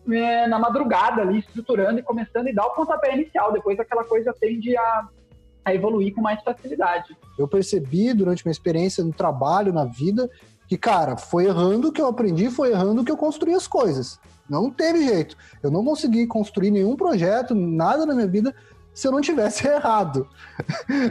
é, 0.10 0.48
na 0.48 0.58
madrugada 0.58 1.22
ali, 1.22 1.40
estruturando 1.40 2.00
e 2.00 2.04
começando 2.04 2.48
e 2.48 2.54
dar 2.54 2.66
o 2.66 2.76
pontapé 2.76 3.14
inicial. 3.14 3.52
Depois 3.52 3.80
aquela 3.80 4.04
coisa 4.04 4.34
tende 4.40 4.76
a, 4.76 5.08
a 5.66 5.74
evoluir 5.74 6.14
com 6.14 6.22
mais 6.22 6.42
facilidade. 6.44 7.16
Eu 7.38 7.48
percebi 7.48 8.14
durante 8.14 8.46
minha 8.46 8.52
experiência 8.52 9.04
no 9.04 9.14
trabalho, 9.14 9.74
na 9.74 9.86
vida, 9.86 10.30
que, 10.68 10.78
cara, 10.78 11.18
foi 11.18 11.46
errando 11.46 11.92
que 11.92 12.02
eu 12.02 12.08
aprendi, 12.08 12.50
foi 12.50 12.72
errando 12.72 13.04
que 13.04 13.12
eu 13.12 13.18
construí 13.18 13.54
as 13.54 13.68
coisas. 13.68 14.20
Não 14.50 14.70
teve 14.70 15.06
jeito. 15.06 15.38
Eu 15.62 15.72
não 15.72 15.84
consegui 15.84 16.28
construir 16.28 16.72
nenhum 16.72 16.96
projeto, 16.96 17.56
nada 17.56 18.06
na 18.06 18.14
minha 18.14 18.28
vida 18.28 18.54
se 18.94 19.08
eu 19.08 19.12
não 19.12 19.22
tivesse 19.22 19.66
errado. 19.68 20.28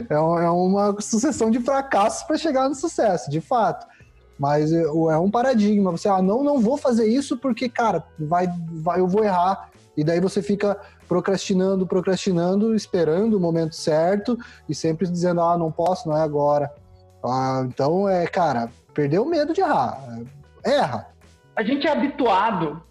É, 0.09 0.13
é 0.13 0.49
uma 0.49 0.99
sucessão 0.99 1.49
de 1.49 1.59
fracassos 1.59 2.23
para 2.23 2.37
chegar 2.37 2.69
no 2.69 2.75
sucesso, 2.75 3.29
de 3.29 3.41
fato. 3.41 3.85
Mas 4.37 4.73
é, 4.73 4.81
é 4.81 5.17
um 5.17 5.29
paradigma. 5.29 5.91
Você, 5.91 6.09
ah, 6.09 6.21
não, 6.21 6.43
não 6.43 6.59
vou 6.59 6.77
fazer 6.77 7.07
isso 7.07 7.37
porque, 7.37 7.69
cara, 7.69 8.03
vai, 8.17 8.47
vai, 8.71 8.99
eu 8.99 9.07
vou 9.07 9.23
errar. 9.23 9.69
E 9.95 10.03
daí 10.03 10.19
você 10.19 10.41
fica 10.41 10.79
procrastinando, 11.07 11.85
procrastinando, 11.85 12.73
esperando 12.73 13.35
o 13.35 13.39
momento 13.39 13.75
certo 13.75 14.37
e 14.67 14.73
sempre 14.73 15.07
dizendo, 15.07 15.41
ah, 15.41 15.57
não 15.57 15.71
posso, 15.71 16.07
não 16.09 16.17
é 16.17 16.21
agora. 16.21 16.73
Ah, 17.23 17.63
então, 17.67 18.07
é, 18.07 18.25
cara, 18.25 18.71
perdeu 18.93 19.23
o 19.23 19.29
medo 19.29 19.53
de 19.53 19.61
errar. 19.61 20.01
Erra. 20.63 21.07
A 21.55 21.63
gente 21.63 21.85
é 21.85 21.91
habituado 21.91 22.81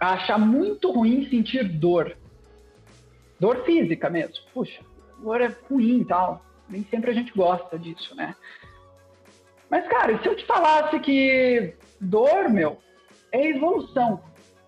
a 0.00 0.12
achar 0.12 0.38
muito 0.38 0.92
ruim 0.92 1.28
sentir 1.28 1.64
dor. 1.64 2.16
Dor 3.38 3.64
física 3.64 4.08
mesmo. 4.08 4.34
Puxa, 4.52 4.82
dor 5.18 5.40
é 5.40 5.54
ruim 5.70 6.00
e 6.00 6.04
tal. 6.04 6.44
Nem 6.68 6.84
sempre 6.84 7.10
a 7.10 7.14
gente 7.14 7.32
gosta 7.32 7.78
disso, 7.78 8.14
né? 8.14 8.34
Mas, 9.70 9.86
cara, 9.88 10.12
e 10.12 10.18
se 10.20 10.28
eu 10.28 10.36
te 10.36 10.44
falasse 10.46 10.98
que 11.00 11.74
dor, 12.00 12.48
meu, 12.48 12.78
é 13.32 13.48
evolução. 13.48 14.20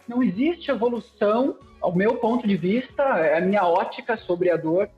Não 0.06 0.22
existe 0.22 0.70
evolução, 0.70 1.56
ao 1.80 1.94
meu 1.94 2.16
ponto 2.16 2.46
de 2.46 2.56
vista, 2.56 3.02
é 3.02 3.38
a 3.38 3.40
minha 3.40 3.64
ótica 3.64 4.16
sobre 4.16 4.50
a 4.50 4.56
dor. 4.56 4.88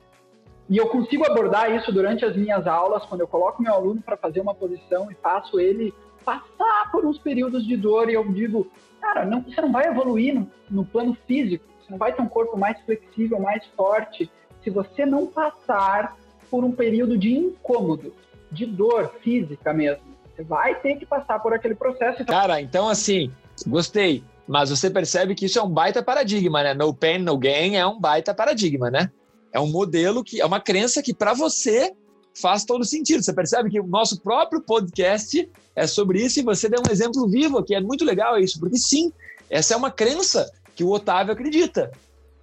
E 0.69 0.77
eu 0.77 0.89
consigo 0.89 1.27
abordar 1.27 1.75
isso 1.75 1.91
durante 1.93 2.25
as 2.25 2.37
minhas 2.37 2.67
aulas, 2.67 3.05
quando 3.07 3.23
eu 3.23 3.29
coloco 3.29 3.63
meu 3.63 3.75
aluno 3.75 4.01
para 4.01 4.17
fazer 4.17 4.41
uma 4.41 4.55
posição 4.55 5.11
e 5.11 5.15
faço 5.17 5.59
ele 5.59 5.93
passar 6.25 6.91
por 6.93 7.05
uns 7.05 7.19
períodos 7.19 7.67
de 7.67 7.77
dor 7.77 8.09
e 8.09 8.15
eu 8.15 8.25
digo, 8.33 8.71
cara, 9.01 9.25
não, 9.25 9.43
você 9.43 9.61
não 9.61 9.73
vai 9.73 9.87
evoluir 9.87 10.35
no, 10.35 10.49
no 10.71 10.85
plano 10.85 11.17
físico, 11.27 11.65
não 11.91 11.99
vai 11.99 12.13
ter 12.13 12.23
um 12.23 12.29
corpo 12.29 12.57
mais 12.57 12.81
flexível, 12.83 13.41
mais 13.41 13.65
forte, 13.77 14.31
se 14.63 14.71
você 14.71 15.05
não 15.05 15.27
passar 15.27 16.17
por 16.51 16.65
um 16.65 16.73
período 16.73 17.19
de 17.19 17.33
incômodo, 17.33 18.15
de 18.51 18.67
dor 18.67 19.13
física 19.23 19.73
mesmo. 19.73 20.05
Você 20.35 20.43
vai 20.43 20.75
ter 20.81 20.97
que 20.97 21.05
passar 21.05 21.39
por 21.41 21.53
aquele 21.53 21.75
processo. 21.75 22.25
Cara, 22.25 22.61
então 22.61 22.89
assim, 22.89 23.33
gostei. 23.67 24.23
Mas 24.47 24.71
você 24.71 24.91
percebe 24.91 25.35
que 25.35 25.47
isso 25.47 25.59
é 25.59 25.63
um 25.63 25.69
baita 25.71 26.03
paradigma, 26.03 26.63
né? 26.63 26.75
No 26.75 26.93
pain, 26.93 27.19
no 27.19 27.39
gain 27.39 27.77
é 27.77 27.87
um 27.87 28.01
baita 28.01 28.35
paradigma, 28.35 28.91
né? 28.91 29.11
É 29.53 29.61
um 29.61 29.69
modelo 29.69 30.25
que 30.25 30.41
é 30.41 30.47
uma 30.47 30.61
crença 30.61 31.03
que 31.03 31.15
para 31.15 31.35
você 31.35 31.93
faz 32.35 32.65
todo 32.65 32.85
sentido. 32.85 33.23
Você 33.23 33.33
percebe 33.33 33.71
que 33.71 33.81
o 33.81 33.87
nosso 33.87 34.21
próprio 34.21 34.61
podcast 34.61 35.49
é 35.77 35.87
sobre 35.87 36.23
isso 36.23 36.41
e 36.41 36.43
você 36.43 36.69
deu 36.69 36.81
um 36.81 36.91
exemplo 36.91 37.29
vivo, 37.29 37.63
que 37.63 37.75
é 37.75 37.81
muito 37.81 38.05
legal 38.05 38.39
isso, 38.39 38.59
porque 38.59 38.77
sim, 38.77 39.13
essa 39.49 39.75
é 39.75 39.77
uma 39.77 39.91
crença 39.91 40.51
que 40.81 40.85
o 40.85 40.91
Otávio 40.91 41.35
acredita. 41.35 41.91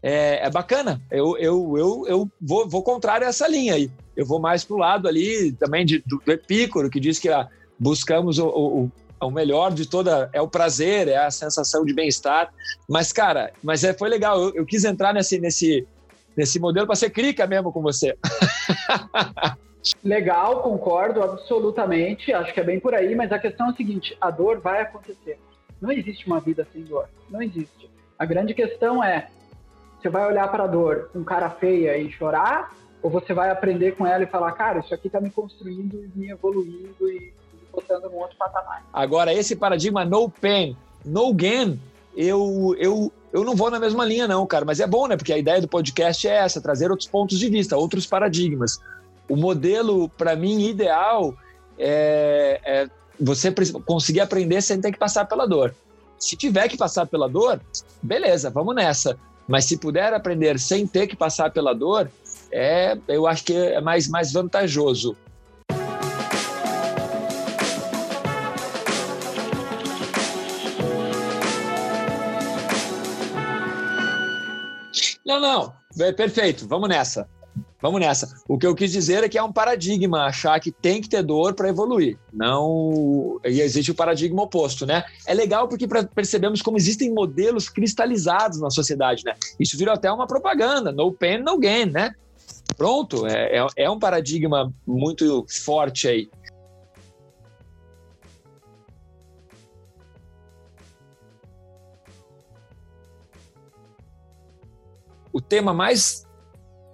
É, 0.03 0.45
é 0.45 0.49
bacana. 0.51 1.01
Eu, 1.09 1.35
eu, 1.39 1.75
eu, 1.75 2.05
eu 2.07 2.31
vou, 2.39 2.69
vou 2.69 2.83
contrário 2.83 3.25
a 3.25 3.31
essa 3.31 3.47
linha 3.47 3.73
aí. 3.73 3.89
Eu 4.15 4.27
vou 4.27 4.39
mais 4.39 4.63
para 4.63 4.75
o 4.75 4.79
lado 4.79 5.07
ali 5.07 5.51
também 5.53 5.83
de, 5.83 6.03
do, 6.05 6.21
do 6.23 6.31
Epícoro, 6.31 6.87
que 6.87 6.99
diz 6.99 7.17
que 7.17 7.29
ah, 7.29 7.47
buscamos 7.79 8.37
o, 8.37 8.47
o, 8.47 8.91
o, 9.19 9.31
melhor 9.31 9.73
de 9.73 9.89
toda. 9.89 10.29
É 10.31 10.39
o 10.39 10.47
prazer, 10.47 11.07
é 11.07 11.17
a 11.17 11.31
sensação 11.31 11.83
de 11.83 11.95
bem-estar. 11.95 12.53
Mas, 12.87 13.11
cara, 13.11 13.51
mas 13.63 13.83
é, 13.83 13.91
foi 13.91 14.07
legal. 14.07 14.39
Eu, 14.39 14.53
eu 14.57 14.65
quis 14.67 14.85
entrar 14.85 15.15
nesse, 15.15 15.39
nesse, 15.39 15.87
nesse 16.35 16.59
modelo 16.59 16.85
para 16.85 16.95
ser 16.95 17.09
crica 17.09 17.47
mesmo 17.47 17.71
com 17.71 17.81
você. 17.81 18.15
Legal, 20.03 20.61
concordo 20.61 21.23
absolutamente. 21.23 22.31
Acho 22.31 22.53
que 22.53 22.59
é 22.59 22.63
bem 22.63 22.79
por 22.79 22.93
aí, 22.93 23.15
mas 23.15 23.31
a 23.31 23.39
questão 23.39 23.65
é 23.65 23.69
a 23.71 23.75
seguinte: 23.75 24.15
a 24.21 24.29
dor 24.29 24.59
vai 24.59 24.81
acontecer. 24.81 25.39
Não 25.81 25.91
existe 25.91 26.27
uma 26.27 26.39
vida 26.39 26.67
sem 26.71 26.83
dor. 26.83 27.09
Não 27.31 27.41
existe. 27.41 27.96
A 28.17 28.25
grande 28.25 28.53
questão 28.53 29.03
é: 29.03 29.29
você 29.99 30.09
vai 30.09 30.27
olhar 30.27 30.49
para 30.49 30.63
a 30.63 30.67
dor 30.67 31.09
com 31.13 31.23
cara 31.23 31.49
feia 31.49 31.97
e 31.97 32.11
chorar, 32.11 32.75
ou 33.01 33.09
você 33.09 33.33
vai 33.33 33.49
aprender 33.49 33.95
com 33.95 34.05
ela 34.05 34.23
e 34.23 34.27
falar, 34.27 34.51
cara, 34.53 34.79
isso 34.79 34.93
aqui 34.93 35.07
está 35.07 35.21
me 35.21 35.29
construindo 35.29 36.03
e 36.03 36.11
me 36.17 36.29
evoluindo 36.29 37.09
e 37.09 37.33
me 37.53 37.67
botando 37.71 38.09
num 38.09 38.17
outro 38.17 38.37
patamar. 38.37 38.83
Agora, 38.91 39.33
esse 39.33 39.55
paradigma 39.55 40.03
no 40.03 40.29
pain, 40.29 40.75
no 41.05 41.33
gain, 41.33 41.79
eu, 42.15 42.75
eu, 42.79 43.11
eu 43.31 43.43
não 43.43 43.55
vou 43.55 43.69
na 43.69 43.79
mesma 43.79 44.03
linha, 44.03 44.27
não, 44.27 44.45
cara. 44.47 44.65
Mas 44.65 44.79
é 44.79 44.87
bom, 44.87 45.07
né? 45.07 45.15
Porque 45.15 45.33
a 45.33 45.37
ideia 45.37 45.61
do 45.61 45.67
podcast 45.67 46.27
é 46.27 46.37
essa: 46.37 46.61
trazer 46.61 46.89
outros 46.89 47.07
pontos 47.07 47.37
de 47.37 47.49
vista, 47.49 47.77
outros 47.77 48.05
paradigmas. 48.05 48.79
O 49.29 49.35
modelo, 49.35 50.09
para 50.09 50.35
mim, 50.35 50.67
ideal 50.67 51.35
é, 51.77 52.59
é 52.63 52.89
você 53.19 53.53
conseguir 53.85 54.21
aprender 54.21 54.61
sem 54.61 54.79
ter 54.79 54.91
que 54.91 54.97
passar 54.97 55.25
pela 55.25 55.45
dor. 55.45 55.75
Se 56.17 56.35
tiver 56.35 56.67
que 56.67 56.77
passar 56.77 57.05
pela 57.05 57.27
dor, 57.29 57.61
beleza, 58.01 58.49
vamos 58.49 58.75
nessa. 58.75 59.17
Mas 59.47 59.65
se 59.65 59.77
puder 59.77 60.13
aprender 60.13 60.59
sem 60.59 60.85
ter 60.85 61.07
que 61.07 61.15
passar 61.15 61.51
pela 61.51 61.73
dor, 61.73 62.11
é, 62.51 62.97
eu 63.07 63.25
acho 63.25 63.43
que 63.43 63.53
é 63.53 63.79
mais, 63.79 64.07
mais 64.07 64.31
vantajoso. 64.31 65.15
Não, 75.25 75.41
não, 75.41 75.73
é 75.99 76.11
perfeito, 76.13 76.67
vamos 76.67 76.87
nessa. 76.87 77.27
Vamos 77.79 78.01
nessa. 78.01 78.41
O 78.47 78.57
que 78.57 78.65
eu 78.65 78.73
quis 78.73 78.91
dizer 78.91 79.23
é 79.23 79.29
que 79.29 79.37
é 79.37 79.43
um 79.43 79.51
paradigma 79.51 80.25
achar 80.25 80.59
que 80.59 80.71
tem 80.71 80.99
que 80.99 81.07
ter 81.07 81.21
dor 81.21 81.53
para 81.53 81.69
evoluir. 81.69 82.17
Não. 82.33 83.39
E 83.45 83.61
existe 83.61 83.91
o 83.91 83.95
paradigma 83.95 84.41
oposto, 84.41 84.85
né? 84.85 85.03
É 85.27 85.33
legal 85.33 85.67
porque 85.67 85.87
percebemos 85.87 86.61
como 86.61 86.77
existem 86.77 87.13
modelos 87.13 87.69
cristalizados 87.69 88.59
na 88.59 88.71
sociedade, 88.71 89.23
né? 89.23 89.35
Isso 89.59 89.77
virou 89.77 89.93
até 89.93 90.11
uma 90.11 90.25
propaganda: 90.25 90.91
no 90.91 91.11
pain, 91.11 91.37
no 91.37 91.57
gain, 91.59 91.85
né? 91.85 92.13
Pronto, 92.75 93.27
é, 93.27 93.59
é, 93.59 93.67
é 93.77 93.89
um 93.89 93.99
paradigma 93.99 94.73
muito 94.85 95.45
forte 95.47 96.07
aí. 96.07 96.29
O 105.31 105.39
tema 105.39 105.71
mais 105.71 106.26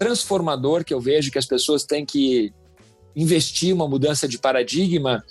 transformador 0.04 0.84
que 0.84 0.94
eu 0.94 1.00
vejo 1.00 1.32
que 1.32 1.40
as 1.40 1.46
pessoas 1.46 1.86
têm 1.86 2.06
que 2.06 2.54
investir 3.16 3.74
uma 3.74 3.88
mudança 3.88 4.28
de 4.28 4.38
paradigma 4.38 5.24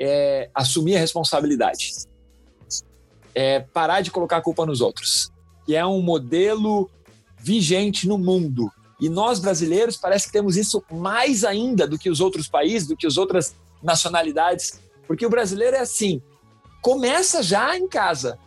é 0.00 0.50
assumir 0.52 0.96
a 0.96 0.98
responsabilidade. 0.98 1.92
É 3.32 3.60
parar 3.60 4.00
de 4.00 4.10
colocar 4.10 4.38
a 4.38 4.42
culpa 4.42 4.66
nos 4.66 4.80
outros, 4.80 5.30
que 5.64 5.76
é 5.76 5.86
um 5.86 6.02
modelo 6.02 6.90
vigente 7.38 8.08
no 8.08 8.18
mundo. 8.18 8.68
E 9.00 9.08
nós 9.08 9.38
brasileiros 9.38 9.96
parece 9.96 10.26
que 10.26 10.32
temos 10.32 10.56
isso 10.56 10.82
mais 10.90 11.44
ainda 11.44 11.86
do 11.86 11.98
que 11.98 12.10
os 12.10 12.20
outros 12.20 12.48
países, 12.48 12.88
do 12.88 12.96
que 12.96 13.06
as 13.06 13.16
outras 13.16 13.54
nacionalidades, 13.80 14.80
porque 15.06 15.24
o 15.24 15.30
brasileiro 15.30 15.76
é 15.76 15.80
assim, 15.80 16.20
começa 16.82 17.42
já 17.42 17.76
em 17.78 17.88
casa. 17.88 18.38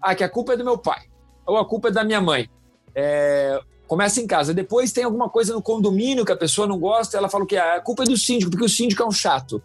Ah, 0.00 0.16
que 0.16 0.24
a 0.24 0.28
culpa 0.28 0.54
é 0.54 0.56
do 0.56 0.64
meu 0.64 0.76
pai, 0.76 1.02
ou 1.46 1.56
a 1.56 1.64
culpa 1.64 1.88
é 1.88 1.92
da 1.92 2.02
minha 2.02 2.20
mãe. 2.20 2.50
É, 2.92 3.60
começa 3.92 4.22
em 4.22 4.26
casa. 4.26 4.54
Depois 4.54 4.90
tem 4.90 5.04
alguma 5.04 5.28
coisa 5.28 5.52
no 5.52 5.60
condomínio 5.60 6.24
que 6.24 6.32
a 6.32 6.36
pessoa 6.36 6.66
não 6.66 6.78
gosta, 6.78 7.18
ela 7.18 7.28
fala 7.28 7.44
que 7.44 7.58
ah, 7.58 7.74
a 7.74 7.80
culpa 7.82 8.04
é 8.04 8.06
do 8.06 8.16
síndico, 8.16 8.50
porque 8.50 8.64
o 8.64 8.68
síndico 8.68 9.02
é 9.02 9.06
um 9.06 9.12
chato. 9.12 9.62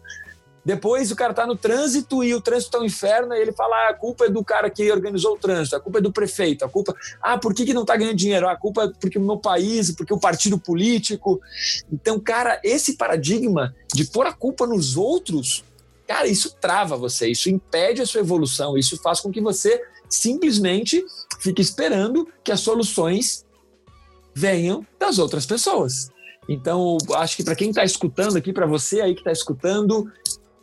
Depois 0.62 1.10
o 1.10 1.16
cara 1.16 1.32
tá 1.32 1.46
no 1.46 1.56
trânsito 1.56 2.22
e 2.22 2.34
o 2.34 2.40
trânsito 2.42 2.72
tá 2.72 2.78
um 2.78 2.84
inferno, 2.84 3.32
e 3.32 3.40
ele 3.40 3.52
fala: 3.52 3.74
ah, 3.74 3.88
a 3.88 3.94
culpa 3.94 4.26
é 4.26 4.28
do 4.28 4.44
cara 4.44 4.68
que 4.68 4.92
organizou 4.92 5.32
o 5.32 5.38
trânsito, 5.38 5.76
a 5.76 5.80
culpa 5.80 5.96
é 5.96 6.02
do 6.02 6.12
prefeito, 6.12 6.62
a 6.62 6.68
culpa. 6.68 6.94
Ah, 7.22 7.38
por 7.38 7.54
que, 7.54 7.64
que 7.64 7.72
não 7.72 7.86
tá 7.86 7.96
ganhando 7.96 8.16
dinheiro? 8.16 8.46
Ah, 8.46 8.52
a 8.52 8.56
culpa 8.56 8.82
é 8.82 8.88
porque 9.00 9.16
o 9.16 9.22
meu 9.22 9.38
país, 9.38 9.90
porque 9.92 10.12
o 10.12 10.20
partido 10.20 10.58
político. 10.58 11.40
Então, 11.90 12.20
cara, 12.20 12.60
esse 12.62 12.98
paradigma 12.98 13.74
de 13.94 14.04
pôr 14.04 14.26
a 14.26 14.32
culpa 14.34 14.66
nos 14.66 14.94
outros, 14.94 15.64
cara, 16.06 16.26
isso 16.26 16.54
trava 16.60 16.98
você, 16.98 17.30
isso 17.30 17.48
impede 17.48 18.02
a 18.02 18.06
sua 18.06 18.20
evolução, 18.20 18.76
isso 18.76 19.00
faz 19.02 19.20
com 19.20 19.30
que 19.30 19.40
você 19.40 19.82
simplesmente 20.06 21.02
fique 21.40 21.62
esperando 21.62 22.28
que 22.44 22.52
as 22.52 22.60
soluções 22.60 23.47
venham 24.38 24.86
das 25.00 25.18
outras 25.18 25.44
pessoas. 25.44 26.10
Então, 26.48 26.96
acho 27.16 27.36
que 27.36 27.44
para 27.44 27.56
quem 27.56 27.70
está 27.70 27.84
escutando 27.84 28.36
aqui, 28.36 28.52
para 28.52 28.66
você 28.66 29.00
aí 29.00 29.14
que 29.14 29.20
está 29.20 29.32
escutando, 29.32 30.10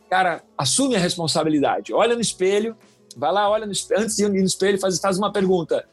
cara, 0.08 0.42
assume 0.56 0.96
a 0.96 0.98
responsabilidade. 0.98 1.92
Olha 1.92 2.14
no 2.14 2.20
espelho, 2.20 2.74
vai 3.16 3.30
lá, 3.30 3.48
olha 3.48 3.66
no 3.66 3.72
espelho, 3.72 4.02
antes 4.02 4.16
de 4.16 4.24
ir 4.24 4.28
no 4.30 4.36
espelho, 4.36 4.80
faz, 4.80 4.98
faz 4.98 5.18
uma 5.18 5.30
pergunta. 5.30 5.86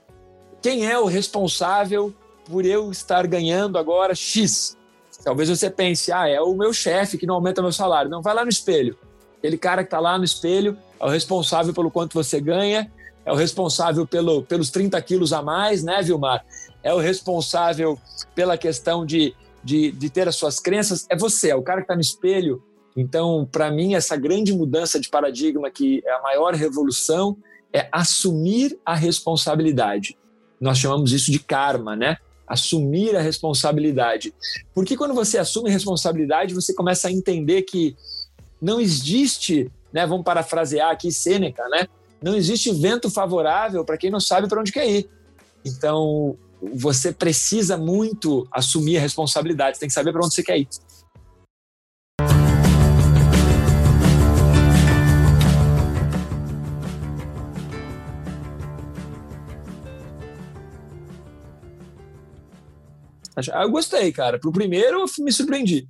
Quem 0.62 0.90
é 0.90 0.98
o 0.98 1.06
responsável 1.06 2.14
por 2.46 2.66
eu 2.66 2.90
estar 2.90 3.28
ganhando 3.28 3.78
agora 3.78 4.16
X? 4.16 4.78
Talvez 5.24 5.50
você 5.50 5.70
pense, 5.70 6.12
ah, 6.12 6.28
é 6.28 6.42
o 6.42 6.56
meu 6.56 6.74
chefe 6.74 7.18
que 7.18 7.28
não 7.28 7.36
aumenta 7.36 7.62
meu 7.62 7.72
salário. 7.72 8.10
Não, 8.10 8.22
vai 8.22 8.34
lá 8.34 8.44
no 8.44 8.50
espelho. 8.50 8.98
Aquele 9.38 9.58
cara 9.58 9.84
que 9.84 9.88
está 9.88 10.00
lá 10.00 10.18
no 10.18 10.24
espelho 10.24 10.78
é 11.00 11.06
o 11.06 11.10
responsável 11.10 11.74
pelo 11.74 11.92
quanto 11.92 12.14
você 12.14 12.40
ganha, 12.40 12.92
é 13.26 13.32
o 13.32 13.36
responsável 13.36 14.08
pelo, 14.08 14.42
pelos 14.44 14.70
30 14.70 15.00
quilos 15.02 15.32
a 15.34 15.42
mais, 15.42 15.84
né, 15.84 16.02
Vilmar? 16.02 16.44
É 16.84 16.94
o 16.94 17.00
responsável 17.00 17.98
pela 18.36 18.58
questão 18.58 19.06
de, 19.06 19.34
de, 19.64 19.92
de 19.92 20.10
ter 20.10 20.28
as 20.28 20.36
suas 20.36 20.60
crenças, 20.60 21.06
é 21.10 21.16
você, 21.16 21.50
é 21.50 21.56
o 21.56 21.64
cara 21.64 21.80
que 21.80 21.86
está 21.86 21.96
no 21.96 22.02
espelho. 22.02 22.62
Então, 22.96 23.48
para 23.52 23.72
mim, 23.72 23.96
essa 23.96 24.16
grande 24.16 24.54
mudança 24.54 25.00
de 25.00 25.10
paradigma, 25.10 25.72
que 25.72 26.04
é 26.06 26.12
a 26.12 26.22
maior 26.22 26.54
revolução, 26.54 27.38
é 27.72 27.88
assumir 27.92 28.78
a 28.86 28.94
responsabilidade. 28.94 30.16
Nós 30.62 30.78
chamamos 30.78 31.12
isso 31.12 31.32
de 31.32 31.40
karma, 31.40 31.96
né? 31.96 32.18
Assumir 32.46 33.16
a 33.16 33.22
responsabilidade. 33.22 34.34
Porque 34.74 34.96
quando 34.96 35.14
você 35.14 35.40
assume 35.40 35.72
responsabilidade, 35.72 36.54
você 36.54 36.74
começa 36.74 37.08
a 37.08 37.12
entender 37.12 37.64
que 37.64 37.96
não 38.62 38.80
existe, 38.80 39.72
né? 39.92 40.06
Vamos 40.06 40.24
parafrasear 40.24 40.92
aqui 40.92 41.12
Sêneca, 41.12 41.68
né? 41.70 41.88
Não 42.22 42.36
existe 42.36 42.72
vento 42.72 43.10
favorável 43.10 43.84
para 43.84 43.98
quem 43.98 44.12
não 44.12 44.20
sabe 44.20 44.48
para 44.48 44.60
onde 44.60 44.72
quer 44.72 44.88
ir. 44.88 45.10
Então, 45.66 46.38
você 46.74 47.12
precisa 47.12 47.78
muito 47.78 48.48
assumir 48.52 48.98
a 48.98 49.02
responsabilidade, 49.02 49.78
você 49.78 49.82
tem 49.82 49.90
que 49.90 49.94
saber 49.94 50.12
para 50.12 50.26
onde 50.26 50.34
você 50.34 50.44
quer 50.44 50.60
ir. 50.60 50.68
Eu 63.52 63.70
gostei, 63.72 64.12
cara. 64.12 64.40
Pro 64.40 64.52
primeiro, 64.52 65.02
eu 65.02 65.06
me 65.24 65.32
surpreendi. 65.32 65.88